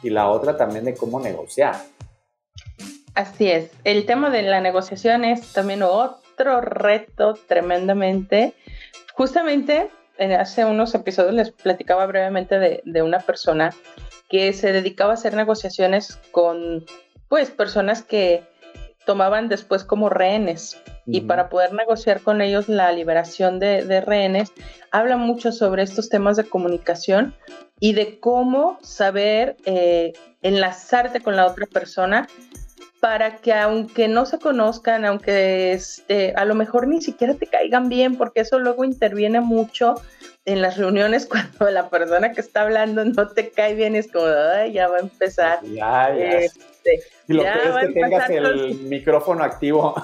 y 0.02 0.10
la 0.10 0.28
otra 0.28 0.56
también 0.56 0.84
de 0.84 0.94
cómo 0.94 1.20
negociar. 1.20 1.76
Así 3.14 3.50
es, 3.50 3.70
el 3.84 4.06
tema 4.06 4.30
de 4.30 4.42
la 4.42 4.60
negociación 4.60 5.24
es 5.24 5.52
también 5.52 5.82
otro 5.82 6.60
reto 6.60 7.34
tremendamente. 7.34 8.54
Justamente 9.14 9.90
hace 10.38 10.64
unos 10.64 10.94
episodios 10.94 11.34
les 11.34 11.50
platicaba 11.50 12.06
brevemente 12.06 12.58
de, 12.58 12.82
de 12.84 13.02
una 13.02 13.20
persona 13.20 13.74
que 14.28 14.52
se 14.52 14.72
dedicaba 14.72 15.12
a 15.12 15.14
hacer 15.14 15.34
negociaciones 15.34 16.18
con 16.32 16.84
pues 17.28 17.50
personas 17.50 18.02
que 18.02 18.44
tomaban 19.06 19.48
después 19.48 19.84
como 19.84 20.10
rehenes 20.10 20.80
y 21.10 21.22
para 21.22 21.48
poder 21.48 21.72
negociar 21.72 22.20
con 22.20 22.42
ellos 22.42 22.68
la 22.68 22.92
liberación 22.92 23.58
de, 23.58 24.00
rehenes, 24.00 24.52
habla 24.90 25.16
mucho 25.16 25.52
sobre 25.52 25.82
estos 25.82 26.08
temas 26.08 26.36
de 26.36 26.44
comunicación 26.44 27.34
y 27.80 27.94
de 27.94 28.20
cómo 28.20 28.78
saber 28.82 29.56
eh, 29.64 30.12
enlazarte 30.42 31.20
con 31.20 31.34
la 31.34 31.46
otra 31.46 31.66
persona 31.66 32.28
para 33.00 33.36
que 33.36 33.52
aunque 33.54 34.08
no 34.08 34.26
se 34.26 34.38
conozcan, 34.38 35.04
aunque 35.04 35.72
este, 35.72 36.34
a 36.36 36.44
lo 36.44 36.54
mejor 36.54 36.88
ni 36.88 37.00
siquiera 37.00 37.34
te 37.34 37.46
caigan 37.46 37.88
bien, 37.88 38.16
porque 38.16 38.40
eso 38.40 38.58
luego 38.58 38.84
interviene 38.84 39.40
mucho 39.40 39.94
en 40.44 40.62
las 40.62 40.76
reuniones 40.76 41.26
cuando 41.30 41.70
la 41.70 41.88
persona 41.88 42.32
que 42.32 42.40
está 42.40 42.62
hablando 42.62 43.04
no 43.04 43.28
te 43.28 43.50
cae 43.50 43.74
bien, 43.74 43.94
es 43.94 44.10
como, 44.10 44.26
Ay, 44.26 44.72
ya 44.72 44.88
va 44.88 44.98
a 44.98 45.00
empezar. 45.00 45.60
Ya, 45.64 46.14
ya. 46.14 46.40
Este, 46.92 47.08
y 47.28 47.32
lo 47.34 47.42
que 47.42 47.48
es 47.48 47.86
que 47.86 48.00
tengas 48.00 48.30
el 48.30 48.74
micrófono 48.84 49.44
activo. 49.44 49.94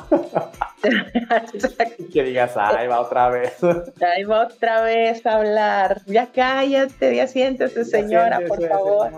y 1.99 2.05
que 2.05 2.23
digas, 2.23 2.57
ahí 2.57 2.87
va 2.87 3.01
otra 3.01 3.31
vez. 3.31 3.57
ahí 3.63 4.25
va 4.25 4.43
otra 4.43 4.83
vez 4.83 5.25
a 5.27 5.37
hablar. 5.37 6.03
Ya 6.07 6.27
cállate, 6.27 7.17
ya 7.17 7.27
siéntese, 7.27 7.85
señora, 7.85 8.41
por 8.47 8.67
favor. 8.69 9.11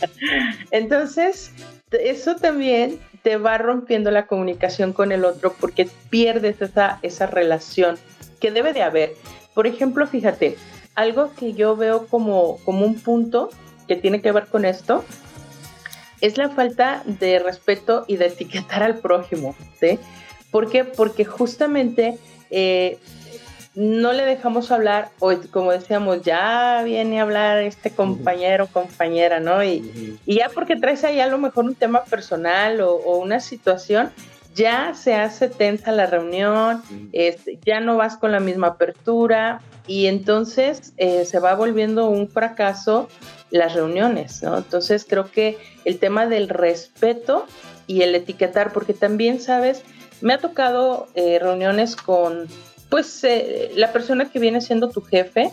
Entonces, 0.70 1.52
eso 1.90 2.36
también 2.36 2.98
te 3.22 3.36
va 3.36 3.58
rompiendo 3.58 4.10
la 4.10 4.26
comunicación 4.26 4.92
con 4.92 5.12
el 5.12 5.24
otro 5.24 5.54
porque 5.58 5.88
pierdes 6.10 6.60
esa, 6.60 6.98
esa 7.02 7.26
relación 7.26 7.96
que 8.40 8.50
debe 8.50 8.72
de 8.72 8.82
haber. 8.82 9.12
Por 9.54 9.66
ejemplo, 9.66 10.06
fíjate, 10.06 10.56
algo 10.94 11.32
que 11.38 11.52
yo 11.52 11.76
veo 11.76 12.06
como, 12.06 12.58
como 12.64 12.84
un 12.86 12.98
punto 13.00 13.50
que 13.86 13.96
tiene 13.96 14.20
que 14.20 14.32
ver 14.32 14.46
con 14.46 14.64
esto 14.64 15.04
es 16.24 16.38
la 16.38 16.48
falta 16.48 17.02
de 17.04 17.38
respeto 17.38 18.06
y 18.08 18.16
de 18.16 18.26
etiquetar 18.28 18.82
al 18.82 18.98
prójimo, 18.98 19.54
¿sí? 19.78 19.98
¿Por 20.50 20.70
qué? 20.70 20.84
Porque 20.84 21.26
justamente 21.26 22.18
eh, 22.50 22.98
no 23.74 24.12
le 24.14 24.24
dejamos 24.24 24.70
hablar, 24.70 25.10
o 25.18 25.34
como 25.50 25.72
decíamos, 25.72 26.22
ya 26.22 26.80
viene 26.82 27.20
a 27.20 27.24
hablar 27.24 27.58
este 27.58 27.90
compañero, 27.90 28.68
compañera, 28.68 29.38
¿no? 29.38 29.62
Y, 29.62 30.18
ya 30.24 30.48
porque 30.48 30.76
traes 30.76 31.04
ahí 31.04 31.20
a 31.20 31.26
lo 31.26 31.36
mejor 31.36 31.66
un 31.66 31.74
tema 31.74 32.04
personal 32.04 32.80
o, 32.80 33.18
una 33.18 33.40
situación, 33.40 34.10
ya 34.54 34.94
se 34.94 35.14
hace 35.14 35.48
tensa 35.48 35.92
la 35.92 36.06
reunión, 36.06 36.80
este, 37.12 37.58
ya 37.66 37.80
no 37.80 37.98
vas 37.98 38.16
con 38.16 38.32
la 38.32 38.40
misma 38.40 38.68
apertura 38.68 39.60
y 39.86 40.06
entonces 40.06 40.94
eh, 40.96 41.26
se 41.26 41.38
va 41.38 41.54
volviendo 41.54 42.08
un 42.08 42.28
fracaso 42.28 43.08
las 43.50 43.74
reuniones, 43.74 44.42
¿no? 44.42 44.58
Entonces 44.58 45.06
creo 45.08 45.30
que 45.30 45.58
el 45.84 45.98
tema 45.98 46.26
del 46.26 46.48
respeto 46.48 47.46
y 47.86 48.02
el 48.02 48.14
etiquetar, 48.14 48.72
porque 48.72 48.94
también, 48.94 49.40
sabes, 49.40 49.82
me 50.20 50.32
ha 50.32 50.38
tocado 50.38 51.06
eh, 51.14 51.38
reuniones 51.38 51.96
con, 51.96 52.48
pues, 52.88 53.24
eh, 53.24 53.70
la 53.76 53.92
persona 53.92 54.30
que 54.30 54.38
viene 54.38 54.60
siendo 54.60 54.88
tu 54.88 55.02
jefe, 55.02 55.52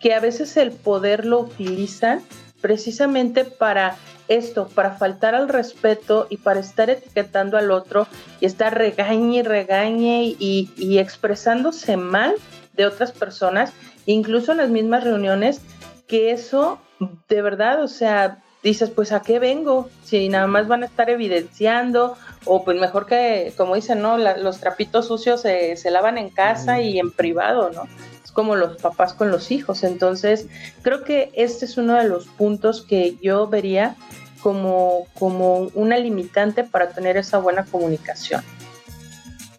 que 0.00 0.14
a 0.14 0.20
veces 0.20 0.56
el 0.56 0.72
poder 0.72 1.24
lo 1.24 1.40
utilizan 1.40 2.20
precisamente 2.60 3.44
para 3.44 3.96
esto, 4.28 4.68
para 4.68 4.92
faltar 4.96 5.34
al 5.34 5.48
respeto 5.48 6.26
y 6.30 6.38
para 6.38 6.60
estar 6.60 6.90
etiquetando 6.90 7.58
al 7.58 7.70
otro 7.70 8.06
y 8.40 8.46
estar 8.46 8.76
regañe 8.76 9.38
y 9.38 9.42
regañe 9.42 10.24
y, 10.38 10.70
y 10.76 10.98
expresándose 10.98 11.96
mal 11.96 12.34
de 12.72 12.86
otras 12.86 13.12
personas, 13.12 13.72
incluso 14.06 14.52
en 14.52 14.58
las 14.58 14.70
mismas 14.70 15.04
reuniones, 15.04 15.60
que 16.06 16.30
eso 16.32 16.78
de 17.28 17.42
verdad, 17.42 17.82
o 17.82 17.88
sea, 17.88 18.42
dices, 18.64 18.90
pues 18.90 19.12
a 19.12 19.20
qué 19.20 19.38
vengo, 19.38 19.90
si 20.04 20.28
nada 20.28 20.46
más 20.46 20.66
van 20.66 20.82
a 20.82 20.86
estar 20.86 21.10
evidenciando, 21.10 22.16
o 22.46 22.64
pues 22.64 22.80
mejor 22.80 23.06
que, 23.06 23.52
como 23.56 23.74
dicen, 23.74 24.00
¿no? 24.00 24.16
los 24.16 24.58
trapitos 24.58 25.06
sucios 25.06 25.42
se, 25.42 25.90
lavan 25.90 26.18
en 26.18 26.30
casa 26.30 26.80
y 26.80 26.98
en 26.98 27.10
privado, 27.10 27.70
¿no? 27.70 27.82
Es 28.24 28.32
como 28.32 28.56
los 28.56 28.80
papás 28.80 29.12
con 29.12 29.30
los 29.30 29.50
hijos. 29.50 29.84
Entonces, 29.84 30.46
creo 30.82 31.04
que 31.04 31.30
este 31.34 31.66
es 31.66 31.76
uno 31.76 31.94
de 31.94 32.08
los 32.08 32.26
puntos 32.26 32.82
que 32.82 33.16
yo 33.22 33.46
vería 33.48 33.96
como, 34.42 35.06
como 35.18 35.70
una 35.74 35.98
limitante 35.98 36.64
para 36.64 36.90
tener 36.90 37.18
esa 37.18 37.38
buena 37.38 37.64
comunicación. 37.66 38.42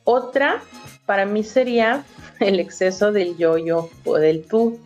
Otra, 0.03 0.63
para 1.05 1.25
mí 1.25 1.43
sería 1.43 2.03
el 2.39 2.59
exceso 2.59 3.11
del 3.11 3.37
yo-yo 3.37 3.89
o 4.03 4.15
del 4.15 4.45
tú. 4.45 4.79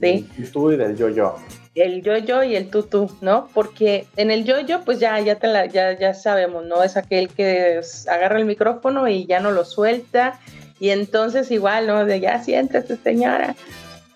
¿sí? 0.00 0.28
Tú 0.52 0.72
y 0.72 0.76
del 0.76 0.96
yo-yo 0.96 1.36
el 1.80 2.02
yo-yo 2.02 2.42
y 2.42 2.56
el 2.56 2.70
tú-tú, 2.70 3.10
¿no? 3.20 3.48
Porque 3.54 4.06
en 4.16 4.30
el 4.30 4.44
yo-yo, 4.44 4.82
pues 4.84 5.00
ya, 5.00 5.18
ya, 5.20 5.36
te 5.36 5.46
la, 5.46 5.66
ya, 5.66 5.98
ya 5.98 6.14
sabemos, 6.14 6.64
¿no? 6.64 6.82
Es 6.82 6.96
aquel 6.96 7.28
que 7.28 7.80
agarra 8.08 8.38
el 8.38 8.44
micrófono 8.44 9.08
y 9.08 9.26
ya 9.26 9.40
no 9.40 9.50
lo 9.50 9.64
suelta. 9.64 10.38
Y 10.78 10.90
entonces 10.90 11.50
igual, 11.50 11.86
¿no? 11.86 12.04
De 12.04 12.20
ya 12.20 12.42
siéntate, 12.42 12.96
señora. 12.96 13.54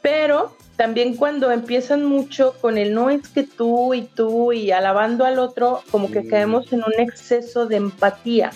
Pero 0.03 0.57
también 0.77 1.17
cuando 1.17 1.51
empiezan 1.53 2.05
mucho 2.05 2.55
con 2.61 2.79
el 2.79 2.95
no 2.95 3.11
es 3.11 3.29
que 3.29 3.45
tú 3.45 3.95
y 3.95 4.03
tú 4.03 4.53
y 4.53 4.71
alabando 4.73 5.25
al 5.25 5.39
otro, 5.39 5.83
como 5.91 6.11
que 6.11 6.27
caemos 6.27 6.73
en 6.73 6.81
un 6.81 6.95
exceso 6.99 7.67
de 7.67 7.77
empatía. 7.77 8.51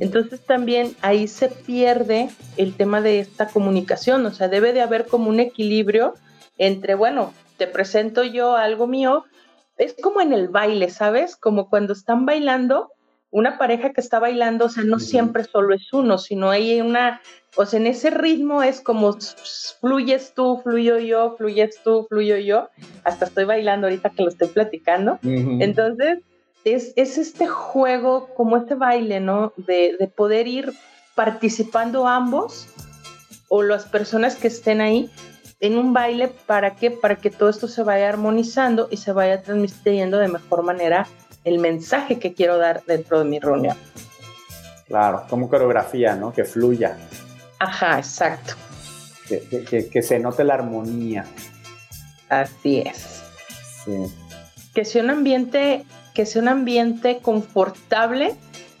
Entonces 0.00 0.40
también 0.40 0.94
ahí 1.02 1.26
se 1.26 1.48
pierde 1.48 2.28
el 2.56 2.74
tema 2.74 3.00
de 3.00 3.18
esta 3.18 3.48
comunicación, 3.48 4.24
o 4.24 4.30
sea, 4.32 4.48
debe 4.48 4.72
de 4.72 4.80
haber 4.80 5.06
como 5.06 5.28
un 5.28 5.40
equilibrio 5.40 6.14
entre, 6.56 6.94
bueno, 6.94 7.32
te 7.56 7.66
presento 7.66 8.24
yo 8.24 8.56
algo 8.56 8.86
mío, 8.86 9.24
es 9.76 9.94
como 10.00 10.20
en 10.20 10.32
el 10.32 10.48
baile, 10.48 10.90
¿sabes? 10.90 11.36
Como 11.36 11.68
cuando 11.68 11.92
están 11.92 12.26
bailando, 12.26 12.92
una 13.30 13.58
pareja 13.58 13.92
que 13.92 14.00
está 14.00 14.18
bailando, 14.18 14.66
o 14.66 14.68
sea, 14.68 14.84
no 14.84 14.98
siempre 14.98 15.44
solo 15.44 15.74
es 15.74 15.92
uno, 15.92 16.16
sino 16.18 16.50
hay 16.50 16.80
una 16.80 17.20
o 17.56 17.64
sea, 17.64 17.80
en 17.80 17.86
ese 17.86 18.10
ritmo 18.10 18.62
es 18.62 18.80
como 18.80 19.16
fluyes 19.80 20.32
tú, 20.34 20.60
fluyo 20.62 20.98
yo, 20.98 21.36
fluyes 21.38 21.80
tú, 21.82 22.06
fluyo 22.08 22.36
yo. 22.36 22.68
Hasta 23.02 23.24
estoy 23.24 23.44
bailando 23.44 23.86
ahorita 23.86 24.10
que 24.10 24.22
lo 24.22 24.28
estoy 24.28 24.48
platicando. 24.48 25.18
Entonces, 25.22 26.18
es, 26.64 26.92
este 26.96 27.46
juego, 27.46 28.28
como 28.34 28.58
este 28.58 28.74
baile, 28.74 29.20
¿no? 29.20 29.54
De, 29.56 29.96
de 29.98 30.06
poder 30.06 30.46
ir 30.46 30.74
participando 31.14 32.06
ambos 32.06 32.68
o 33.48 33.62
las 33.62 33.86
personas 33.86 34.36
que 34.36 34.48
estén 34.48 34.82
ahí 34.82 35.10
en 35.60 35.78
un 35.78 35.92
baile, 35.92 36.28
¿para 36.28 36.74
qué? 36.74 36.90
Para 36.90 37.16
que 37.16 37.30
todo 37.30 37.48
esto 37.48 37.68
se 37.68 37.82
vaya 37.82 38.08
armonizando 38.08 38.88
y 38.90 38.98
se 38.98 39.12
vaya 39.12 39.42
transmitiendo 39.42 40.18
de 40.18 40.28
mejor 40.28 40.62
manera 40.62 41.06
el 41.44 41.58
mensaje 41.58 42.18
que 42.18 42.34
quiero 42.34 42.58
dar 42.58 42.82
dentro 42.86 43.20
de 43.20 43.24
mi 43.24 43.38
reunión. 43.38 43.76
Claro, 44.86 45.24
como 45.28 45.48
coreografía, 45.48 46.14
¿no? 46.14 46.32
Que 46.32 46.44
fluya. 46.44 46.96
Ajá, 47.58 47.98
exacto. 47.98 48.54
Que, 49.28 50.02
se 50.02 50.18
note 50.20 50.44
la 50.44 50.54
armonía. 50.54 51.24
Así 52.28 52.80
es. 52.80 53.22
Que 54.74 54.84
sea 54.84 55.02
un 55.02 55.10
ambiente, 55.10 55.84
que 56.14 56.26
sea 56.26 56.42
un 56.42 56.48
ambiente 56.48 57.18
confortable 57.20 58.34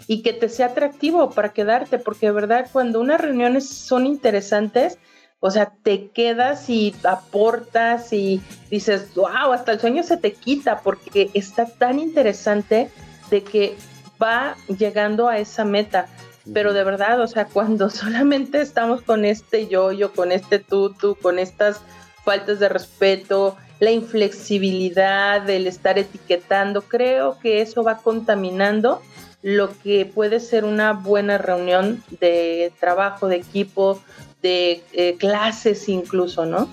y 0.06 0.22
que 0.22 0.32
te 0.32 0.48
sea 0.48 0.66
atractivo 0.66 1.30
para 1.30 1.52
quedarte, 1.52 1.98
porque 1.98 2.26
de 2.26 2.32
verdad 2.32 2.68
cuando 2.72 3.00
unas 3.00 3.20
reuniones 3.20 3.68
son 3.68 4.06
interesantes, 4.06 4.98
o 5.40 5.50
sea, 5.50 5.72
te 5.82 6.10
quedas 6.10 6.68
y 6.70 6.94
aportas 7.04 8.12
y 8.12 8.40
dices, 8.70 9.14
wow, 9.14 9.52
hasta 9.52 9.72
el 9.72 9.80
sueño 9.80 10.02
se 10.02 10.16
te 10.16 10.32
quita 10.32 10.80
porque 10.80 11.30
está 11.34 11.66
tan 11.66 11.98
interesante 11.98 12.90
de 13.30 13.42
que 13.42 13.76
va 14.22 14.56
llegando 14.66 15.28
a 15.28 15.38
esa 15.38 15.64
meta. 15.64 16.06
Pero 16.52 16.72
de 16.72 16.84
verdad, 16.84 17.20
o 17.20 17.26
sea, 17.26 17.44
cuando 17.52 17.90
solamente 17.90 18.60
estamos 18.60 19.02
con 19.02 19.24
este 19.24 19.68
yo-yo, 19.68 20.12
con 20.12 20.32
este 20.32 20.58
tú-tú, 20.58 21.16
con 21.20 21.38
estas 21.38 21.80
faltas 22.24 22.58
de 22.58 22.68
respeto, 22.68 23.56
la 23.78 23.90
inflexibilidad, 23.90 25.48
el 25.48 25.66
estar 25.66 25.98
etiquetando, 25.98 26.82
creo 26.82 27.38
que 27.38 27.60
eso 27.60 27.84
va 27.84 27.98
contaminando 27.98 29.02
lo 29.42 29.70
que 29.82 30.06
puede 30.06 30.40
ser 30.40 30.64
una 30.64 30.92
buena 30.92 31.38
reunión 31.38 32.02
de 32.20 32.72
trabajo, 32.80 33.28
de 33.28 33.36
equipo, 33.36 34.00
de 34.46 34.82
eh, 34.92 35.16
clases 35.18 35.88
incluso, 35.88 36.46
¿no? 36.46 36.68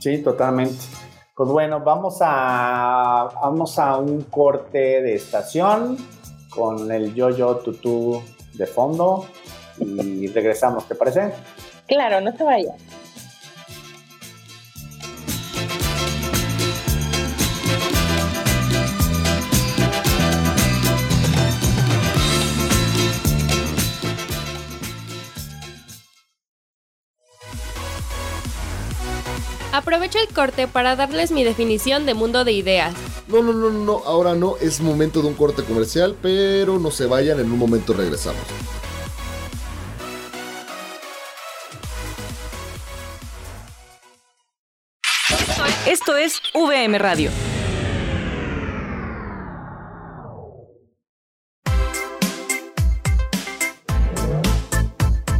Sí, 0.00 0.18
totalmente. 0.22 0.84
Pues 1.34 1.48
bueno, 1.48 1.80
vamos 1.80 2.18
a, 2.20 3.30
vamos 3.42 3.78
a 3.78 3.96
un 3.96 4.22
corte 4.24 5.00
de 5.00 5.14
estación 5.14 5.96
con 6.50 6.90
el 6.90 7.14
yo-yo, 7.14 7.56
tú-tú 7.56 8.20
de 8.54 8.66
fondo 8.66 9.24
y 9.78 10.26
regresamos, 10.26 10.86
¿te 10.86 10.94
parece? 10.94 11.32
Claro, 11.86 12.20
no 12.20 12.36
se 12.36 12.44
vaya. 12.44 12.74
Aprovecho 29.88 30.18
el 30.18 30.28
corte 30.34 30.68
para 30.68 30.96
darles 30.96 31.30
mi 31.30 31.44
definición 31.44 32.04
de 32.04 32.12
mundo 32.12 32.44
de 32.44 32.52
ideas. 32.52 32.94
No, 33.26 33.42
no, 33.42 33.54
no, 33.54 33.70
no, 33.70 34.02
ahora 34.04 34.34
no, 34.34 34.58
es 34.58 34.82
momento 34.82 35.22
de 35.22 35.28
un 35.28 35.34
corte 35.34 35.64
comercial, 35.64 36.14
pero 36.20 36.78
no 36.78 36.90
se 36.90 37.06
vayan, 37.06 37.40
en 37.40 37.50
un 37.50 37.58
momento 37.58 37.94
regresamos. 37.94 38.42
Esto 45.86 46.18
es 46.18 46.42
VM 46.52 46.98
Radio. 46.98 47.30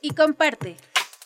Y 0.00 0.10
comparte. 0.10 0.76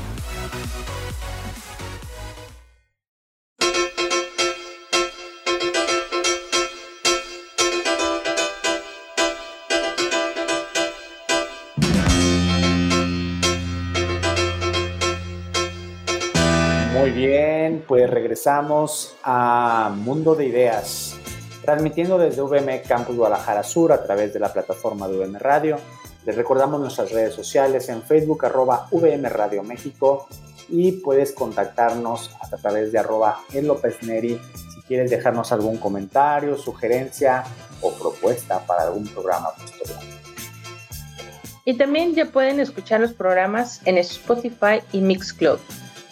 Pues 17.88 18.08
regresamos 18.08 19.16
a 19.24 19.90
Mundo 19.96 20.34
de 20.34 20.44
Ideas, 20.44 21.16
transmitiendo 21.64 22.18
desde 22.18 22.42
VM 22.42 22.82
Campus 22.82 23.16
Guadalajara 23.16 23.62
Sur 23.62 23.92
a 23.92 24.02
través 24.02 24.34
de 24.34 24.40
la 24.40 24.52
plataforma 24.52 25.08
de 25.08 25.16
VM 25.16 25.38
Radio. 25.38 25.78
Les 26.26 26.36
recordamos 26.36 26.78
nuestras 26.80 27.10
redes 27.10 27.34
sociales 27.34 27.88
en 27.88 28.02
Facebook, 28.02 28.44
arroba 28.44 28.88
VM 28.92 29.26
Radio 29.30 29.62
México, 29.62 30.28
y 30.68 30.92
puedes 30.92 31.32
contactarnos 31.32 32.30
a 32.42 32.56
través 32.58 32.92
de 32.92 32.98
arroba 32.98 33.40
en 33.54 33.66
López 33.66 34.02
Neri 34.02 34.38
si 34.54 34.82
quieres 34.82 35.10
dejarnos 35.10 35.50
algún 35.50 35.78
comentario, 35.78 36.58
sugerencia 36.58 37.42
o 37.80 37.90
propuesta 37.92 38.60
para 38.66 38.82
algún 38.82 39.08
programa 39.08 39.48
posterior. 39.54 39.98
Y 41.64 41.74
también 41.74 42.14
ya 42.14 42.26
pueden 42.26 42.60
escuchar 42.60 43.00
los 43.00 43.14
programas 43.14 43.80
en 43.86 43.96
Spotify 43.96 44.82
y 44.92 45.00
Mixcloud. 45.00 45.58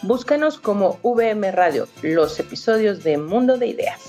Búscanos 0.03 0.59
como 0.59 0.99
VM 1.03 1.51
Radio, 1.51 1.87
los 2.01 2.39
episodios 2.39 3.03
de 3.03 3.17
Mundo 3.17 3.57
de 3.57 3.67
Ideas. 3.67 3.99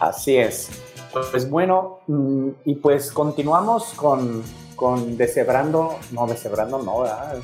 Así 0.00 0.36
es. 0.36 0.68
Pues 1.12 1.48
bueno, 1.48 2.00
mm, 2.08 2.48
y 2.64 2.74
pues 2.74 3.12
continuamos 3.12 3.92
con, 3.94 4.42
con 4.74 5.16
deshebrando, 5.16 5.98
no, 6.10 6.26
deshebrando 6.26 6.82
no, 6.82 7.00
¿verdad? 7.00 7.36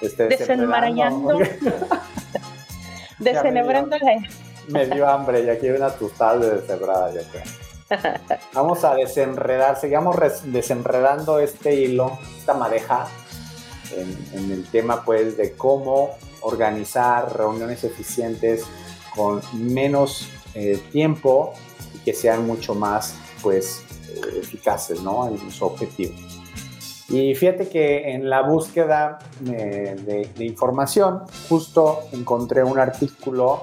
Este, 0.00 0.26
Desenmarañando. 0.26 1.38
Desenebrando 3.18 3.96
la... 4.00 4.28
Me 4.68 4.86
dio 4.86 5.08
hambre, 5.08 5.44
ya 5.44 5.58
quiero 5.58 5.76
una 5.76 5.90
tostada 5.90 6.38
de 6.38 6.60
deshebrada, 6.60 7.12
yo 7.12 7.20
creo. 7.30 7.44
Vamos 8.52 8.82
a 8.84 8.94
desenredar, 8.96 9.78
sigamos 9.78 10.16
desenredando 10.44 11.38
este 11.38 11.76
hilo, 11.76 12.18
esta 12.36 12.54
madeja, 12.54 13.06
en, 13.94 14.50
el 14.50 14.64
tema 14.70 15.04
pues 15.04 15.36
de 15.36 15.52
cómo 15.52 16.16
organizar 16.46 17.36
reuniones 17.36 17.84
eficientes 17.84 18.64
con 19.14 19.40
menos 19.52 20.28
eh, 20.54 20.80
tiempo 20.92 21.52
y 21.94 21.98
que 21.98 22.12
sean 22.12 22.46
mucho 22.46 22.74
más 22.74 23.14
pues 23.42 23.82
eh, 24.08 24.40
eficaces 24.40 25.02
¿no? 25.02 25.28
en 25.28 25.50
su 25.50 25.64
objetivo. 25.64 26.14
Y 27.08 27.34
fíjate 27.34 27.68
que 27.68 28.12
en 28.12 28.28
la 28.28 28.42
búsqueda 28.42 29.18
de, 29.40 30.28
de, 30.34 30.44
información 30.44 31.22
justo 31.48 32.00
encontré 32.12 32.64
un 32.64 32.80
artículo 32.80 33.62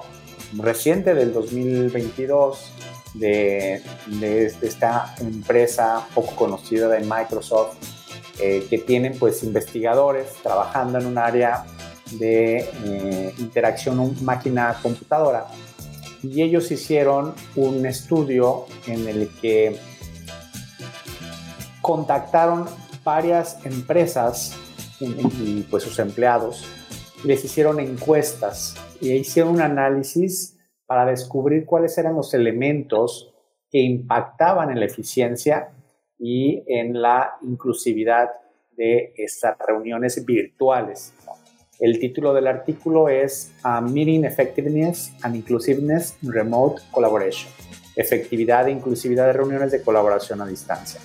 reciente 0.56 1.14
del 1.14 1.32
2022 1.34 2.72
de, 3.14 3.82
esta 4.62 5.14
empresa 5.20 6.06
poco 6.14 6.34
conocida 6.34 6.88
de 6.88 7.00
Microsoft, 7.00 7.76
eh, 8.40 8.66
que 8.68 8.78
tienen 8.78 9.16
pues 9.18 9.42
investigadores 9.42 10.32
trabajando 10.42 10.98
en 10.98 11.06
un 11.06 11.18
área 11.18 11.64
de 12.18 12.68
eh, 12.84 13.34
interacción 13.38 14.14
máquina-computadora. 14.24 15.46
Y 16.22 16.42
ellos 16.42 16.70
hicieron 16.70 17.34
un 17.56 17.84
estudio 17.84 18.66
en 18.86 19.06
el 19.06 19.28
que 19.40 19.76
contactaron 21.82 22.66
varias 23.04 23.64
empresas 23.66 24.56
y, 25.00 25.62
pues 25.70 25.82
sus 25.82 25.98
empleados, 25.98 26.64
les 27.24 27.44
hicieron 27.44 27.78
encuestas 27.78 28.74
y 29.00 29.12
hicieron 29.12 29.54
un 29.54 29.60
análisis 29.60 30.58
para 30.86 31.04
descubrir 31.04 31.66
cuáles 31.66 31.96
eran 31.98 32.14
los 32.14 32.32
elementos 32.32 33.34
que 33.70 33.80
impactaban 33.80 34.70
en 34.70 34.80
la 34.80 34.86
eficiencia 34.86 35.74
y 36.18 36.62
en 36.66 37.00
la 37.00 37.34
inclusividad 37.42 38.30
de 38.76 39.12
estas 39.16 39.58
reuniones 39.58 40.24
virtuales. 40.24 41.12
El 41.84 41.98
título 41.98 42.32
del 42.32 42.46
artículo 42.46 43.10
es 43.10 43.52
Meeting 43.62 44.24
Effectiveness 44.24 45.12
and 45.20 45.36
Inclusiveness 45.36 46.16
in 46.22 46.32
Remote 46.32 46.80
Collaboration. 46.90 47.52
Efectividad 47.94 48.68
e 48.68 48.70
inclusividad 48.70 49.26
de 49.26 49.34
reuniones 49.34 49.70
de 49.70 49.82
colaboración 49.82 50.40
a 50.40 50.46
distancia. 50.46 50.98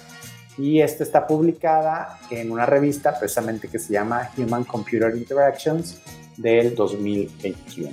Y 0.58 0.80
esta 0.80 1.04
está 1.04 1.28
publicada 1.28 2.18
en 2.32 2.50
una 2.50 2.66
revista 2.66 3.20
precisamente 3.20 3.68
que 3.68 3.78
se 3.78 3.92
llama 3.92 4.32
Human 4.38 4.64
Computer 4.64 5.14
Interactions 5.14 6.02
del 6.38 6.74
2021. 6.76 7.92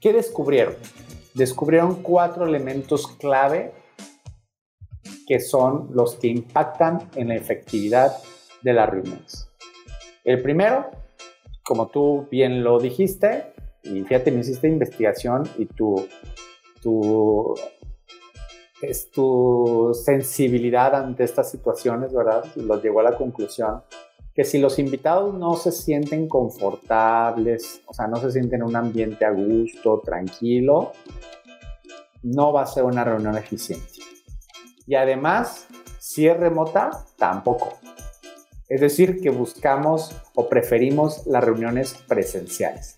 ¿Qué 0.00 0.14
descubrieron? 0.14 0.76
Descubrieron 1.34 1.96
cuatro 1.96 2.46
elementos 2.46 3.08
clave 3.18 3.74
que 5.26 5.38
son 5.38 5.90
los 5.92 6.14
que 6.14 6.28
impactan 6.28 7.10
en 7.14 7.28
la 7.28 7.34
efectividad 7.34 8.16
de 8.62 8.72
las 8.72 8.88
reuniones. 8.88 9.50
El 10.24 10.40
primero, 10.40 11.03
como 11.64 11.88
tú 11.88 12.28
bien 12.30 12.62
lo 12.62 12.78
dijiste, 12.78 13.54
y 13.82 14.02
fíjate, 14.02 14.30
me 14.30 14.40
hiciste 14.40 14.68
investigación 14.68 15.42
y 15.58 15.66
tu, 15.66 16.06
tu, 16.80 17.54
tu 19.12 19.90
sensibilidad 19.94 20.94
ante 20.94 21.24
estas 21.24 21.50
situaciones, 21.50 22.12
¿verdad? 22.12 22.44
Los 22.56 22.82
llevó 22.82 23.00
a 23.00 23.04
la 23.04 23.16
conclusión 23.16 23.82
que 24.34 24.44
si 24.44 24.58
los 24.58 24.78
invitados 24.80 25.32
no 25.32 25.54
se 25.54 25.70
sienten 25.70 26.28
confortables, 26.28 27.82
o 27.86 27.94
sea, 27.94 28.08
no 28.08 28.16
se 28.16 28.32
sienten 28.32 28.62
en 28.62 28.66
un 28.66 28.76
ambiente 28.76 29.24
a 29.24 29.30
gusto, 29.30 30.02
tranquilo, 30.04 30.92
no 32.22 32.52
va 32.52 32.62
a 32.62 32.66
ser 32.66 32.84
una 32.84 33.04
reunión 33.04 33.36
eficiente. 33.38 33.86
Y 34.86 34.96
además, 34.96 35.68
si 36.00 36.26
es 36.26 36.36
remota, 36.36 36.90
tampoco. 37.16 37.74
Es 38.68 38.80
decir, 38.80 39.20
que 39.20 39.30
buscamos 39.30 40.14
o 40.34 40.48
preferimos 40.48 41.26
las 41.26 41.44
reuniones 41.44 41.94
presenciales. 42.08 42.96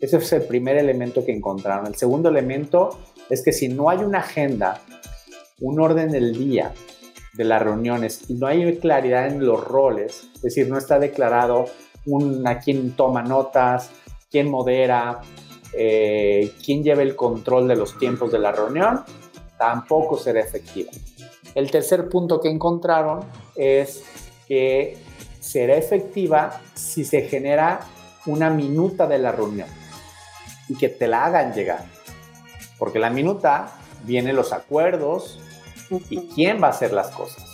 Ese 0.00 0.16
es 0.16 0.32
el 0.32 0.42
primer 0.42 0.76
elemento 0.76 1.24
que 1.24 1.32
encontraron. 1.32 1.86
El 1.86 1.96
segundo 1.96 2.28
elemento 2.28 2.98
es 3.28 3.42
que 3.42 3.52
si 3.52 3.68
no 3.68 3.90
hay 3.90 3.98
una 3.98 4.20
agenda, 4.20 4.80
un 5.60 5.80
orden 5.80 6.10
del 6.10 6.32
día, 6.32 6.72
de 7.34 7.44
las 7.44 7.62
reuniones 7.62 8.28
y 8.28 8.34
no 8.34 8.46
hay 8.46 8.76
claridad 8.78 9.28
en 9.28 9.44
los 9.44 9.62
roles, 9.62 10.28
es 10.34 10.42
decir, 10.42 10.68
no 10.68 10.78
está 10.78 10.98
declarado 10.98 11.66
a 12.44 12.58
quién 12.58 12.96
toma 12.96 13.22
notas, 13.22 13.90
quién 14.30 14.50
modera, 14.50 15.20
eh, 15.72 16.52
quién 16.64 16.82
lleva 16.82 17.02
el 17.02 17.14
control 17.14 17.68
de 17.68 17.76
los 17.76 17.98
tiempos 17.98 18.32
de 18.32 18.38
la 18.38 18.52
reunión, 18.52 19.04
tampoco 19.58 20.16
será 20.16 20.40
efectiva. 20.40 20.90
El 21.54 21.70
tercer 21.70 22.08
punto 22.08 22.40
que 22.40 22.48
encontraron 22.48 23.20
es 23.54 24.02
que 24.50 24.98
será 25.38 25.76
efectiva 25.76 26.60
si 26.74 27.04
se 27.04 27.22
genera 27.22 27.82
una 28.26 28.50
minuta 28.50 29.06
de 29.06 29.20
la 29.20 29.30
reunión 29.30 29.68
y 30.68 30.74
que 30.74 30.88
te 30.88 31.06
la 31.06 31.24
hagan 31.24 31.54
llegar. 31.54 31.84
Porque 32.76 32.98
la 32.98 33.10
minuta 33.10 33.72
viene 34.04 34.32
los 34.32 34.52
acuerdos, 34.52 35.38
y 36.08 36.28
quién 36.34 36.60
va 36.60 36.68
a 36.68 36.70
hacer 36.70 36.92
las 36.92 37.10
cosas. 37.10 37.44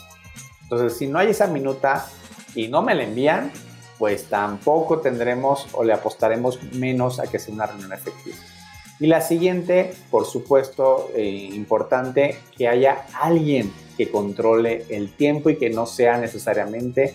Entonces, 0.63 0.97
si 0.97 1.07
no 1.07 1.19
hay 1.19 1.29
esa 1.29 1.47
minuta 1.49 2.07
y 2.55 2.69
no 2.69 2.81
me 2.81 2.95
la 2.95 3.05
envían, 3.05 3.53
pues 3.99 4.29
tampoco 4.31 5.01
tendremos 5.01 5.69
o 5.73 5.85
le 5.85 5.93
apostaremos 5.93 6.63
menos 6.73 7.21
a 7.21 7.27
que 7.27 7.39
sea 7.39 7.55
una 7.55 7.67
reunión 7.67 7.93
efectiva. 7.93 8.37
Y 8.99 9.07
la 9.07 9.21
siguiente, 9.21 9.93
por 10.11 10.25
supuesto, 10.25 11.11
eh, 11.15 11.51
importante, 11.53 12.39
que 12.57 12.69
haya 12.69 13.05
alguien 13.21 13.71
que 13.97 14.11
controle 14.11 14.85
el 14.91 15.15
tiempo 15.15 15.51
y 15.51 15.57
que 15.57 15.71
no 15.71 15.87
sea 15.87 16.19
necesariamente 16.19 17.15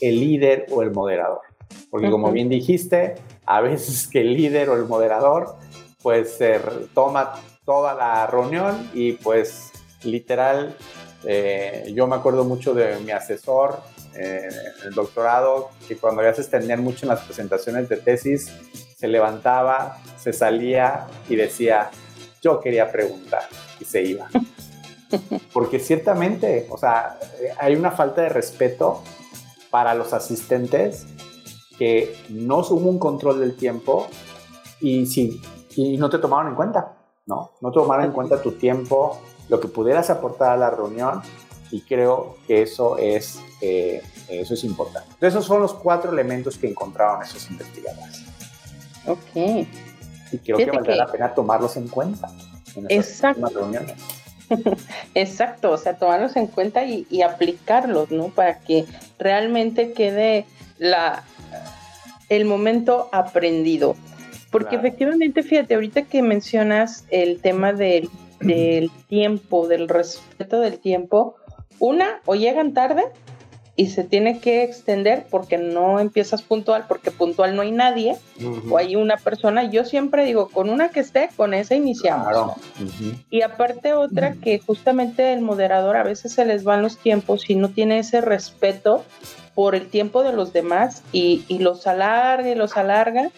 el 0.00 0.20
líder 0.20 0.66
o 0.70 0.82
el 0.82 0.90
moderador. 0.90 1.40
Porque 1.90 2.10
como 2.10 2.30
bien 2.32 2.48
dijiste, 2.48 3.14
a 3.44 3.60
veces 3.60 4.08
que 4.08 4.20
el 4.20 4.34
líder 4.34 4.68
o 4.70 4.76
el 4.76 4.84
moderador 4.84 5.56
pues 6.02 6.34
se 6.34 6.60
toma 6.94 7.34
toda 7.64 7.94
la 7.94 8.26
reunión 8.26 8.90
y 8.94 9.12
pues 9.12 9.72
literal, 10.04 10.76
eh, 11.24 11.90
yo 11.94 12.06
me 12.06 12.16
acuerdo 12.16 12.44
mucho 12.44 12.74
de 12.74 12.98
mi 13.00 13.10
asesor 13.10 13.80
eh, 14.14 14.48
en 14.80 14.88
el 14.88 14.94
doctorado, 14.94 15.70
que 15.88 15.96
cuando 15.96 16.22
ya 16.22 16.32
se 16.32 16.42
extendían 16.42 16.82
mucho 16.82 17.04
en 17.04 17.10
las 17.10 17.22
presentaciones 17.22 17.88
de 17.88 17.96
tesis, 17.96 18.52
se 18.96 19.08
levantaba, 19.08 19.98
se 20.16 20.32
salía 20.32 21.06
y 21.28 21.36
decía, 21.36 21.90
yo 22.40 22.60
quería 22.60 22.90
preguntar, 22.90 23.42
y 23.80 23.84
se 23.84 24.02
iba. 24.02 24.28
Porque 25.52 25.78
ciertamente, 25.78 26.66
o 26.70 26.78
sea, 26.78 27.18
hay 27.58 27.74
una 27.74 27.90
falta 27.90 28.22
de 28.22 28.28
respeto 28.28 29.02
para 29.70 29.94
los 29.94 30.12
asistentes 30.12 31.06
que 31.78 32.16
no 32.30 32.58
hubo 32.58 32.88
un 32.88 32.98
control 32.98 33.40
del 33.40 33.56
tiempo 33.56 34.08
y, 34.80 35.06
sí, 35.06 35.40
y 35.76 35.96
no 35.98 36.08
te 36.10 36.18
tomaron 36.18 36.48
en 36.48 36.54
cuenta, 36.54 36.96
¿no? 37.26 37.52
No 37.60 37.70
tomaron 37.70 38.06
en 38.06 38.12
cuenta 38.12 38.40
tu 38.40 38.52
tiempo, 38.52 39.20
lo 39.48 39.60
que 39.60 39.68
pudieras 39.68 40.10
aportar 40.10 40.50
a 40.50 40.56
la 40.56 40.70
reunión 40.70 41.22
y 41.70 41.82
creo 41.82 42.36
que 42.46 42.62
eso 42.62 42.96
es, 42.98 43.40
eh, 43.60 44.02
eso 44.28 44.54
es 44.54 44.64
importante. 44.64 45.08
Entonces, 45.14 45.34
esos 45.34 45.44
son 45.44 45.60
los 45.60 45.74
cuatro 45.74 46.12
elementos 46.12 46.58
que 46.58 46.68
encontraron 46.68 47.22
esos 47.22 47.50
investigadores. 47.50 48.22
Ok. 49.06 49.66
Y 50.32 50.38
creo 50.38 50.56
que 50.56 50.70
valdrá 50.70 50.96
la 50.96 51.06
pena 51.06 51.34
tomarlos 51.34 51.76
en 51.76 51.88
cuenta 51.88 52.28
en 52.74 52.86
esas 52.88 53.36
reuniones. 53.38 53.94
Exacto, 55.14 55.72
o 55.72 55.78
sea, 55.78 55.98
tomarlos 55.98 56.36
en 56.36 56.46
cuenta 56.46 56.84
y, 56.84 57.22
aplicarlos, 57.22 58.10
¿no? 58.10 58.28
Para 58.28 58.60
que 58.60 58.84
realmente 59.18 59.92
quede 59.92 60.46
la, 60.78 61.24
el 62.28 62.44
momento 62.44 63.08
aprendido. 63.12 63.96
Porque 64.50 64.76
efectivamente, 64.76 65.42
fíjate, 65.42 65.74
ahorita 65.74 66.02
que 66.02 66.22
mencionas 66.22 67.04
el 67.10 67.40
tema 67.40 67.72
del 67.72 68.08
del 68.40 68.90
tiempo, 69.08 69.68
del 69.68 69.88
respeto 69.88 70.60
del 70.60 70.78
tiempo, 70.78 71.36
una, 71.78 72.20
o 72.24 72.34
llegan 72.34 72.72
tarde 72.72 73.04
y 73.76 73.88
se 73.88 74.04
tiene 74.04 74.40
que 74.40 74.62
extender 74.62 75.26
porque 75.30 75.58
no 75.58 76.00
empiezas 76.00 76.40
puntual, 76.40 76.86
porque 76.88 77.10
puntual 77.10 77.54
no 77.54 77.60
hay 77.60 77.72
nadie, 77.72 78.16
o 78.70 78.78
hay 78.78 78.96
una 78.96 79.18
persona, 79.18 79.70
yo 79.70 79.84
siempre 79.84 80.24
digo, 80.24 80.48
con 80.48 80.70
una 80.70 80.88
que 80.88 81.00
esté, 81.00 81.28
con 81.36 81.52
esa 81.52 81.74
iniciamos. 81.74 82.54
Y 83.28 83.42
aparte 83.42 83.92
otra 83.92 84.32
que 84.32 84.58
justamente 84.60 85.34
el 85.34 85.42
moderador 85.42 85.96
a 85.96 86.04
veces 86.04 86.32
se 86.32 86.46
les 86.46 86.64
van 86.64 86.82
los 86.82 86.96
tiempos 86.96 87.50
y 87.50 87.54
no 87.54 87.68
tiene 87.68 87.98
ese 87.98 88.22
respeto 88.22 89.04
por 89.54 89.74
el 89.74 89.88
tiempo 89.88 90.22
de 90.22 90.32
los 90.32 90.54
demás 90.54 91.02
y, 91.12 91.44
y 91.46 91.58
los 91.58 91.86
alarga 91.86 92.48
y 92.48 92.54
los 92.54 92.78
alarga. 92.78 93.30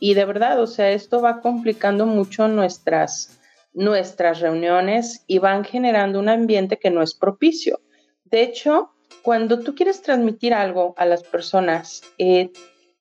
Y 0.00 0.14
de 0.14 0.24
verdad, 0.24 0.60
o 0.60 0.66
sea, 0.66 0.90
esto 0.90 1.22
va 1.22 1.40
complicando 1.40 2.06
mucho 2.06 2.48
nuestras, 2.48 3.38
nuestras 3.72 4.40
reuniones 4.40 5.22
y 5.28 5.38
van 5.38 5.64
generando 5.64 6.18
un 6.18 6.28
ambiente 6.28 6.76
que 6.76 6.90
no 6.90 7.02
es 7.02 7.14
propicio. 7.14 7.80
De 8.24 8.42
hecho, 8.42 8.90
cuando 9.26 9.58
tú 9.58 9.74
quieres 9.74 10.02
transmitir 10.02 10.54
algo 10.54 10.94
a 10.96 11.04
las 11.04 11.24
personas, 11.24 12.02
eh, 12.16 12.52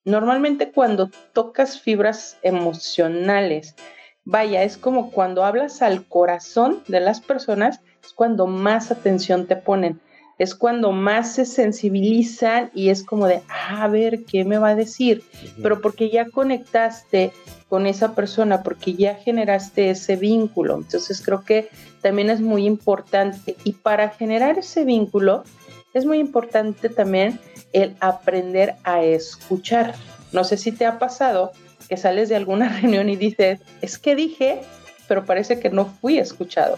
normalmente 0.05 0.71
cuando 0.71 1.11
tocas 1.34 1.80
fibras 1.80 2.39
emocionales, 2.41 3.76
vaya, 4.23 4.63
es 4.63 4.76
como 4.76 5.11
cuando 5.11 5.45
hablas 5.45 5.84
al 5.84 6.07
corazón 6.07 6.82
de 6.88 6.99
las 6.99 7.21
personas, 7.21 7.82
es 8.03 8.11
cuando 8.11 8.47
más 8.47 8.89
atención 8.89 9.45
te 9.45 9.55
ponen, 9.55 10.01
es 10.39 10.55
cuando 10.55 10.91
más 10.91 11.34
se 11.34 11.45
sensibilizan 11.45 12.71
y 12.73 12.89
es 12.89 13.03
como 13.03 13.28
de, 13.28 13.43
ah, 13.47 13.84
a 13.84 13.88
ver, 13.88 14.26
¿qué 14.26 14.45
me 14.45 14.57
va 14.57 14.69
a 14.69 14.76
decir? 14.76 15.21
Pero 15.61 15.80
porque 15.80 16.09
ya 16.09 16.28
conectaste 16.32 17.34
con 17.69 17.86
esa 17.86 18.15
persona, 18.15 18.63
porque 18.63 18.95
ya 18.95 19.13
generaste 19.13 19.91
ese 19.91 20.15
vínculo. 20.15 20.78
Entonces 20.78 21.21
creo 21.23 21.43
que 21.43 21.69
también 22.01 22.32
es 22.32 22.41
muy 22.41 22.65
importante. 22.65 23.55
Y 23.63 23.73
para 23.73 24.09
generar 24.09 24.57
ese 24.57 24.86
vínculo, 24.86 25.43
es 25.96 26.06
muy 26.06 26.20
importante 26.20 26.89
también 26.89 27.39
el 27.74 27.96
aprender 28.02 28.76
a 28.84 29.02
escuchar. 29.02 29.96
No 30.34 30.43
sé 30.43 30.58
si 30.58 30.74
te 30.74 30.86
ha 30.86 31.00
pasado 31.00 31.54
que 31.88 31.98
sales 31.98 32.30
de 32.30 32.36
alguna 32.36 32.70
reunión 32.82 33.10
y 33.10 33.16
dices, 33.16 33.62
es 33.82 33.98
que 33.98 34.16
dije, 34.16 34.62
pero 35.08 35.26
parece 35.26 35.60
que 35.60 35.70
no 35.70 35.86
fui 35.86 36.20
escuchado. 36.20 36.78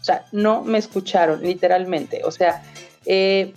O 0.00 0.04
sea, 0.04 0.26
no 0.32 0.62
me 0.62 0.78
escucharon, 0.78 1.42
literalmente. 1.42 2.22
O 2.24 2.30
sea, 2.30 2.62
eh, 3.06 3.54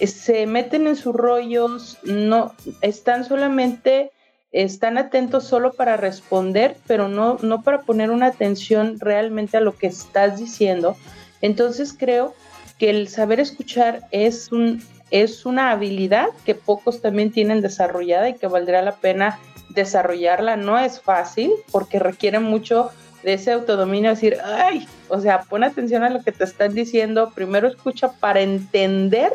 se 0.00 0.46
meten 0.46 0.86
en 0.86 0.96
sus 0.96 1.14
rollos, 1.14 1.98
no, 2.04 2.54
están 2.80 3.24
solamente, 3.24 4.12
están 4.52 4.98
atentos 4.98 5.44
solo 5.44 5.72
para 5.72 5.96
responder, 5.96 6.76
pero 6.86 7.08
no, 7.08 7.38
no 7.42 7.62
para 7.62 7.82
poner 7.82 8.12
una 8.12 8.26
atención 8.26 9.00
realmente 9.00 9.56
a 9.56 9.60
lo 9.60 9.76
que 9.76 9.88
estás 9.88 10.38
diciendo. 10.38 10.96
Entonces 11.40 11.92
creo 11.92 12.34
que 12.78 12.90
el 12.90 13.08
saber 13.08 13.40
escuchar 13.40 14.00
es 14.10 14.50
un, 14.52 14.82
es 15.10 15.46
una 15.46 15.70
habilidad 15.70 16.28
que 16.44 16.54
pocos 16.54 17.00
también 17.00 17.30
tienen 17.30 17.60
desarrollada 17.60 18.28
y 18.28 18.34
que 18.34 18.46
valdría 18.46 18.82
la 18.82 18.96
pena 18.96 19.38
desarrollarla. 19.70 20.56
No 20.56 20.78
es 20.78 21.00
fácil 21.00 21.52
porque 21.70 21.98
requiere 21.98 22.38
mucho 22.40 22.90
de 23.22 23.34
ese 23.34 23.52
autodominio, 23.52 24.10
decir, 24.10 24.36
ay, 24.44 24.86
o 25.08 25.18
sea, 25.18 25.42
pon 25.42 25.64
atención 25.64 26.02
a 26.02 26.10
lo 26.10 26.22
que 26.22 26.32
te 26.32 26.44
están 26.44 26.74
diciendo, 26.74 27.32
primero 27.34 27.68
escucha 27.68 28.12
para 28.12 28.42
entender 28.42 29.32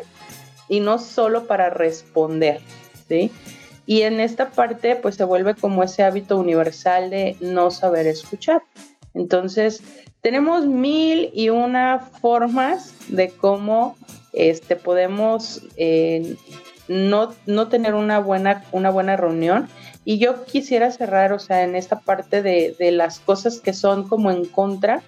y 0.67 0.79
no 0.79 0.99
solo 0.99 1.47
para 1.47 1.71
responder, 1.71 2.61
¿sí? 3.07 3.31
Y 3.87 4.03
en 4.03 4.19
esta 4.19 4.51
parte, 4.51 4.95
pues 4.95 5.15
se 5.15 5.23
vuelve 5.23 5.55
como 5.55 5.81
ese 5.81 6.03
hábito 6.03 6.37
universal 6.37 7.09
de 7.09 7.35
no 7.39 7.71
saber 7.71 8.05
escuchar. 8.05 8.61
Entonces, 9.13 9.81
tenemos 10.21 10.65
mil 10.65 11.29
y 11.33 11.49
una 11.49 11.99
formas 11.99 12.93
de 13.07 13.29
cómo 13.29 13.95
este, 14.33 14.75
podemos 14.75 15.63
eh, 15.77 16.35
no, 16.87 17.33
no, 17.45 17.67
tener 17.67 17.93
una 17.95 18.19
buena, 18.19 18.63
una 18.71 18.89
buena 18.89 19.15
reunión 19.15 19.69
y 20.05 20.17
yo 20.17 20.43
quisiera 20.45 20.91
cerrar, 20.91 21.33
o 21.33 21.39
sea, 21.39 21.63
en 21.63 21.75
esta 21.75 21.99
parte 21.99 22.41
de, 22.41 22.91
las 22.91 23.19
cosas 23.19 23.59
que 23.59 23.73
son 23.73 24.07
como 24.07 24.31
en 24.31 24.45
contra, 24.45 25.03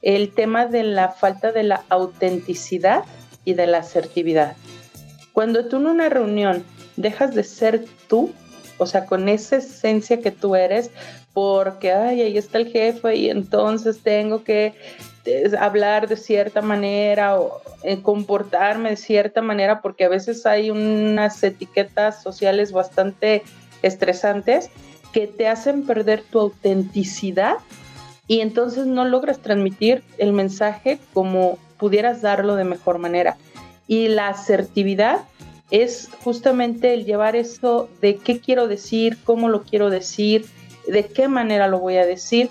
el 0.00 0.32
tema 0.32 0.64
de 0.66 0.84
la 0.84 1.10
falta 1.10 1.52
de 1.52 1.64
la 1.64 1.84
autenticidad 1.88 3.04
y 3.44 3.54
de 3.54 3.66
la 3.66 3.78
asertividad. 3.78 4.56
Cuando 5.32 5.66
tú 5.66 5.76
en 5.76 5.86
una 5.86 6.08
reunión 6.08 6.64
dejas 6.96 7.34
de 7.34 7.44
ser 7.44 7.84
tú, 8.08 8.32
o 8.78 8.86
sea, 8.86 9.06
con 9.06 9.28
esa 9.28 9.56
esencia 9.56 10.20
que 10.20 10.30
tú 10.30 10.56
eres, 10.56 10.92
porque, 11.38 11.92
ay, 11.92 12.20
ahí 12.20 12.36
está 12.36 12.58
el 12.58 12.66
jefe 12.66 13.14
y 13.14 13.30
entonces 13.30 14.00
tengo 14.02 14.42
que 14.42 14.74
eh, 15.24 15.52
hablar 15.56 16.08
de 16.08 16.16
cierta 16.16 16.62
manera 16.62 17.38
o 17.38 17.62
eh, 17.84 18.02
comportarme 18.02 18.90
de 18.90 18.96
cierta 18.96 19.40
manera, 19.40 19.80
porque 19.80 20.04
a 20.04 20.08
veces 20.08 20.46
hay 20.46 20.72
unas 20.72 21.40
etiquetas 21.44 22.24
sociales 22.24 22.72
bastante 22.72 23.44
estresantes 23.82 24.68
que 25.12 25.28
te 25.28 25.46
hacen 25.46 25.86
perder 25.86 26.24
tu 26.28 26.40
autenticidad 26.40 27.58
y 28.26 28.40
entonces 28.40 28.86
no 28.86 29.04
logras 29.04 29.38
transmitir 29.38 30.02
el 30.18 30.32
mensaje 30.32 30.98
como 31.14 31.56
pudieras 31.76 32.20
darlo 32.20 32.56
de 32.56 32.64
mejor 32.64 32.98
manera. 32.98 33.36
Y 33.86 34.08
la 34.08 34.26
asertividad 34.26 35.20
es 35.70 36.08
justamente 36.24 36.94
el 36.94 37.04
llevar 37.04 37.36
eso 37.36 37.88
de 38.00 38.16
qué 38.16 38.40
quiero 38.40 38.66
decir, 38.66 39.18
cómo 39.22 39.48
lo 39.48 39.62
quiero 39.62 39.88
decir, 39.88 40.44
de 40.90 41.06
qué 41.06 41.28
manera 41.28 41.68
lo 41.68 41.78
voy 41.78 41.96
a 41.96 42.06
decir 42.06 42.50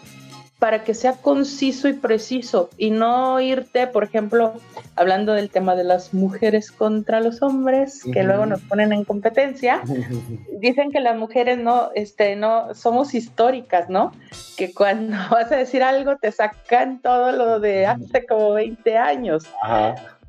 para 0.59 0.83
que 0.83 0.95
sea 0.95 1.13
conciso 1.13 1.87
y 1.87 1.93
preciso 1.93 2.69
y 2.77 2.89
no 2.89 3.39
irte, 3.39 3.85
por 3.85 4.03
ejemplo, 4.03 4.53
hablando 4.95 5.33
del 5.33 5.51
tema 5.51 5.75
de 5.75 5.83
las 5.83 6.15
mujeres 6.15 6.71
contra 6.71 7.19
los 7.19 7.43
hombres, 7.43 8.03
que 8.11 8.23
luego 8.23 8.47
nos 8.47 8.61
ponen 8.61 8.91
en 8.91 9.03
competencia, 9.03 9.81
dicen 10.59 10.91
que 10.91 10.99
las 10.99 11.15
mujeres 11.15 11.59
no, 11.59 11.91
este, 11.93 12.35
no, 12.35 12.73
somos 12.73 13.13
históricas, 13.13 13.89
¿no? 13.89 14.13
Que 14.57 14.73
cuando 14.73 15.15
vas 15.31 15.51
a 15.51 15.57
decir 15.57 15.83
algo 15.83 16.17
te 16.17 16.31
sacan 16.31 17.01
todo 17.01 17.31
lo 17.31 17.59
de 17.59 17.85
hace 17.85 18.25
como 18.25 18.53
20 18.53 18.97
años. 18.97 19.45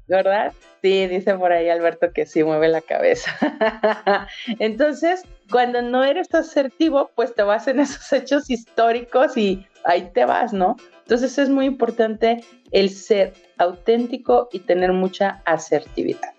¿Verdad? 0.07 0.53
Sí, 0.83 1.07
dice 1.07 1.35
por 1.35 1.53
ahí 1.53 1.69
Alberto 1.69 2.13
que 2.13 2.25
sí 2.25 2.45
mueve 2.45 2.69
la 2.69 2.81
cabeza. 2.81 3.31
Entonces, 4.59 5.25
cuando 5.51 5.83
no 5.83 6.05
eres 6.05 6.33
asertivo, 6.35 7.11
pues 7.15 7.35
te 7.35 7.43
vas 7.43 7.69
en 7.69 7.81
esos 7.81 8.13
hechos 8.13 8.51
históricos 8.51 9.37
y 9.37 9.67
ahí 9.85 10.11
te 10.13 10.25
vas, 10.25 10.53
¿no? 10.53 10.77
Entonces 11.03 11.39
es 11.39 11.49
muy 11.49 11.67
importante 11.67 12.45
el 12.71 12.91
ser 12.91 13.33
auténtico 13.57 14.49
y 14.53 14.61
tener 14.61 14.93
mucha 14.93 15.43
asertividad. 15.47 16.35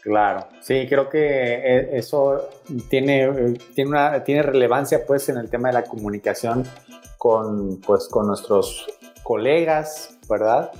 Claro, 0.00 0.48
sí, 0.60 0.86
creo 0.88 1.08
que 1.08 1.18
eh, 1.20 1.90
eso 1.92 2.48
tiene, 2.88 3.56
tiene, 3.74 3.90
una, 3.90 4.24
tiene 4.24 4.42
relevancia 4.42 5.04
pues 5.06 5.28
en 5.28 5.36
el 5.36 5.50
tema 5.50 5.68
de 5.68 5.74
la 5.74 5.84
comunicación 5.84 6.64
con, 7.18 7.80
pues, 7.80 8.08
con 8.08 8.26
nuestros 8.26 8.86
colegas, 9.22 10.18
¿verdad? 10.28 10.70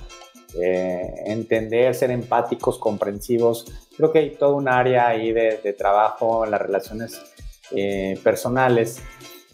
Eh, 0.55 1.13
entender, 1.27 1.93
ser 1.93 2.11
empáticos, 2.11 2.79
comprensivos. 2.79 3.65
Creo 3.95 4.11
que 4.11 4.19
hay 4.19 4.29
todo 4.31 4.55
un 4.55 4.67
área 4.67 5.07
ahí 5.07 5.31
de, 5.31 5.75
trabajo 5.77 6.43
en 6.43 6.51
las 6.51 6.61
relaciones 6.61 7.21
eh, 7.71 8.19
personales 8.23 9.01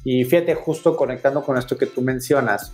y 0.06 0.24
fíjate, 0.24 0.54
justo 0.54 0.96
conectando 0.96 1.44
con 1.44 1.58
esto 1.58 1.76
que 1.76 1.88
tú 1.88 2.02
mencionas, 2.02 2.72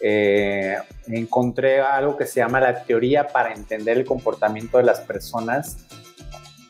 eh, 0.00 0.76
encontré 1.06 1.80
algo 1.80 2.16
que 2.16 2.26
se 2.26 2.40
llama 2.40 2.60
la 2.60 2.82
teoría 2.82 3.28
para 3.28 3.54
entender 3.54 3.96
el 3.96 4.04
comportamiento 4.04 4.78
de 4.78 4.84
las 4.84 5.00
personas 5.00 5.78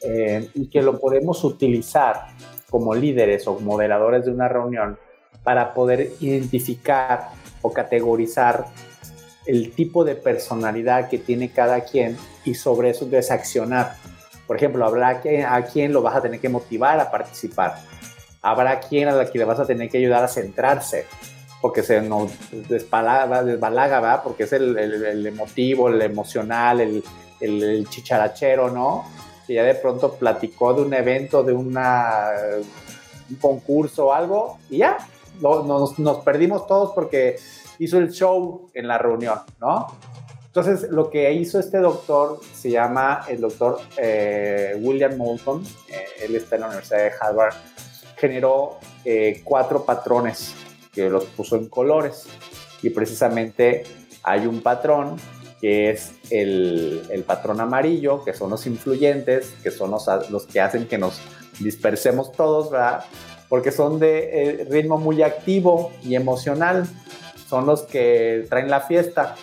eh, 0.02 0.50
y 0.52 0.68
que 0.68 0.82
lo 0.82 1.00
podemos 1.00 1.42
utilizar 1.42 2.26
como 2.68 2.94
líderes 2.94 3.46
o 3.48 3.58
moderadores 3.60 4.26
de 4.26 4.30
una 4.30 4.46
reunión 4.46 4.98
para 5.42 5.72
poder 5.72 6.10
identificar 6.20 7.30
o 7.62 7.72
categorizar 7.72 8.66
el 9.46 9.72
tipo 9.72 10.04
de 10.04 10.14
personalidad 10.14 11.08
que 11.08 11.18
tiene 11.18 11.50
cada 11.50 11.80
quien 11.84 12.16
y 12.44 12.54
sobre 12.54 12.90
eso 12.90 13.06
desaccionar. 13.06 13.96
Por 14.46 14.56
ejemplo, 14.56 14.84
habrá 14.84 15.22
a 15.48 15.62
quien 15.64 15.92
lo 15.92 16.02
vas 16.02 16.16
a 16.16 16.22
tener 16.22 16.40
que 16.40 16.48
motivar 16.48 17.00
a 17.00 17.10
participar 17.10 17.76
habrá 18.44 18.78
quien 18.78 19.08
a 19.08 19.12
la 19.12 19.30
que 19.30 19.38
le 19.38 19.44
vas 19.44 19.58
a 19.58 19.64
tener 19.64 19.88
que 19.88 19.98
ayudar 19.98 20.22
a 20.22 20.28
centrarse, 20.28 21.06
porque 21.62 21.82
se 21.82 22.02
nos 22.02 22.30
desbalaga, 22.68 23.42
desbalaga 23.42 24.00
¿verdad? 24.00 24.20
Porque 24.22 24.42
es 24.42 24.52
el, 24.52 25.26
emotivo, 25.26 25.88
el 25.88 26.02
emocional, 26.02 26.82
el, 26.82 27.02
el, 27.40 27.88
chicharachero, 27.88 28.70
¿no? 28.70 29.06
Que 29.46 29.54
ya 29.54 29.62
de 29.64 29.74
pronto 29.74 30.12
platicó 30.12 30.74
de 30.74 30.82
un 30.82 30.92
evento, 30.92 31.42
de 31.42 31.54
un 31.54 31.74
concurso 33.40 34.08
o 34.08 34.12
algo, 34.12 34.58
y 34.68 34.78
ya, 34.78 34.98
nos, 35.40 35.98
nos 35.98 36.18
perdimos 36.18 36.66
todos 36.66 36.92
porque 36.94 37.36
hizo 37.78 37.98
el 37.98 38.10
show 38.10 38.70
en 38.74 38.88
la 38.88 38.98
reunión, 38.98 39.38
¿no? 39.60 39.86
Entonces, 40.46 40.88
lo 40.90 41.10
que 41.10 41.32
hizo 41.32 41.58
este 41.58 41.78
doctor 41.78 42.40
se 42.52 42.70
llama 42.70 43.24
el 43.28 43.40
doctor 43.40 43.80
eh, 43.96 44.78
William 44.80 45.16
Moulton, 45.16 45.64
eh, 45.88 46.04
él 46.24 46.36
está 46.36 46.54
en 46.54 46.60
la 46.60 46.66
Universidad 46.68 46.98
de 46.98 47.12
Harvard, 47.20 47.54
generó 48.16 48.78
eh, 49.04 49.42
cuatro 49.44 49.84
patrones 49.84 50.54
que 50.92 51.10
los 51.10 51.24
puso 51.24 51.56
en 51.56 51.68
colores 51.68 52.26
y 52.82 52.90
precisamente 52.90 53.82
hay 54.22 54.46
un 54.46 54.62
patrón 54.62 55.16
que 55.60 55.90
es 55.90 56.12
el, 56.30 57.02
el 57.10 57.22
patrón 57.22 57.60
amarillo, 57.60 58.22
que 58.22 58.34
son 58.34 58.50
los 58.50 58.66
influyentes, 58.66 59.54
que 59.62 59.70
son 59.70 59.90
los, 59.90 60.06
los, 60.30 60.46
que 60.46 60.60
hacen 60.60 60.86
que 60.86 60.98
nos 60.98 61.20
dispersemos 61.58 62.32
todos, 62.32 62.70
¿verdad? 62.70 63.04
Porque 63.48 63.72
son 63.72 63.98
de 63.98 64.60
eh, 64.60 64.66
ritmo 64.70 64.98
muy 64.98 65.22
activo 65.22 65.90
y 66.02 66.16
emocional, 66.16 66.86
son 67.54 67.66
los 67.66 67.82
que 67.82 68.46
traen 68.50 68.68
la 68.68 68.80
fiesta. 68.80 69.36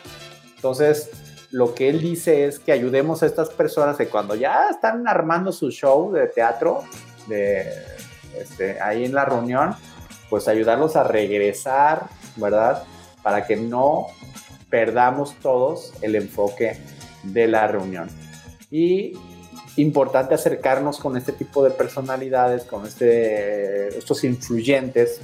Entonces, 0.58 1.12
lo 1.50 1.74
que 1.74 1.88
él 1.88 2.02
dice 2.02 2.44
es 2.46 2.60
que 2.60 2.74
ayudemos 2.74 3.24
a 3.24 3.26
estas 3.26 3.50
personas 3.52 3.96
que 3.96 4.10
cuando 4.10 4.36
ya 4.36 4.68
están 4.70 5.08
armando 5.08 5.54
su 5.54 5.72
show 5.72 6.12
de 6.12 6.28
teatro, 6.28 6.84
de, 7.28 7.72
este, 8.38 8.82
ahí 8.82 9.06
en 9.06 9.14
la 9.14 9.24
reunión, 9.24 9.76
pues 10.30 10.50
ayudarlos 10.50 10.98
a 10.98 11.06
regresar, 11.06 12.08
¿verdad? 12.36 12.84
Para 13.24 13.48
que 13.48 13.56
no 13.56 14.08
perdamos 14.70 15.34
todos 15.42 15.94
el 16.02 16.16
enfoque 16.16 16.82
de 17.24 17.48
la 17.48 17.66
reunión. 17.68 18.10
Y 18.70 19.14
importante 19.78 20.36
acercarnos 20.36 21.00
con 21.00 21.16
este 21.16 21.32
tipo 21.32 21.64
de 21.64 21.72
personalidades, 21.72 22.66
con 22.66 22.86
este, 22.86 23.98
estos 23.98 24.26
influyentes, 24.26 25.22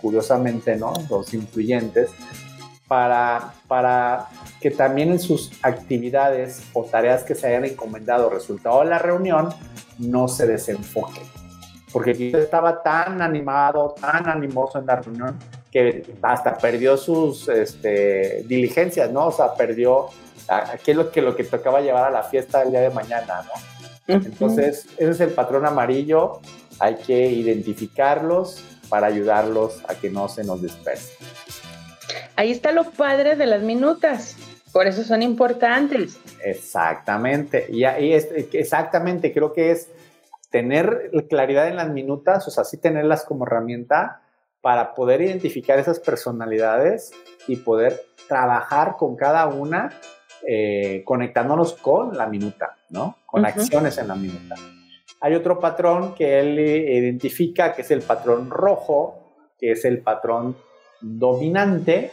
curiosamente, 0.00 0.76
¿no? 0.76 0.92
Los 1.08 1.32
influyentes, 1.34 2.10
para, 2.90 3.52
para 3.68 4.26
que 4.60 4.72
también 4.72 5.12
en 5.12 5.20
sus 5.20 5.52
actividades 5.62 6.62
o 6.72 6.84
tareas 6.84 7.22
que 7.22 7.36
se 7.36 7.46
hayan 7.46 7.64
encomendado 7.64 8.28
resultado 8.28 8.80
de 8.80 8.86
la 8.86 8.98
reunión 8.98 9.50
no 9.98 10.26
se 10.26 10.46
desenfoquen. 10.46 11.22
Porque 11.92 12.32
estaba 12.34 12.82
tan 12.82 13.22
animado, 13.22 13.94
tan 14.00 14.28
animoso 14.28 14.80
en 14.80 14.86
la 14.86 14.96
reunión 14.96 15.38
que 15.70 16.04
hasta 16.22 16.58
perdió 16.58 16.96
sus 16.96 17.48
este, 17.48 18.44
diligencias, 18.48 19.10
¿no? 19.12 19.28
O 19.28 19.32
sea, 19.32 19.54
perdió 19.54 20.08
aquello 20.48 21.12
que 21.12 21.22
lo 21.22 21.36
que 21.36 21.44
tocaba 21.44 21.80
llevar 21.80 22.04
a 22.04 22.10
la 22.10 22.24
fiesta 22.24 22.62
el 22.62 22.72
día 22.72 22.80
de 22.80 22.90
mañana, 22.90 23.42
¿no? 23.44 24.14
Entonces, 24.16 24.86
ese 24.98 25.10
es 25.10 25.20
el 25.20 25.30
patrón 25.30 25.64
amarillo, 25.64 26.40
hay 26.80 26.96
que 26.96 27.28
identificarlos 27.30 28.64
para 28.90 29.06
ayudarlos 29.06 29.82
a 29.88 29.94
que 29.94 30.10
no 30.10 30.28
se 30.28 30.44
nos 30.44 30.60
dispersen. 30.60 31.26
Ahí 32.36 32.50
está 32.50 32.72
lo 32.72 32.90
padre 32.90 33.36
de 33.36 33.46
las 33.46 33.62
minutas, 33.62 34.36
por 34.72 34.86
eso 34.86 35.04
son 35.04 35.22
importantes. 35.22 36.18
Exactamente, 36.44 37.66
y 37.70 37.84
ahí 37.84 38.12
es, 38.12 38.28
exactamente, 38.52 39.32
creo 39.32 39.52
que 39.54 39.70
es 39.70 39.88
tener 40.50 41.10
claridad 41.30 41.68
en 41.68 41.76
las 41.76 41.88
minutas, 41.88 42.46
o 42.46 42.50
sea, 42.50 42.64
sí 42.64 42.76
tenerlas 42.76 43.24
como 43.24 43.46
herramienta 43.46 44.20
para 44.60 44.94
poder 44.94 45.22
identificar 45.22 45.78
esas 45.78 46.00
personalidades 46.00 47.12
y 47.46 47.56
poder 47.56 48.00
trabajar 48.28 48.96
con 48.98 49.16
cada 49.16 49.46
una, 49.46 49.90
eh, 50.46 51.02
conectándonos 51.04 51.74
con 51.74 52.16
la 52.16 52.26
minuta, 52.26 52.76
¿no? 52.90 53.16
Con 53.26 53.46
acciones 53.46 53.96
en 53.98 54.08
la 54.08 54.14
minuta. 54.16 54.56
Hay 55.20 55.34
otro 55.34 55.60
patrón 55.60 56.14
que 56.14 56.40
él 56.40 56.58
identifica, 56.58 57.74
que 57.74 57.82
es 57.82 57.90
el 57.90 58.00
patrón 58.00 58.50
rojo, 58.50 59.18
que 59.58 59.72
es 59.72 59.84
el 59.84 60.00
patrón 60.00 60.56
dominante. 61.00 62.10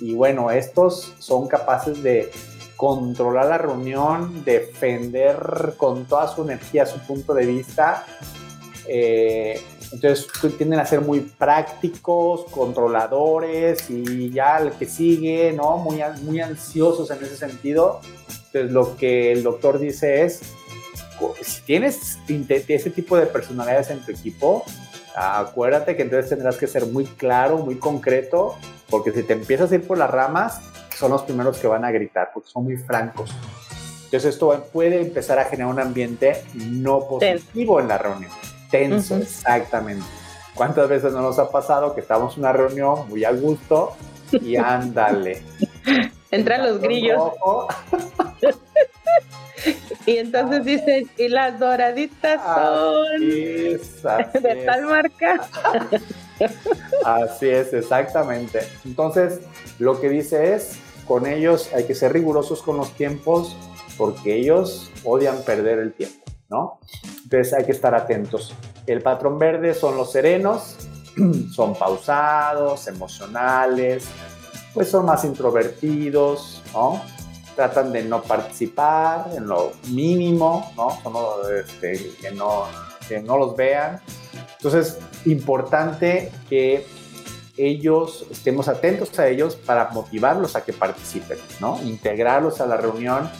Y 0.00 0.14
bueno, 0.14 0.50
estos 0.50 1.14
son 1.18 1.48
capaces 1.48 2.02
de 2.02 2.30
controlar 2.76 3.46
la 3.46 3.58
reunión, 3.58 4.44
defender 4.44 5.74
con 5.76 6.04
toda 6.04 6.28
su 6.28 6.42
energía 6.42 6.84
su 6.84 6.98
punto 7.00 7.32
de 7.32 7.46
vista. 7.46 8.04
Eh, 8.86 9.60
entonces 9.92 10.26
tienden 10.56 10.80
a 10.80 10.86
ser 10.86 11.02
muy 11.02 11.20
prácticos, 11.20 12.44
controladores 12.50 13.88
y 13.88 14.30
ya 14.30 14.58
el 14.58 14.72
que 14.72 14.86
sigue, 14.86 15.52
¿no? 15.52 15.76
Muy, 15.78 16.00
muy 16.22 16.40
ansiosos 16.40 17.10
en 17.10 17.22
ese 17.22 17.36
sentido. 17.36 18.00
Entonces 18.46 18.72
lo 18.72 18.96
que 18.96 19.32
el 19.32 19.42
doctor 19.42 19.78
dice 19.78 20.24
es, 20.24 20.42
si 21.42 21.62
tienes 21.62 22.18
ese 22.28 22.90
tipo 22.90 23.16
de 23.16 23.26
personalidades 23.26 23.90
en 23.90 24.00
tu 24.00 24.12
equipo, 24.12 24.64
acuérdate 25.14 25.96
que 25.96 26.02
entonces 26.02 26.30
tendrás 26.30 26.56
que 26.56 26.66
ser 26.66 26.86
muy 26.86 27.04
claro, 27.04 27.58
muy 27.58 27.76
concreto, 27.76 28.56
porque 28.88 29.12
si 29.12 29.22
te 29.22 29.32
empiezas 29.32 29.72
a 29.72 29.74
ir 29.74 29.86
por 29.86 29.98
las 29.98 30.10
ramas, 30.10 30.60
son 30.96 31.10
los 31.12 31.22
primeros 31.22 31.58
que 31.58 31.66
van 31.66 31.84
a 31.84 31.90
gritar, 31.90 32.30
porque 32.32 32.48
son 32.48 32.64
muy 32.64 32.76
francos. 32.76 33.34
Entonces 34.04 34.34
esto 34.34 34.66
puede 34.72 35.00
empezar 35.00 35.38
a 35.38 35.44
generar 35.46 35.72
un 35.72 35.80
ambiente 35.80 36.44
no 36.54 37.06
positivo 37.08 37.80
en 37.80 37.88
la 37.88 37.98
reunión. 37.98 38.30
Tenso, 38.70 39.16
exactamente. 39.16 40.04
¿Cuántas 40.54 40.88
veces 40.88 41.12
no 41.12 41.22
nos 41.22 41.38
ha 41.38 41.50
pasado 41.50 41.94
que 41.94 42.02
estamos 42.02 42.34
en 42.34 42.40
una 42.40 42.52
reunión 42.52 43.08
muy 43.08 43.24
a 43.24 43.32
gusto 43.32 43.94
y 44.32 44.56
ándale? 44.56 45.42
Entran 46.30 46.62
los 46.62 46.78
grillos. 46.80 47.20
y 50.06 50.16
entonces 50.16 50.64
dicen, 50.64 51.10
y 51.16 51.28
las 51.28 51.58
doraditas 51.58 52.40
son 52.42 53.20
de 53.20 54.62
tal 54.66 54.82
marca. 54.82 55.48
Así 57.04 57.48
es, 57.48 57.72
exactamente. 57.72 58.60
Entonces, 58.84 59.40
lo 59.78 60.00
que 60.00 60.08
dice 60.08 60.54
es, 60.54 60.78
con 61.06 61.26
ellos 61.26 61.70
hay 61.74 61.84
que 61.84 61.94
ser 61.94 62.12
rigurosos 62.12 62.62
con 62.62 62.76
los 62.76 62.92
tiempos 62.92 63.56
porque 63.96 64.36
ellos 64.36 64.90
odian 65.04 65.42
perder 65.42 65.78
el 65.78 65.92
tiempo, 65.92 66.24
¿no? 66.48 66.80
Entonces 67.24 67.52
hay 67.52 67.64
que 67.64 67.72
estar 67.72 67.94
atentos. 67.94 68.54
El 68.86 69.02
patrón 69.02 69.38
verde 69.38 69.74
son 69.74 69.96
los 69.96 70.12
serenos, 70.12 70.76
son 71.54 71.74
pausados, 71.74 72.88
emocionales, 72.88 74.06
pues 74.74 74.88
son 74.88 75.06
más 75.06 75.24
introvertidos, 75.24 76.62
¿no? 76.72 77.02
Tratan 77.54 77.92
de 77.92 78.04
no 78.04 78.22
participar 78.22 79.30
en 79.36 79.46
lo 79.46 79.72
mínimo, 79.90 80.72
¿no? 80.76 81.48
Este, 81.48 82.12
que, 82.20 82.30
no, 82.30 82.64
que 83.08 83.20
no 83.20 83.36
los 83.36 83.56
vean. 83.56 84.00
Entonces, 84.56 84.98
importante 85.24 86.32
que 86.48 86.86
ellos 87.56 88.26
estemos 88.30 88.68
atentos 88.68 89.18
a 89.18 89.28
ellos 89.28 89.56
para 89.56 89.90
motivarlos 89.90 90.56
a 90.56 90.64
que 90.64 90.72
participen, 90.72 91.38
¿no? 91.60 91.80
Integrarlos 91.82 92.60
a 92.60 92.66
la 92.66 92.76
reunión, 92.76 93.30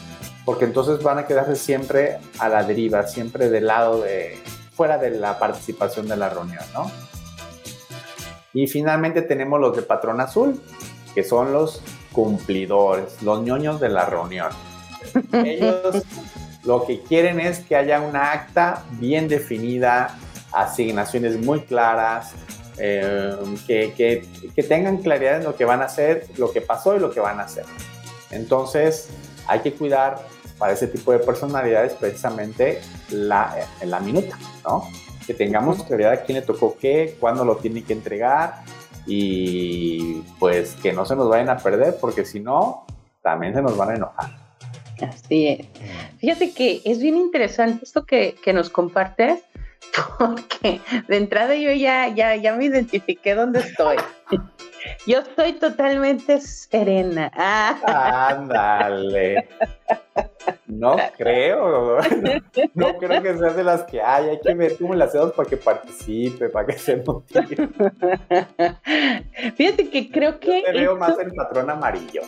porque 0.45 0.65
entonces 0.65 1.01
van 1.01 1.17
a 1.17 1.25
quedarse 1.25 1.55
siempre 1.55 2.19
a 2.39 2.49
la 2.49 2.63
deriva, 2.63 3.07
siempre 3.07 3.49
del 3.49 3.67
lado 3.67 4.01
de, 4.01 4.37
fuera 4.73 4.97
de 4.97 5.11
la 5.11 5.39
participación 5.39 6.07
de 6.07 6.17
la 6.17 6.29
reunión, 6.29 6.63
¿no? 6.73 6.91
Y 8.53 8.67
finalmente 8.67 9.23
tenemos 9.23 9.59
los 9.59 9.75
de 9.75 9.81
patrón 9.81 10.21
azul, 10.21 10.61
que 11.15 11.23
son 11.23 11.53
los 11.53 11.81
cumplidores, 12.13 13.21
los 13.21 13.41
ñoños 13.41 13.81
de 13.81 13.89
la 13.89 14.05
reunión. 14.05 14.49
Ellos 15.33 16.03
lo 16.63 16.85
que 16.85 17.01
quieren 17.01 17.39
es 17.39 17.59
que 17.59 17.75
haya 17.75 17.99
una 17.99 18.31
acta 18.31 18.83
bien 18.91 19.27
definida, 19.27 20.17
asignaciones 20.53 21.37
muy 21.37 21.61
claras, 21.61 22.33
eh, 22.77 23.35
que, 23.67 24.25
tengan 24.67 24.97
claridad 24.97 25.37
en 25.37 25.43
lo 25.43 25.55
que 25.55 25.65
van 25.65 25.81
a 25.81 25.85
hacer, 25.85 26.27
lo 26.37 26.51
que 26.51 26.61
pasó 26.61 26.95
y 26.95 26.99
lo 26.99 27.11
que 27.11 27.19
van 27.19 27.39
a 27.39 27.43
hacer. 27.43 27.65
Entonces, 28.31 29.09
hay 29.47 29.59
que 29.59 29.73
cuidar 29.73 30.25
para 30.57 30.73
ese 30.73 30.87
tipo 30.87 31.11
de 31.11 31.19
personalidades 31.19 31.93
precisamente 31.93 32.81
la, 33.09 33.55
la 33.83 33.99
minuta, 33.99 34.37
¿no? 34.63 34.87
Que 35.27 35.33
tengamos 35.33 35.83
claridad 35.83 36.13
a 36.13 36.21
quién 36.23 36.39
le 36.39 36.45
tocó 36.45 36.77
qué, 36.79 37.17
cuándo 37.19 37.43
lo 37.43 37.57
tiene 37.57 37.83
que 37.83 37.93
entregar 37.93 38.63
y 39.05 40.21
pues 40.39 40.75
que 40.81 40.93
no 40.93 41.05
se 41.05 41.15
nos 41.15 41.29
vayan 41.29 41.49
a 41.49 41.57
perder 41.57 41.97
porque 41.99 42.25
si 42.25 42.39
no, 42.39 42.85
también 43.21 43.53
se 43.53 43.61
nos 43.61 43.77
van 43.77 43.91
a 43.91 43.95
enojar. 43.95 44.37
Así 45.01 45.47
es. 45.47 45.67
Fíjate 46.19 46.53
que 46.53 46.81
es 46.85 47.01
bien 47.01 47.17
interesante 47.17 47.83
esto 47.83 48.05
que, 48.05 48.35
que 48.41 48.53
nos 48.53 48.69
compartes 48.69 49.43
porque 50.19 50.81
de 51.07 51.17
entrada 51.17 51.55
yo 51.55 51.71
ya, 51.71 52.07
ya, 52.09 52.35
ya 52.35 52.55
me 52.55 52.65
identifiqué 52.65 53.35
dónde 53.35 53.59
estoy. 53.59 53.97
Yo 55.05 55.19
estoy 55.19 55.53
totalmente 55.53 56.39
serena. 56.41 57.31
Ándale. 57.85 59.47
No 60.67 60.97
creo, 61.17 61.99
no, 62.73 62.97
creo 62.97 63.21
que 63.21 63.37
sea 63.37 63.49
de 63.51 63.63
las 63.63 63.83
que 63.83 64.01
hay, 64.01 64.29
hay 64.29 64.39
que 64.39 64.53
ver 64.53 64.77
cómo 64.77 64.93
le 64.95 65.03
hacemos 65.03 65.31
para 65.33 65.49
que 65.49 65.57
participe, 65.57 66.49
para 66.49 66.67
que 66.67 66.73
se 66.73 66.97
motive. 66.97 67.69
Fíjate 69.55 69.89
que 69.89 70.11
creo 70.11 70.39
que... 70.39 70.61
Yo 70.61 70.65
te 70.65 70.79
veo 70.79 70.97
más 70.97 71.17
el 71.19 71.31
patrón 71.33 71.69
amarillo. 71.69 72.21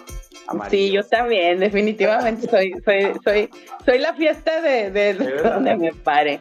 Sí, 0.70 0.92
yo 0.92 1.04
también, 1.04 1.60
definitivamente 1.60 2.48
soy, 2.48 2.74
soy, 2.86 3.14
soy, 3.24 3.50
soy 3.84 3.98
la 3.98 4.14
fiesta 4.14 4.62
de, 4.62 4.92
de, 4.92 5.14
donde 5.14 5.76
me 5.76 5.94
pare. 5.94 6.40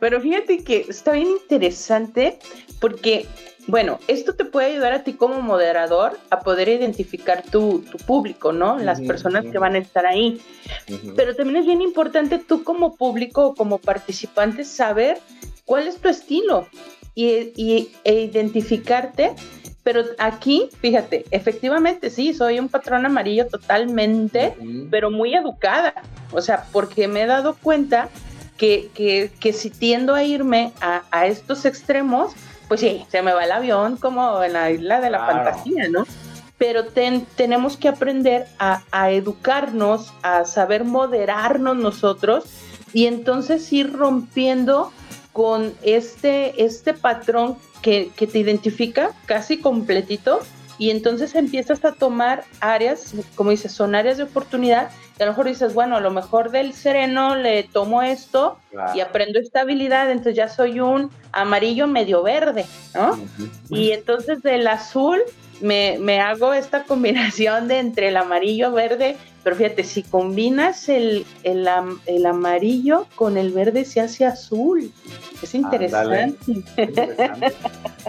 Pero 0.00 0.20
fíjate 0.20 0.64
que 0.64 0.86
está 0.88 1.12
bien 1.12 1.28
interesante 1.28 2.38
porque 2.80 3.26
bueno, 3.68 4.00
esto 4.08 4.34
te 4.34 4.44
puede 4.44 4.72
ayudar 4.72 4.92
a 4.92 5.04
ti 5.04 5.12
como 5.12 5.40
moderador 5.40 6.18
a 6.30 6.40
poder 6.40 6.68
identificar 6.68 7.42
tu, 7.42 7.84
público, 8.06 8.52
¿no? 8.52 8.78
Las 8.78 9.00
personas 9.00 9.44
que 9.46 9.58
van 9.58 9.74
a 9.74 9.78
estar 9.78 10.04
ahí. 10.04 10.40
Pero 11.16 11.36
también 11.36 11.58
es 11.58 11.66
bien 11.66 11.80
importante 11.80 12.38
tú 12.38 12.64
como 12.64 12.96
público 12.96 13.46
o 13.46 13.54
como 13.54 13.78
participante 13.78 14.64
saber 14.64 15.18
cuál 15.64 15.86
es 15.86 15.98
tu 15.98 16.08
estilo 16.08 16.66
y, 17.14 17.90
e 18.04 18.14
identificarte. 18.22 19.34
Pero 19.84 20.04
aquí, 20.18 20.68
fíjate, 20.80 21.24
efectivamente 21.30 22.10
sí, 22.10 22.34
soy 22.34 22.58
un 22.58 22.68
patrón 22.68 23.06
amarillo 23.06 23.46
totalmente, 23.46 24.54
pero 24.90 25.10
muy 25.10 25.34
educada. 25.34 25.94
O 26.32 26.40
sea, 26.40 26.66
porque 26.72 27.06
me 27.06 27.22
he 27.22 27.26
dado 27.26 27.56
cuenta 27.60 28.08
que, 28.56 28.90
que, 28.94 29.52
si 29.52 29.70
tiendo 29.70 30.14
a 30.14 30.24
irme 30.24 30.72
a, 30.80 31.02
a 31.10 31.26
estos 31.26 31.64
extremos, 31.64 32.32
pues 32.72 32.80
sí, 32.80 33.04
se 33.10 33.20
me 33.20 33.34
va 33.34 33.44
el 33.44 33.52
avión 33.52 33.98
como 33.98 34.42
en 34.42 34.54
la 34.54 34.70
isla 34.70 35.02
de 35.02 35.10
la 35.10 35.26
fantasía, 35.26 35.90
¿no? 35.90 36.06
Pero 36.56 36.86
tenemos 36.86 37.76
que 37.76 37.88
aprender 37.88 38.46
a, 38.58 39.10
educarnos, 39.10 40.14
a 40.22 40.46
saber 40.46 40.84
moderarnos 40.84 41.76
nosotros 41.76 42.46
y 42.94 43.08
entonces 43.08 43.70
ir 43.74 43.92
rompiendo 43.92 44.90
con 45.34 45.74
este, 45.82 46.64
este 46.64 46.94
patrón 46.94 47.58
que, 47.82 48.10
te 48.16 48.38
identifica 48.38 49.10
casi 49.26 49.60
completito 49.60 50.40
y 50.82 50.90
entonces 50.90 51.36
empiezas 51.36 51.84
a 51.84 51.92
tomar 51.92 52.42
áreas, 52.58 53.14
como 53.36 53.52
dices, 53.52 53.70
son 53.70 53.94
áreas 53.94 54.16
de 54.16 54.24
oportunidad, 54.24 54.90
y 55.16 55.22
a 55.22 55.26
lo 55.26 55.30
mejor 55.30 55.46
dices, 55.46 55.74
bueno, 55.74 55.94
a 55.94 56.00
lo 56.00 56.10
mejor 56.10 56.50
del 56.50 56.72
sereno 56.72 57.36
le 57.36 57.62
tomo 57.62 58.02
esto 58.02 58.58
y 58.92 58.98
aprendo 58.98 59.38
estabilidad, 59.38 60.10
entonces 60.10 60.34
ya 60.34 60.48
soy 60.48 60.80
un 60.80 61.12
amarillo 61.30 61.86
medio 61.86 62.24
verde, 62.24 62.66
¿no? 62.96 63.16
Y 63.70 63.92
entonces 63.92 64.42
del 64.42 64.66
azul 64.66 65.20
me, 65.62 65.96
me, 65.98 66.20
hago 66.20 66.52
esta 66.52 66.84
combinación 66.84 67.68
de 67.68 67.78
entre 67.78 68.08
el 68.08 68.16
amarillo 68.16 68.72
verde, 68.72 69.16
pero 69.42 69.56
fíjate, 69.56 69.84
si 69.84 70.02
combinas 70.02 70.88
el, 70.88 71.24
el, 71.42 71.68
el 72.06 72.26
amarillo 72.26 73.06
con 73.14 73.36
el 73.36 73.52
verde 73.52 73.84
se 73.84 74.00
hace 74.00 74.24
azul. 74.24 74.92
Es 75.42 75.54
interesante. 75.54 76.36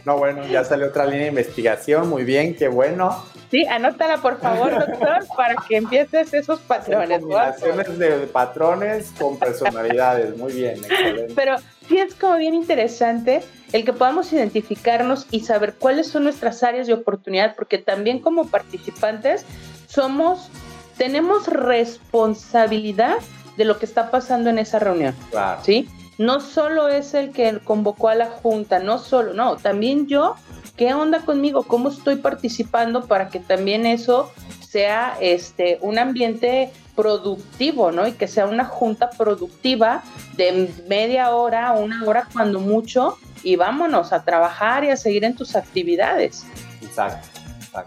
No, 0.06 0.18
bueno, 0.18 0.45
ya 0.47 0.66
salió 0.66 0.88
otra 0.88 1.06
línea 1.06 1.22
de 1.22 1.28
investigación, 1.28 2.10
muy 2.10 2.24
bien, 2.24 2.56
qué 2.56 2.68
bueno. 2.68 3.24
Sí, 3.49 3.66
anótala 3.68 4.18
por 4.18 4.39
favor, 4.39 4.72
doctor, 4.72 5.20
para 5.38 5.56
que 5.68 5.78
empieces 5.78 6.34
esos 6.34 6.60
patrones. 6.60 7.22
Combinaciones 7.22 7.99
de 7.99 8.10
patrones 8.28 9.14
con 9.18 9.38
personalidades, 9.38 10.36
muy 10.36 10.51
bien, 10.51 10.78
excelente. 10.78 11.34
Pero 11.36 11.56
sí 11.88 11.97
es 11.97 12.15
como 12.15 12.38
bien 12.38 12.53
interesante 12.53 13.43
el 13.71 13.86
que 13.86 13.93
podamos 13.93 14.31
identificarnos 14.31 15.27
y 15.31 15.41
saber 15.41 15.75
cuáles 15.75 16.07
son 16.07 16.23
nuestras 16.23 16.63
áreas 16.63 16.88
de 16.88 16.93
oportunidad, 16.93 17.55
porque 17.55 17.77
también 17.77 18.19
como 18.19 18.47
participantes 18.47 19.45
somos, 19.88 20.49
tenemos 20.97 21.47
responsabilidad 21.47 23.17
de 23.57 23.65
lo 23.65 23.79
que 23.79 23.86
está 23.86 24.11
pasando 24.11 24.49
en 24.49 24.59
esa 24.59 24.79
reunión. 24.79 25.15
Claro. 25.31 25.61
¿Sí? 25.63 25.89
No 26.17 26.39
solo 26.39 26.88
es 26.88 27.13
el 27.15 27.31
que 27.31 27.59
convocó 27.63 28.09
a 28.09 28.15
la 28.15 28.27
junta, 28.27 28.79
no 28.79 28.99
solo, 28.99 29.34
no, 29.34 29.57
también 29.57 30.07
yo, 30.07 30.36
¿qué 30.77 30.93
onda 30.93 31.21
conmigo? 31.21 31.63
¿Cómo 31.63 31.89
estoy 31.89 32.17
participando 32.17 33.05
para 33.07 33.29
que 33.29 33.39
también 33.39 33.88
eso 33.88 34.31
sea 34.74 35.15
este 35.21 35.78
un 35.82 35.99
ambiente 35.99 36.71
productivo, 36.95 37.91
¿no? 37.91 38.07
Y 38.07 38.13
que 38.13 38.28
sea 38.28 38.47
una 38.47 38.65
junta 38.65 39.11
productiva 39.11 40.03
de 40.36 40.67
media 40.88 41.30
hora, 41.30 41.74
una 41.74 42.03
hora 42.03 42.28
cuando 42.34 42.59
mucho, 42.59 43.19
y 43.43 43.55
vámonos 43.55 44.11
a 44.13 44.24
trabajar 44.24 44.84
y 44.84 44.89
a 44.89 44.97
seguir 44.97 45.26
en 45.26 45.36
tus 45.36 45.55
actividades. 45.55 46.43
Exacto. 46.82 47.28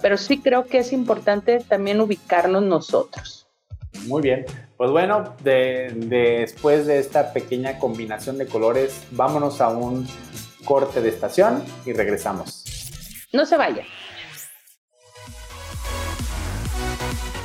Pero 0.01 0.16
sí 0.16 0.39
creo 0.39 0.66
que 0.66 0.78
es 0.78 0.93
importante 0.93 1.59
también 1.59 2.01
ubicarnos 2.01 2.62
nosotros. 2.62 3.49
Muy 4.07 4.22
bien. 4.22 4.47
Pues 4.76 4.91
bueno, 4.93 5.34
de, 5.43 5.93
después 5.97 6.87
de 6.87 7.01
esta 7.01 7.32
pequeña 7.32 7.78
combinación 7.80 8.39
de 8.39 8.47
colores, 8.47 9.07
vámonos 9.11 9.61
a 9.61 9.68
un 9.68 10.07
corte 10.64 11.01
de 11.01 11.09
estación 11.09 11.64
y 11.84 11.93
regresamos. 11.93 12.64
No 13.32 13.45
se 13.45 13.57
vaya. 13.57 13.84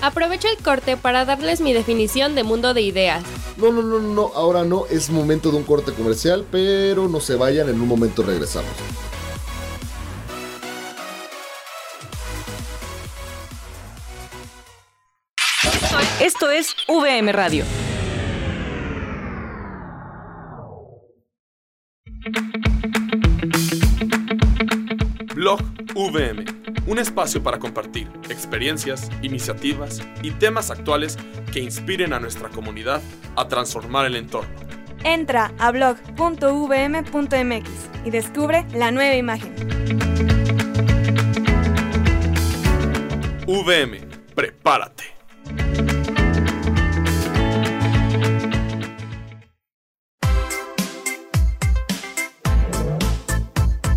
Aprovecho 0.01 0.47
el 0.47 0.57
corte 0.63 0.97
para 0.97 1.25
darles 1.25 1.61
mi 1.61 1.73
definición 1.73 2.33
de 2.33 2.43
mundo 2.43 2.73
de 2.73 2.81
ideas. 2.81 3.23
No, 3.57 3.71
no, 3.71 3.83
no, 3.83 3.99
no, 3.99 4.31
ahora 4.33 4.63
no, 4.63 4.87
es 4.87 5.11
momento 5.11 5.51
de 5.51 5.57
un 5.57 5.63
corte 5.63 5.93
comercial, 5.93 6.45
pero 6.51 7.07
no 7.07 7.19
se 7.19 7.35
vayan, 7.35 7.69
en 7.69 7.79
un 7.79 7.87
momento 7.87 8.23
regresamos. 8.23 8.71
Esto 16.19 16.49
es 16.49 16.75
VM 16.87 17.31
Radio. 17.31 17.63
Blog 25.41 25.59
VM, 25.95 26.45
un 26.85 26.99
espacio 26.99 27.41
para 27.41 27.57
compartir 27.57 28.07
experiencias, 28.29 29.09
iniciativas 29.23 29.99
y 30.21 30.29
temas 30.29 30.69
actuales 30.69 31.17
que 31.51 31.61
inspiren 31.61 32.13
a 32.13 32.19
nuestra 32.19 32.49
comunidad 32.49 33.01
a 33.35 33.47
transformar 33.47 34.05
el 34.05 34.17
entorno. 34.17 34.53
Entra 35.03 35.51
a 35.57 35.71
blog.vm.mx 35.71 37.69
y 38.05 38.11
descubre 38.11 38.67
la 38.71 38.91
nueva 38.91 39.15
imagen. 39.15 39.55
VM, 43.47 43.99
prepárate. 44.35 45.05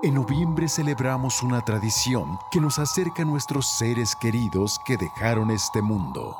En 0.00 0.14
noviembre 0.14 0.68
celebramos 0.68 1.42
una 1.42 1.60
tradición 1.60 2.38
que 2.52 2.60
nos 2.60 2.78
acerca 2.78 3.22
a 3.22 3.24
nuestros 3.24 3.66
seres 3.66 4.14
queridos 4.14 4.78
que 4.78 4.96
dejaron 4.96 5.50
este 5.50 5.82
mundo. 5.82 6.36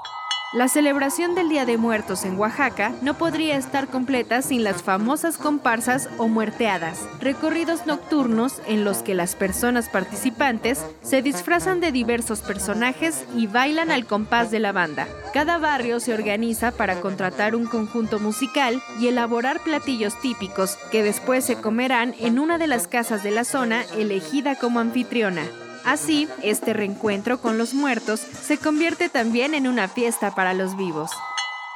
La 0.55 0.66
celebración 0.68 1.34
del 1.34 1.51
Día 1.51 1.66
de 1.66 1.76
Muertos 1.76 2.24
en 2.24 2.38
Oaxaca 2.38 2.94
no 3.03 3.18
podría 3.18 3.59
estar 3.59 3.86
completa 3.86 4.40
sin 4.40 4.64
las 4.64 4.82
famosas 4.82 5.36
comparsas 5.36 6.09
o 6.16 6.26
muerteadas, 6.26 7.07
recorridos 7.20 7.84
nocturnos 7.84 8.62
en 8.66 8.82
los 8.82 9.03
que 9.03 9.14
las 9.14 9.36
personas 9.36 9.90
participantes 9.90 10.82
se 11.03 11.20
disfrazan 11.20 11.80
de 11.80 11.92
diversos 11.92 12.40
personajes 12.40 13.26
y 13.36 13.46
bailan 13.46 13.90
al 13.90 14.07
compás 14.07 14.51
de 14.51 14.59
la 14.59 14.72
banda. 14.72 15.07
Cada 15.34 15.59
barrio 15.59 16.01
se 16.01 16.14
organiza 16.14 16.72
para 16.72 17.03
contratar 17.03 17.55
un 17.55 17.66
conjunto 17.66 18.18
musical 18.18 18.82
y 18.99 19.09
elaborar 19.09 19.61
platillos 19.61 20.18
típicos 20.18 20.78
que 20.90 21.03
después 21.03 21.44
se 21.44 21.57
comerán 21.57 22.14
en 22.20 22.38
una 22.38 22.57
de 22.57 22.68
las 22.68 22.88
casas 22.88 23.22
de 23.22 23.32
la 23.32 23.44
zona 23.44 23.82
elegida 23.99 24.55
como 24.55 24.80
anfitriona. 24.80 25.42
Así, 25.89 26.28
este 26.43 26.74
reencuentro 26.74 27.41
con 27.41 27.57
los 27.57 27.72
muertos 27.72 28.20
se 28.20 28.59
convierte 28.59 29.09
también 29.09 29.55
en 29.55 29.66
una 29.66 29.89
fiesta 29.89 30.34
para 30.34 30.53
los 30.53 30.76
vivos. 30.76 31.11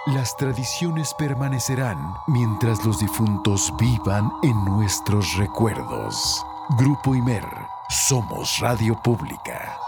Las 0.04 0.36
tradiciones 0.36 1.14
permanecerán 1.18 1.96
mientras 2.26 2.84
los 2.84 3.00
difuntos 3.00 3.72
vivan 3.80 4.30
en 4.42 4.66
nuestros 4.66 5.36
recuerdos. 5.38 6.44
Grupo 6.78 7.14
Imer, 7.14 7.46
somos 7.88 8.58
radio 8.60 9.00
pública. 9.02 9.78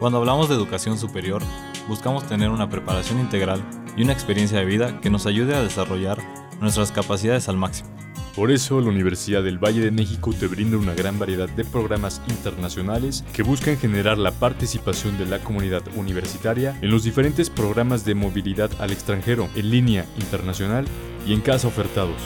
Cuando 0.00 0.18
hablamos 0.18 0.48
de 0.48 0.56
educación 0.56 0.98
superior, 0.98 1.40
buscamos 1.86 2.26
tener 2.26 2.50
una 2.50 2.68
preparación 2.68 3.20
integral 3.20 3.64
y 3.96 4.02
una 4.02 4.12
experiencia 4.12 4.58
de 4.58 4.64
vida 4.64 5.00
que 5.00 5.08
nos 5.08 5.26
ayude 5.26 5.54
a 5.54 5.62
desarrollar 5.62 6.43
nuestras 6.60 6.92
capacidades 6.92 7.48
al 7.48 7.56
máximo. 7.56 7.90
Por 8.34 8.50
eso, 8.50 8.80
la 8.80 8.88
Universidad 8.88 9.44
del 9.44 9.62
Valle 9.62 9.80
de 9.80 9.92
México 9.92 10.32
te 10.32 10.48
brinda 10.48 10.76
una 10.76 10.94
gran 10.94 11.20
variedad 11.20 11.48
de 11.48 11.64
programas 11.64 12.20
internacionales 12.28 13.24
que 13.32 13.44
buscan 13.44 13.76
generar 13.76 14.18
la 14.18 14.32
participación 14.32 15.16
de 15.18 15.26
la 15.26 15.38
comunidad 15.38 15.82
universitaria 15.94 16.76
en 16.82 16.90
los 16.90 17.04
diferentes 17.04 17.48
programas 17.48 18.04
de 18.04 18.16
movilidad 18.16 18.72
al 18.80 18.90
extranjero, 18.90 19.48
en 19.54 19.70
línea, 19.70 20.04
internacional 20.18 20.84
y 21.24 21.32
en 21.32 21.42
casa 21.42 21.68
ofertados. 21.68 22.20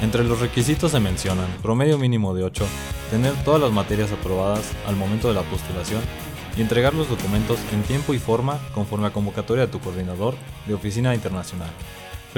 Entre 0.00 0.22
los 0.22 0.38
requisitos 0.38 0.92
se 0.92 1.00
mencionan 1.00 1.48
promedio 1.60 1.98
mínimo 1.98 2.32
de 2.32 2.44
8, 2.44 2.64
tener 3.10 3.34
todas 3.44 3.60
las 3.60 3.72
materias 3.72 4.12
aprobadas 4.12 4.70
al 4.86 4.94
momento 4.94 5.26
de 5.26 5.34
la 5.34 5.42
postulación 5.42 6.02
y 6.56 6.60
entregar 6.60 6.94
los 6.94 7.08
documentos 7.08 7.58
en 7.72 7.82
tiempo 7.82 8.14
y 8.14 8.20
forma 8.20 8.60
conforme 8.74 9.08
a 9.08 9.12
convocatoria 9.12 9.66
de 9.66 9.72
tu 9.72 9.80
coordinador 9.80 10.36
de 10.68 10.74
oficina 10.74 11.16
internacional. 11.16 11.70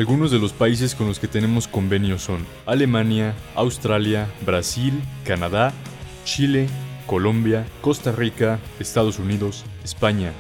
Algunos 0.00 0.30
de 0.30 0.38
los 0.38 0.54
países 0.54 0.94
con 0.94 1.08
los 1.08 1.18
que 1.18 1.28
tenemos 1.28 1.68
convenios 1.68 2.22
son 2.22 2.46
Alemania, 2.64 3.34
Australia, 3.54 4.32
Brasil, 4.46 4.98
Canadá, 5.26 5.74
Chile, 6.24 6.68
Colombia, 7.06 7.66
Costa 7.82 8.10
Rica, 8.10 8.58
Estados 8.78 9.18
Unidos, 9.18 9.62
España, 9.84 10.32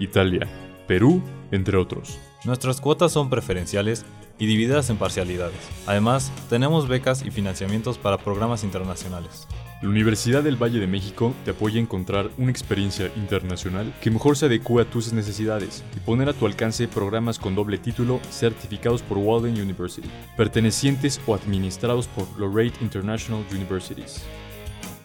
Italia, 0.00 0.48
Perú, 0.88 1.22
entre 1.52 1.76
otros. 1.76 2.18
Nuestras 2.44 2.80
cuotas 2.80 3.12
son 3.12 3.30
preferenciales 3.30 4.04
y 4.40 4.46
divididas 4.46 4.90
en 4.90 4.96
parcialidades. 4.96 5.60
Además, 5.86 6.32
tenemos 6.50 6.88
becas 6.88 7.24
y 7.24 7.30
financiamientos 7.30 7.98
para 7.98 8.18
programas 8.18 8.64
internacionales. 8.64 9.46
La 9.84 9.90
Universidad 9.90 10.42
del 10.42 10.56
Valle 10.56 10.80
de 10.80 10.86
México 10.86 11.34
te 11.44 11.50
apoya 11.50 11.76
a 11.76 11.82
encontrar 11.82 12.30
una 12.38 12.50
experiencia 12.50 13.12
internacional 13.16 13.92
que 14.00 14.10
mejor 14.10 14.34
se 14.34 14.46
adecue 14.46 14.80
a 14.80 14.86
tus 14.86 15.12
necesidades 15.12 15.84
y 15.94 16.00
poner 16.00 16.30
a 16.30 16.32
tu 16.32 16.46
alcance 16.46 16.88
programas 16.88 17.38
con 17.38 17.54
doble 17.54 17.76
título 17.76 18.18
certificados 18.30 19.02
por 19.02 19.18
Walden 19.18 19.60
University, 19.60 20.08
pertenecientes 20.38 21.20
o 21.26 21.34
administrados 21.34 22.08
por 22.08 22.26
Lorraine 22.38 22.72
International 22.80 23.44
Universities. 23.52 24.22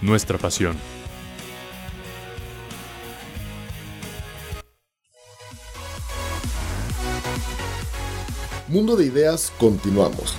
nuestra 0.00 0.38
pasión. 0.38 0.76
Mundo 8.68 8.96
de 8.96 9.06
Ideas, 9.06 9.52
continuamos. 9.58 10.36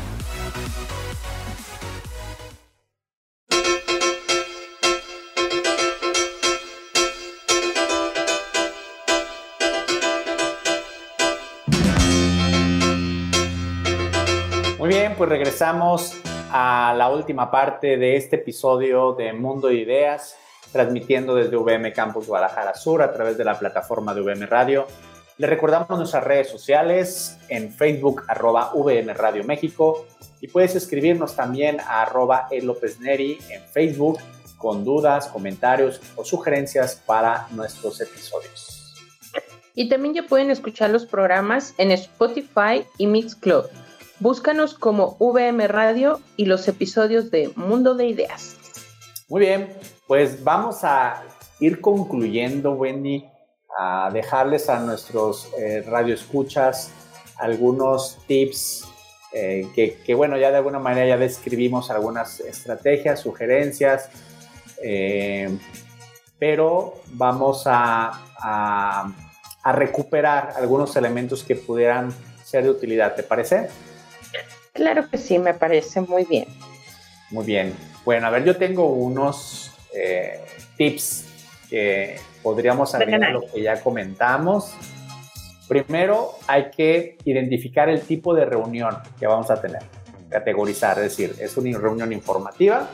Pues 15.21 15.29
regresamos 15.29 16.19
a 16.51 16.95
la 16.97 17.11
última 17.11 17.51
parte 17.51 17.95
de 17.95 18.15
este 18.15 18.37
episodio 18.37 19.13
de 19.13 19.33
Mundo 19.33 19.67
de 19.67 19.75
Ideas, 19.75 20.35
transmitiendo 20.71 21.35
desde 21.35 21.57
VM 21.57 21.93
Campus 21.93 22.25
Guadalajara 22.25 22.73
Sur 22.73 23.03
a 23.03 23.13
través 23.13 23.37
de 23.37 23.43
la 23.43 23.59
plataforma 23.59 24.15
de 24.15 24.21
VM 24.21 24.47
Radio. 24.47 24.87
Les 25.37 25.47
recordamos 25.47 25.95
nuestras 25.95 26.23
redes 26.23 26.49
sociales 26.49 27.37
en 27.49 27.71
Facebook, 27.71 28.23
arroba 28.27 28.71
VM 28.73 29.13
Radio 29.13 29.43
México, 29.43 30.07
y 30.39 30.47
puedes 30.47 30.73
escribirnos 30.73 31.35
también 31.35 31.79
a 31.81 32.01
arroba 32.01 32.47
en 32.49 33.61
Facebook 33.71 34.17
con 34.57 34.83
dudas, 34.83 35.27
comentarios 35.27 36.01
o 36.15 36.25
sugerencias 36.25 36.95
para 36.95 37.45
nuestros 37.51 38.01
episodios. 38.01 38.95
Y 39.75 39.87
también 39.87 40.15
ya 40.15 40.23
pueden 40.23 40.49
escuchar 40.49 40.89
los 40.89 41.05
programas 41.05 41.75
en 41.77 41.91
Spotify 41.91 42.87
y 42.97 43.05
Mixcloud. 43.05 43.65
Búscanos 44.21 44.75
como 44.75 45.17
VM 45.19 45.67
Radio 45.67 46.19
y 46.37 46.45
los 46.45 46.67
episodios 46.67 47.31
de 47.31 47.51
Mundo 47.55 47.95
de 47.95 48.05
Ideas. 48.05 48.55
Muy 49.27 49.41
bien, 49.41 49.73
pues 50.05 50.43
vamos 50.43 50.83
a 50.83 51.23
ir 51.59 51.81
concluyendo, 51.81 52.73
Wendy, 52.73 53.25
a 53.79 54.11
dejarles 54.13 54.69
a 54.69 54.79
nuestros 54.79 55.51
eh, 55.57 55.81
radioescuchas 55.81 56.91
algunos 57.37 58.19
tips 58.27 58.87
eh, 59.33 59.67
que, 59.73 60.13
bueno, 60.13 60.37
ya 60.37 60.51
de 60.51 60.57
alguna 60.57 60.77
manera 60.77 61.07
ya 61.07 61.17
describimos 61.17 61.89
algunas 61.89 62.41
estrategias, 62.41 63.21
sugerencias, 63.21 64.11
eh, 64.83 65.49
pero 66.37 66.93
vamos 67.07 67.63
a, 67.65 68.21
a, 68.37 69.11
a 69.63 69.71
recuperar 69.71 70.53
algunos 70.57 70.95
elementos 70.95 71.43
que 71.43 71.55
pudieran 71.55 72.13
ser 72.43 72.65
de 72.65 72.69
utilidad, 72.69 73.15
¿te 73.15 73.23
parece? 73.23 73.67
Claro 74.73 75.09
que 75.09 75.17
sí, 75.17 75.37
me 75.37 75.53
parece 75.53 76.01
muy 76.01 76.23
bien. 76.25 76.47
Muy 77.29 77.45
bien. 77.45 77.73
Bueno, 78.05 78.27
a 78.27 78.29
ver, 78.29 78.43
yo 78.45 78.55
tengo 78.57 78.87
unos 78.87 79.71
eh, 79.93 80.39
tips 80.77 81.25
que 81.69 82.17
podríamos 82.41 82.95
agregar 82.95 83.23
a 83.23 83.31
lo 83.31 83.41
que 83.51 83.61
ya 83.61 83.81
comentamos. 83.81 84.73
Primero, 85.67 86.33
hay 86.47 86.69
que 86.71 87.17
identificar 87.23 87.89
el 87.89 88.01
tipo 88.01 88.33
de 88.33 88.45
reunión 88.45 88.97
que 89.19 89.27
vamos 89.27 89.49
a 89.49 89.61
tener, 89.61 89.83
categorizar, 90.29 90.97
es 90.97 91.03
decir, 91.03 91.35
es 91.39 91.55
una 91.55 91.77
reunión 91.77 92.11
informativa, 92.11 92.89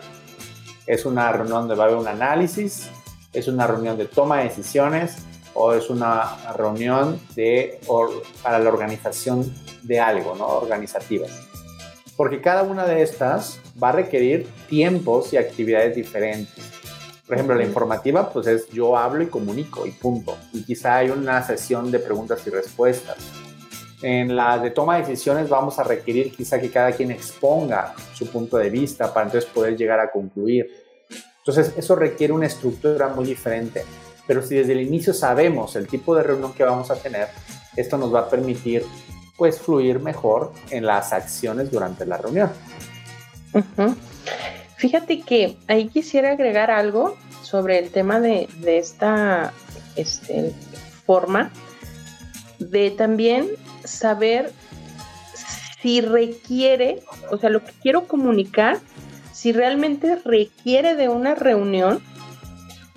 es 0.86 1.06
una 1.06 1.32
reunión 1.32 1.62
donde 1.62 1.76
va 1.76 1.86
a 1.86 1.88
haber 1.88 2.00
un 2.00 2.08
análisis, 2.08 2.90
es 3.34 3.48
una 3.48 3.66
reunión 3.66 3.98
de 3.98 4.06
toma 4.06 4.40
de 4.40 4.44
decisiones 4.46 5.18
o 5.54 5.74
es 5.74 5.90
una 5.90 6.38
reunión 6.56 7.20
de, 7.36 7.80
or, 7.88 8.12
para 8.44 8.60
la 8.60 8.70
organización 8.70 9.52
de 9.82 10.00
algo, 10.00 10.36
¿no? 10.36 10.48
Organizativas 10.48 11.47
porque 12.18 12.41
cada 12.41 12.63
una 12.63 12.86
de 12.86 13.03
estas 13.03 13.59
va 13.82 13.89
a 13.89 13.93
requerir 13.93 14.47
tiempos 14.68 15.32
y 15.32 15.38
actividades 15.38 15.95
diferentes. 15.95 16.65
Por 17.26 17.36
ejemplo, 17.36 17.55
la 17.55 17.63
informativa, 17.63 18.30
pues 18.30 18.47
es 18.47 18.68
yo 18.70 18.97
hablo 18.97 19.22
y 19.22 19.28
comunico 19.28 19.86
y 19.86 19.91
punto. 19.91 20.36
Y 20.51 20.63
quizá 20.63 20.97
hay 20.97 21.09
una 21.09 21.43
sesión 21.43 21.91
de 21.91 21.99
preguntas 21.99 22.41
y 22.47 22.49
respuestas. 22.49 23.18
En 24.01 24.36
la 24.36 24.57
de 24.57 24.72
toma 24.72 24.95
de 24.95 25.01
decisiones 25.01 25.49
vamos 25.49 25.78
a 25.78 25.84
requerir 25.84 26.32
quizá 26.36 26.59
que 26.59 26.72
cada 26.72 26.91
quien 26.91 27.11
exponga 27.11 27.93
su 28.13 28.28
punto 28.28 28.57
de 28.57 28.70
vista 28.70 29.13
para 29.13 29.28
entonces 29.28 29.49
poder 29.49 29.76
llegar 29.76 29.99
a 29.99 30.09
concluir. 30.09 30.72
Entonces, 31.39 31.74
eso 31.78 31.95
requiere 31.95 32.34
una 32.34 32.47
estructura 32.47 33.09
muy 33.09 33.26
diferente. 33.26 33.84
Pero 34.26 34.41
si 34.41 34.55
desde 34.55 34.74
el 34.74 34.82
inicio 34.82 35.13
sabemos 35.13 35.76
el 35.76 35.88
tipo 35.88 36.15
de 36.15 36.24
reunión 36.24 36.53
que 36.53 36.63
vamos 36.63 36.91
a 36.91 36.95
tener, 36.95 37.28
esto 37.76 37.97
nos 37.97 38.13
va 38.13 38.22
a 38.22 38.30
permitir 38.30 38.84
pues 39.38 39.60
fluir 39.60 40.00
mejor 40.00 40.52
en 40.72 40.86
las 40.86 41.14
acciones 41.14 41.72
durante 41.72 42.06
la 42.06 42.18
reunión. 42.18 42.52
Fíjate 44.78 45.22
que 45.22 45.58
ahí 45.68 45.88
quisiera 45.88 46.32
agregar 46.32 46.72
algo 46.72 47.16
sobre 47.44 47.80
el 47.80 47.92
tema 47.92 48.20
de, 48.20 48.50
de 48.60 48.78
esta 48.78 49.54
este, 49.96 50.54
forma 51.06 51.52
de 52.60 52.92
también 52.92 53.48
saber 53.84 54.52
si 55.82 56.02
requiere, 56.02 57.04
o 57.32 57.38
sea, 57.38 57.50
lo 57.50 57.64
que 57.64 57.72
quiero 57.82 58.08
comunicar, 58.08 58.80
si 59.32 59.52
realmente 59.52 60.20
requiere 60.26 60.96
de 60.96 61.10
una 61.10 61.36
reunión 61.36 62.02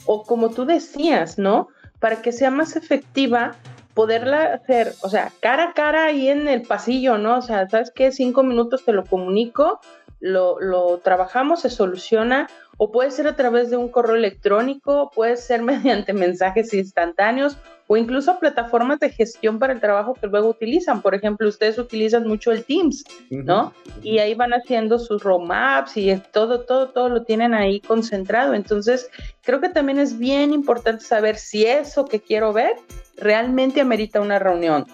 o 0.07 0.25
como 0.25 0.51
tú 0.51 0.65
decías, 0.65 1.39
¿no? 1.39 1.69
Para 1.99 2.23
que 2.23 2.33
sea 2.33 2.51
más 2.51 2.77
efectiva, 2.77 3.57
poderla 4.01 4.55
hacer, 4.55 4.95
o 5.03 5.11
sea, 5.11 5.31
cara 5.41 5.65
a 5.65 5.75
cara 5.75 6.07
ahí 6.07 6.31
en 6.31 6.49
el 6.49 6.63
pasillo, 6.63 7.19
¿no? 7.19 7.37
O 7.37 7.43
sea, 7.43 7.69
¿sabes 7.69 7.93
qué? 7.95 8.13
Cinco 8.13 8.43
minutos 8.43 8.83
te 8.83 8.95
lo 8.95 9.05
comunico, 9.05 9.79
lo, 10.21 10.61
lo, 10.61 10.99
trabajamos, 10.99 11.63
se 11.63 11.71
soluciona, 11.71 12.49
o 12.77 12.93
puede 12.93 13.11
ser 13.11 13.27
a 13.27 13.37
través 13.37 13.71
de 13.71 13.77
un 13.77 13.89
correo 13.89 14.17
electrónico, 14.17 15.11
puede 15.15 15.37
ser 15.37 15.63
mediante 15.63 16.13
mensajes 16.13 16.73
instantáneos, 16.73 17.57
o 17.93 17.97
incluso 17.97 18.39
plataformas 18.39 19.01
de 19.01 19.11
gestión 19.11 19.59
para 19.59 19.73
el 19.73 19.81
trabajo 19.81 20.15
que 20.15 20.29
luego 20.29 20.49
utilizan. 20.49 21.03
Por 21.03 21.17
ejemplo, 21.17 21.49
ustedes 21.49 21.77
utilizan 21.77 22.25
mucho 22.25 22.53
el 22.53 22.63
Teams, 22.65 23.05
¿no? 23.31 23.73
Y 24.01 24.19
ahí 24.19 24.35
van 24.35 24.53
haciendo 24.53 25.01
sus 25.01 25.25
roadmaps 25.25 25.97
y 25.97 26.17
todo, 26.33 26.61
todo, 26.61 26.91
todo 26.91 27.09
lo 27.09 27.25
tienen 27.25 27.53
ahí 27.53 27.81
concentrado. 27.81 28.55
Entonces, 28.55 29.11
creo 29.43 29.61
que 29.61 29.71
también 29.71 29.99
es 29.99 30.17
bien 30.17 30.53
importante 30.53 31.05
saber 31.05 31.37
si 31.37 31.67
eso 31.67 32.05
que 32.05 32.21
quiero 32.21 32.53
ver 32.53 32.77
realmente 33.17 33.81
amerita 33.81 34.21
una 34.21 34.39
reunión. 34.39 34.87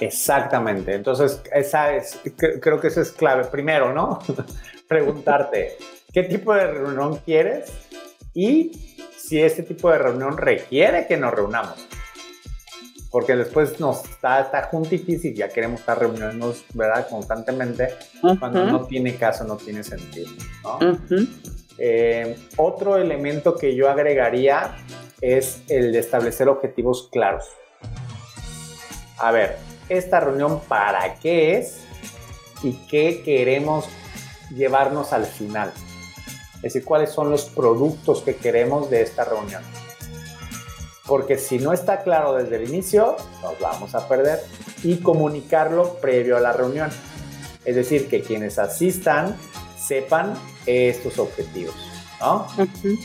Exactamente. 0.00 0.94
Entonces, 0.94 1.40
esa 1.52 1.94
es, 1.94 2.20
creo 2.60 2.80
que 2.80 2.88
eso 2.88 3.00
es 3.00 3.12
clave. 3.12 3.44
Primero, 3.44 3.92
¿no? 3.92 4.20
Preguntarte, 4.88 5.76
¿qué 6.12 6.22
tipo 6.24 6.54
de 6.54 6.66
reunión 6.66 7.16
quieres? 7.18 7.72
Y 8.34 8.96
si 9.16 9.42
este 9.42 9.62
tipo 9.62 9.90
de 9.90 9.98
reunión 9.98 10.36
requiere 10.36 11.06
que 11.06 11.16
nos 11.16 11.32
reunamos 11.34 11.88
porque 13.10 13.36
después 13.36 13.80
nos 13.80 14.04
está, 14.04 14.40
está 14.40 14.64
juntitis 14.64 15.24
y 15.24 15.34
ya 15.34 15.48
queremos 15.48 15.80
estar 15.80 15.98
reuniéndonos, 15.98 16.64
¿verdad? 16.74 17.08
Constantemente, 17.08 17.94
uh 18.22 18.28
-huh. 18.28 18.38
cuando 18.38 18.64
no 18.66 18.86
tiene 18.86 19.16
caso, 19.16 19.44
no 19.44 19.56
tiene 19.56 19.82
sentido, 19.82 20.28
¿no? 20.62 20.76
Uh 20.76 20.96
-huh. 21.08 21.28
eh, 21.78 22.36
otro 22.56 22.96
elemento 22.96 23.56
que 23.56 23.74
yo 23.74 23.88
agregaría 23.88 24.76
es 25.20 25.62
el 25.68 25.92
de 25.92 25.98
establecer 25.98 26.48
objetivos 26.48 27.08
claros. 27.10 27.46
A 29.18 29.32
ver, 29.32 29.56
esta 29.88 30.20
reunión, 30.20 30.60
¿para 30.68 31.14
qué 31.16 31.58
es? 31.58 31.78
Y 32.62 32.72
qué 32.88 33.22
queremos 33.22 33.86
llevarnos 34.50 35.12
al 35.12 35.26
final. 35.26 35.72
Es 36.56 36.62
decir, 36.62 36.84
cuáles 36.84 37.10
son 37.10 37.30
los 37.30 37.44
productos 37.44 38.22
que 38.22 38.36
queremos 38.36 38.90
de 38.90 39.02
esta 39.02 39.24
reunión 39.24 39.62
porque 41.08 41.38
si 41.38 41.58
no 41.58 41.72
está 41.72 42.02
claro 42.02 42.34
desde 42.34 42.56
el 42.56 42.68
inicio, 42.68 43.16
nos 43.42 43.58
vamos 43.58 43.94
a 43.94 44.06
perder 44.06 44.40
y 44.84 44.98
comunicarlo 44.98 45.94
previo 45.94 46.36
a 46.36 46.40
la 46.40 46.52
reunión. 46.52 46.90
Es 47.64 47.74
decir, 47.74 48.08
que 48.08 48.20
quienes 48.20 48.58
asistan 48.58 49.34
sepan 49.78 50.34
estos 50.66 51.18
objetivos, 51.18 51.74
¿no? 52.20 52.46
Uh 52.58 52.66
-huh. 52.66 52.98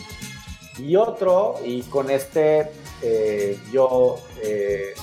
Y 0.80 0.96
otro, 0.98 1.56
y 1.64 1.84
con 1.84 2.10
este 2.10 2.72
eh, 3.02 3.58
yo 3.72 4.18
eh, 4.44 4.94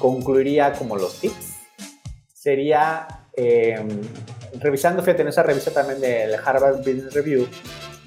concluiría 0.00 0.72
como 0.72 0.96
los 0.96 1.20
tips, 1.20 1.58
sería 2.34 3.06
eh, 3.36 3.78
revisando, 4.58 5.02
fíjate, 5.02 5.22
en 5.22 5.28
esa 5.28 5.44
revista 5.44 5.70
también 5.70 6.00
del 6.00 6.34
Harvard 6.34 6.78
Business 6.78 7.14
Review, 7.14 7.46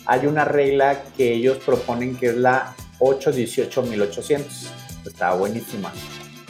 hay 0.06 0.28
una 0.28 0.44
regla 0.44 1.02
que 1.16 1.34
ellos 1.34 1.60
proponen 1.66 2.18
que 2.18 2.28
es 2.28 2.36
la 2.36 2.76
818-1800. 3.00 4.44
Está 5.06 5.34
buenísima. 5.34 5.94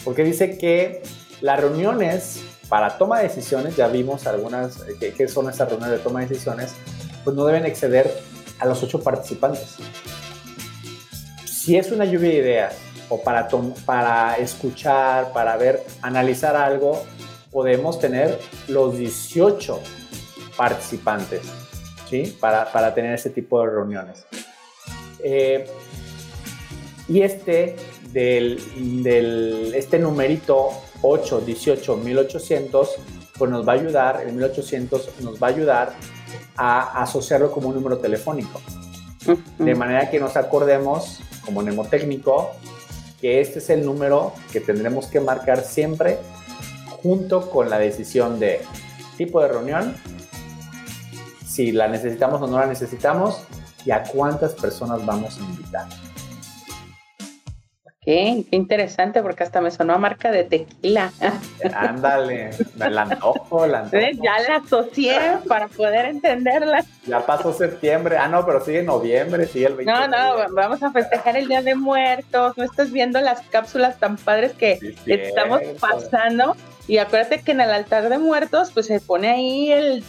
Porque 0.03 0.23
dice 0.23 0.57
que 0.57 1.03
las 1.41 1.59
reuniones 1.59 2.43
para 2.69 2.97
toma 2.97 3.19
de 3.19 3.27
decisiones, 3.27 3.75
ya 3.75 3.87
vimos 3.87 4.25
algunas, 4.25 4.79
eh, 5.01 5.13
¿qué, 5.15 5.27
son 5.27 5.49
esas 5.49 5.69
reuniones 5.69 5.99
de 5.99 6.03
toma 6.03 6.21
de 6.21 6.27
decisiones? 6.27 6.73
Pues 7.23 7.35
no 7.35 7.45
deben 7.45 7.65
exceder 7.65 8.11
a 8.59 8.65
los 8.65 8.81
ocho 8.81 9.03
participantes. 9.03 9.75
Si 11.45 11.77
es 11.77 11.91
una 11.91 12.05
lluvia 12.05 12.29
de 12.29 12.35
ideas 12.35 12.75
o 13.13 13.21
para, 13.21 13.47
para 13.85 14.37
escuchar, 14.37 15.31
para 15.33 15.55
ver, 15.55 15.83
analizar 16.01 16.55
algo, 16.55 17.03
podemos 17.51 17.99
tener 17.99 18.39
los 18.67 18.97
18 18.97 19.79
participantes, 20.57 21.41
¿sí? 22.09 22.35
Para, 22.39 22.71
para 22.71 22.91
tener 22.95 23.13
ese 23.13 23.29
tipo 23.29 23.61
de 23.61 23.69
reuniones. 23.69 24.25
Eh, 25.23 25.67
y 27.07 27.21
este, 27.21 27.75
del, 28.11 28.59
del, 29.03 29.73
este 29.75 29.99
numerito 29.99 30.69
8, 31.03 31.41
18, 31.41 31.97
1800, 31.97 32.95
pues 33.37 33.51
nos 33.51 33.67
va 33.67 33.73
a 33.73 33.75
ayudar, 33.75 34.23
el 34.25 34.33
1800 34.33 35.21
nos 35.21 35.41
va 35.41 35.47
a 35.47 35.49
ayudar 35.51 35.93
a 36.57 37.03
asociarlo 37.03 37.51
como 37.51 37.69
un 37.69 37.75
número 37.75 37.99
telefónico. 37.99 38.59
De 39.59 39.75
manera 39.75 40.09
que 40.09 40.19
nos 40.19 40.35
acordemos, 40.35 41.21
como 41.45 41.61
mnemotécnico, 41.61 42.51
que 43.23 43.39
este 43.39 43.59
es 43.59 43.69
el 43.69 43.85
número 43.85 44.33
que 44.51 44.59
tendremos 44.59 45.07
que 45.07 45.21
marcar 45.21 45.61
siempre 45.63 46.17
junto 47.01 47.49
con 47.49 47.69
la 47.69 47.79
decisión 47.79 48.37
de 48.37 48.59
tipo 49.15 49.41
de 49.41 49.47
reunión, 49.47 49.95
si 51.47 51.71
la 51.71 51.87
necesitamos 51.87 52.41
o 52.41 52.47
no 52.47 52.59
la 52.59 52.65
necesitamos 52.65 53.45
y 53.85 53.91
a 53.91 54.03
cuántas 54.03 54.53
personas 54.55 55.05
vamos 55.05 55.37
a 55.37 55.39
invitar. 55.39 55.87
Qué, 58.05 58.43
qué 58.49 58.55
interesante, 58.55 59.21
porque 59.21 59.43
hasta 59.43 59.61
me 59.61 59.71
sonó 59.71 59.93
a 59.93 59.97
marca 59.97 60.31
de 60.31 60.43
tequila. 60.43 61.11
Ándale, 61.73 62.51
la 62.77 63.03
antojo, 63.03 63.65
la 63.65 63.79
antojo. 63.79 64.03
Ya 64.21 64.39
la 64.47 64.57
asocié 64.57 65.19
para 65.47 65.67
poder 65.69 66.05
entenderla. 66.05 66.83
Ya 67.05 67.25
pasó 67.25 67.53
septiembre, 67.53 68.17
ah, 68.17 68.27
no, 68.27 68.45
pero 68.45 68.63
sigue 68.63 68.83
noviembre, 68.83 69.45
sigue 69.45 69.67
el 69.67 69.75
20 69.75 69.91
No, 69.91 70.07
no, 70.07 70.53
vamos 70.53 70.83
a 70.83 70.91
festejar 70.91 71.37
el 71.37 71.47
Día 71.47 71.61
de 71.61 71.75
Muertos, 71.75 72.57
no 72.57 72.63
estás 72.63 72.91
viendo 72.91 73.21
las 73.21 73.41
cápsulas 73.43 73.97
tan 73.99 74.17
padres 74.17 74.53
que 74.53 74.79
estamos 75.05 75.61
pasando. 75.79 76.55
Y 76.87 76.97
acuérdate 76.97 77.41
que 77.41 77.51
en 77.51 77.61
el 77.61 77.71
altar 77.71 78.09
de 78.09 78.17
muertos, 78.17 78.71
pues 78.73 78.87
se 78.87 78.99
pone 78.99 79.29
ahí 79.29 79.71
el, 79.71 80.03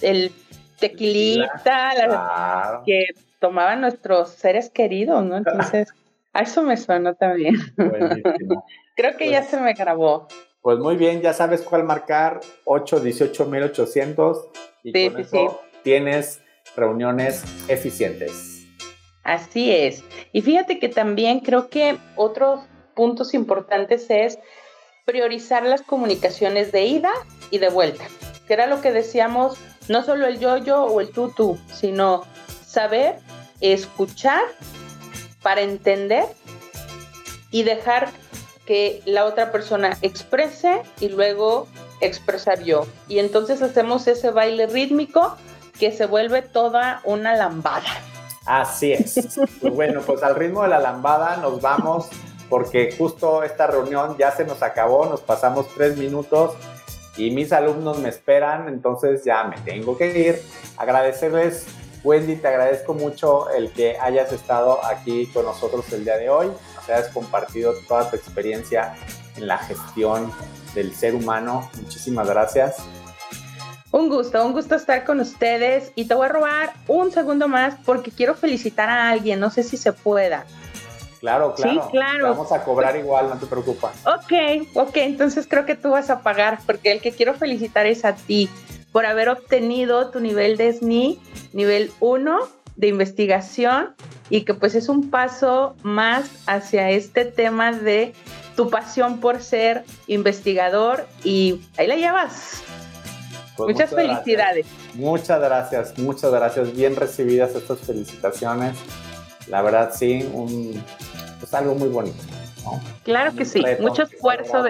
el 0.00 0.32
tequilita, 0.80 2.82
que 2.84 3.06
tomaban 3.38 3.80
nuestros 3.80 4.30
seres 4.30 4.70
queridos, 4.70 5.24
¿no? 5.24 5.36
Entonces... 5.36 5.88
A 6.36 6.42
eso 6.42 6.62
me 6.62 6.76
suena 6.76 7.14
también. 7.14 7.54
Creo 8.96 9.16
que 9.16 9.30
ya 9.30 9.38
pues 9.38 9.50
se 9.50 9.58
me 9.58 9.72
grabó. 9.72 10.28
Pues 10.60 10.78
muy 10.78 10.96
bien, 10.96 11.22
ya 11.22 11.32
sabes 11.32 11.62
cuál 11.62 11.84
marcar, 11.84 12.40
8, 12.64 13.00
18, 13.00 13.46
1800 13.46 14.48
y 14.82 14.92
sí, 14.92 15.10
con 15.10 15.20
eso 15.22 15.60
tienes 15.82 16.42
reuniones 16.76 17.42
eficientes. 17.68 18.66
Así 19.22 19.72
es. 19.72 20.04
Y 20.34 20.42
fíjate 20.42 20.78
que 20.78 20.90
también 20.90 21.40
creo 21.40 21.70
que 21.70 21.96
otros 22.16 22.60
puntos 22.94 23.32
importantes 23.32 24.04
es 24.10 24.38
priorizar 25.06 25.64
las 25.64 25.80
comunicaciones 25.80 26.70
de 26.70 26.84
ida 26.84 27.12
y 27.50 27.56
de 27.60 27.70
vuelta, 27.70 28.04
que 28.46 28.52
era 28.52 28.66
lo 28.66 28.82
que 28.82 28.92
decíamos, 28.92 29.58
no 29.88 30.02
solo 30.02 30.26
el 30.26 30.38
yo-yo 30.38 30.84
o 30.84 31.00
el 31.00 31.12
tú-tú, 31.12 31.58
sino 31.72 32.24
saber 32.62 33.14
escuchar 33.62 34.42
para 35.46 35.60
entender 35.60 36.24
y 37.52 37.62
dejar 37.62 38.08
que 38.66 39.00
la 39.04 39.26
otra 39.26 39.52
persona 39.52 39.96
exprese 40.02 40.82
y 40.98 41.08
luego 41.08 41.68
expresar 42.00 42.64
yo. 42.64 42.84
Y 43.06 43.20
entonces 43.20 43.62
hacemos 43.62 44.08
ese 44.08 44.32
baile 44.32 44.66
rítmico 44.66 45.36
que 45.78 45.92
se 45.92 46.06
vuelve 46.06 46.42
toda 46.42 47.00
una 47.04 47.36
lambada. 47.36 47.86
Así 48.44 48.92
es. 48.92 49.38
bueno, 49.62 50.00
pues 50.04 50.24
al 50.24 50.34
ritmo 50.34 50.64
de 50.64 50.68
la 50.70 50.80
lambada 50.80 51.36
nos 51.36 51.60
vamos 51.60 52.08
porque 52.48 52.92
justo 52.98 53.44
esta 53.44 53.68
reunión 53.68 54.16
ya 54.18 54.32
se 54.32 54.44
nos 54.44 54.64
acabó, 54.64 55.06
nos 55.06 55.20
pasamos 55.20 55.68
tres 55.76 55.96
minutos 55.96 56.54
y 57.16 57.30
mis 57.30 57.52
alumnos 57.52 58.00
me 58.00 58.08
esperan, 58.08 58.66
entonces 58.66 59.22
ya 59.22 59.44
me 59.44 59.58
tengo 59.58 59.96
que 59.96 60.18
ir. 60.18 60.42
Agradecerles 60.76 61.66
Wendy, 62.06 62.36
te 62.36 62.46
agradezco 62.46 62.94
mucho 62.94 63.50
el 63.50 63.72
que 63.72 63.98
hayas 64.00 64.32
estado 64.32 64.78
aquí 64.84 65.26
con 65.26 65.44
nosotros 65.44 65.92
el 65.92 66.04
día 66.04 66.16
de 66.16 66.30
hoy, 66.30 66.46
nos 66.76 66.88
hayas 66.88 67.08
compartido 67.08 67.74
toda 67.88 68.08
tu 68.08 68.14
experiencia 68.14 68.94
en 69.36 69.48
la 69.48 69.58
gestión 69.58 70.30
del 70.72 70.94
ser 70.94 71.16
humano. 71.16 71.68
Muchísimas 71.82 72.28
gracias. 72.28 72.76
Un 73.90 74.08
gusto, 74.08 74.46
un 74.46 74.52
gusto 74.52 74.76
estar 74.76 75.04
con 75.04 75.18
ustedes 75.18 75.90
y 75.96 76.04
te 76.04 76.14
voy 76.14 76.26
a 76.26 76.28
robar 76.28 76.74
un 76.86 77.10
segundo 77.10 77.48
más 77.48 77.74
porque 77.84 78.12
quiero 78.12 78.36
felicitar 78.36 78.88
a 78.88 79.10
alguien, 79.10 79.40
no 79.40 79.50
sé 79.50 79.64
si 79.64 79.76
se 79.76 79.92
pueda. 79.92 80.46
Claro, 81.18 81.54
claro. 81.54 81.72
Sí, 81.72 81.90
claro. 81.90 82.28
Vamos 82.28 82.52
a 82.52 82.62
cobrar 82.62 82.96
igual, 82.96 83.30
no 83.30 83.36
te 83.36 83.46
preocupes. 83.46 83.90
Ok, 84.04 84.68
ok, 84.74 84.96
entonces 84.98 85.48
creo 85.48 85.66
que 85.66 85.74
tú 85.74 85.90
vas 85.90 86.08
a 86.08 86.20
pagar 86.20 86.60
porque 86.66 86.92
el 86.92 87.00
que 87.00 87.10
quiero 87.10 87.34
felicitar 87.34 87.84
es 87.86 88.04
a 88.04 88.14
ti 88.14 88.48
por 88.96 89.04
haber 89.04 89.28
obtenido 89.28 90.08
tu 90.08 90.20
nivel 90.20 90.56
de 90.56 90.72
SNI, 90.72 91.20
nivel 91.52 91.92
1 92.00 92.38
de 92.76 92.86
investigación 92.86 93.94
y 94.30 94.46
que 94.46 94.54
pues 94.54 94.74
es 94.74 94.88
un 94.88 95.10
paso 95.10 95.76
más 95.82 96.30
hacia 96.46 96.88
este 96.88 97.26
tema 97.26 97.72
de 97.72 98.14
tu 98.56 98.70
pasión 98.70 99.20
por 99.20 99.42
ser 99.42 99.84
investigador 100.06 101.06
y 101.22 101.60
ahí 101.76 101.88
la 101.88 101.96
llevas. 101.96 102.62
Pues 103.58 103.74
muchas, 103.74 103.90
felicidades. 103.90 104.66
Muchas 104.94 105.40
gracias, 105.40 105.98
muchas 105.98 106.30
gracias. 106.30 106.74
Bien 106.74 106.96
recibidas 106.96 107.54
estas 107.54 107.80
felicitaciones. 107.80 108.78
La 109.46 109.60
verdad, 109.60 109.92
sí, 109.94 110.26
un, 110.32 110.82
es 111.42 111.52
algo 111.52 111.74
muy 111.74 111.90
bonito. 111.90 112.24
Claro 113.04 113.34
que 113.36 113.44
sí, 113.44 113.62
mucho 113.78 114.04
esfuerzo 114.04 114.64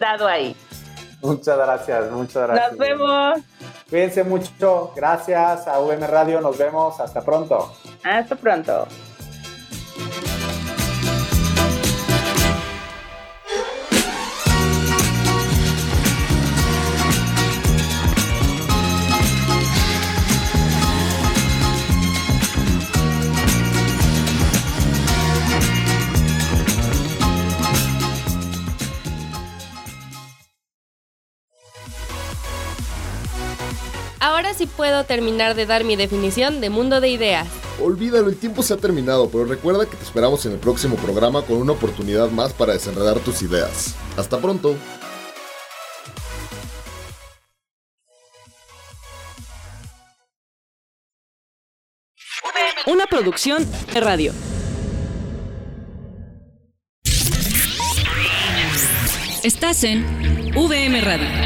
dado 0.00 0.26
ahí. 0.26 0.56
Muchas 1.22 1.56
gracias, 1.56 2.10
muchas 2.10 2.48
gracias. 2.48 2.70
Nos 2.70 2.78
vemos. 2.78 3.40
Cuídense 3.88 4.24
mucho. 4.24 4.92
Gracias 4.94 5.66
a 5.66 5.78
VM 5.78 6.06
Radio. 6.06 6.40
Nos 6.40 6.58
vemos. 6.58 7.00
Hasta 7.00 7.22
pronto. 7.22 7.72
Hasta 8.04 8.36
pronto. 8.36 8.86
Ahora 34.36 34.52
sí 34.52 34.66
puedo 34.66 35.02
terminar 35.04 35.54
de 35.54 35.64
dar 35.64 35.82
mi 35.82 35.96
definición 35.96 36.60
de 36.60 36.68
mundo 36.68 37.00
de 37.00 37.08
ideas. 37.08 37.48
Olvídalo, 37.82 38.28
el 38.28 38.36
tiempo 38.36 38.62
se 38.62 38.74
ha 38.74 38.76
terminado, 38.76 39.30
pero 39.30 39.46
recuerda 39.46 39.86
que 39.86 39.96
te 39.96 40.04
esperamos 40.04 40.44
en 40.44 40.52
el 40.52 40.58
próximo 40.58 40.96
programa 40.96 41.40
con 41.40 41.56
una 41.56 41.72
oportunidad 41.72 42.28
más 42.28 42.52
para 42.52 42.74
desenredar 42.74 43.18
tus 43.20 43.40
ideas. 43.40 43.96
Hasta 44.18 44.38
pronto. 44.38 44.76
Una 52.86 53.06
producción 53.06 53.66
de 53.94 54.00
radio. 54.02 54.32
Estás 59.42 59.82
en 59.82 60.04
VM 60.54 61.00
Radio. 61.00 61.45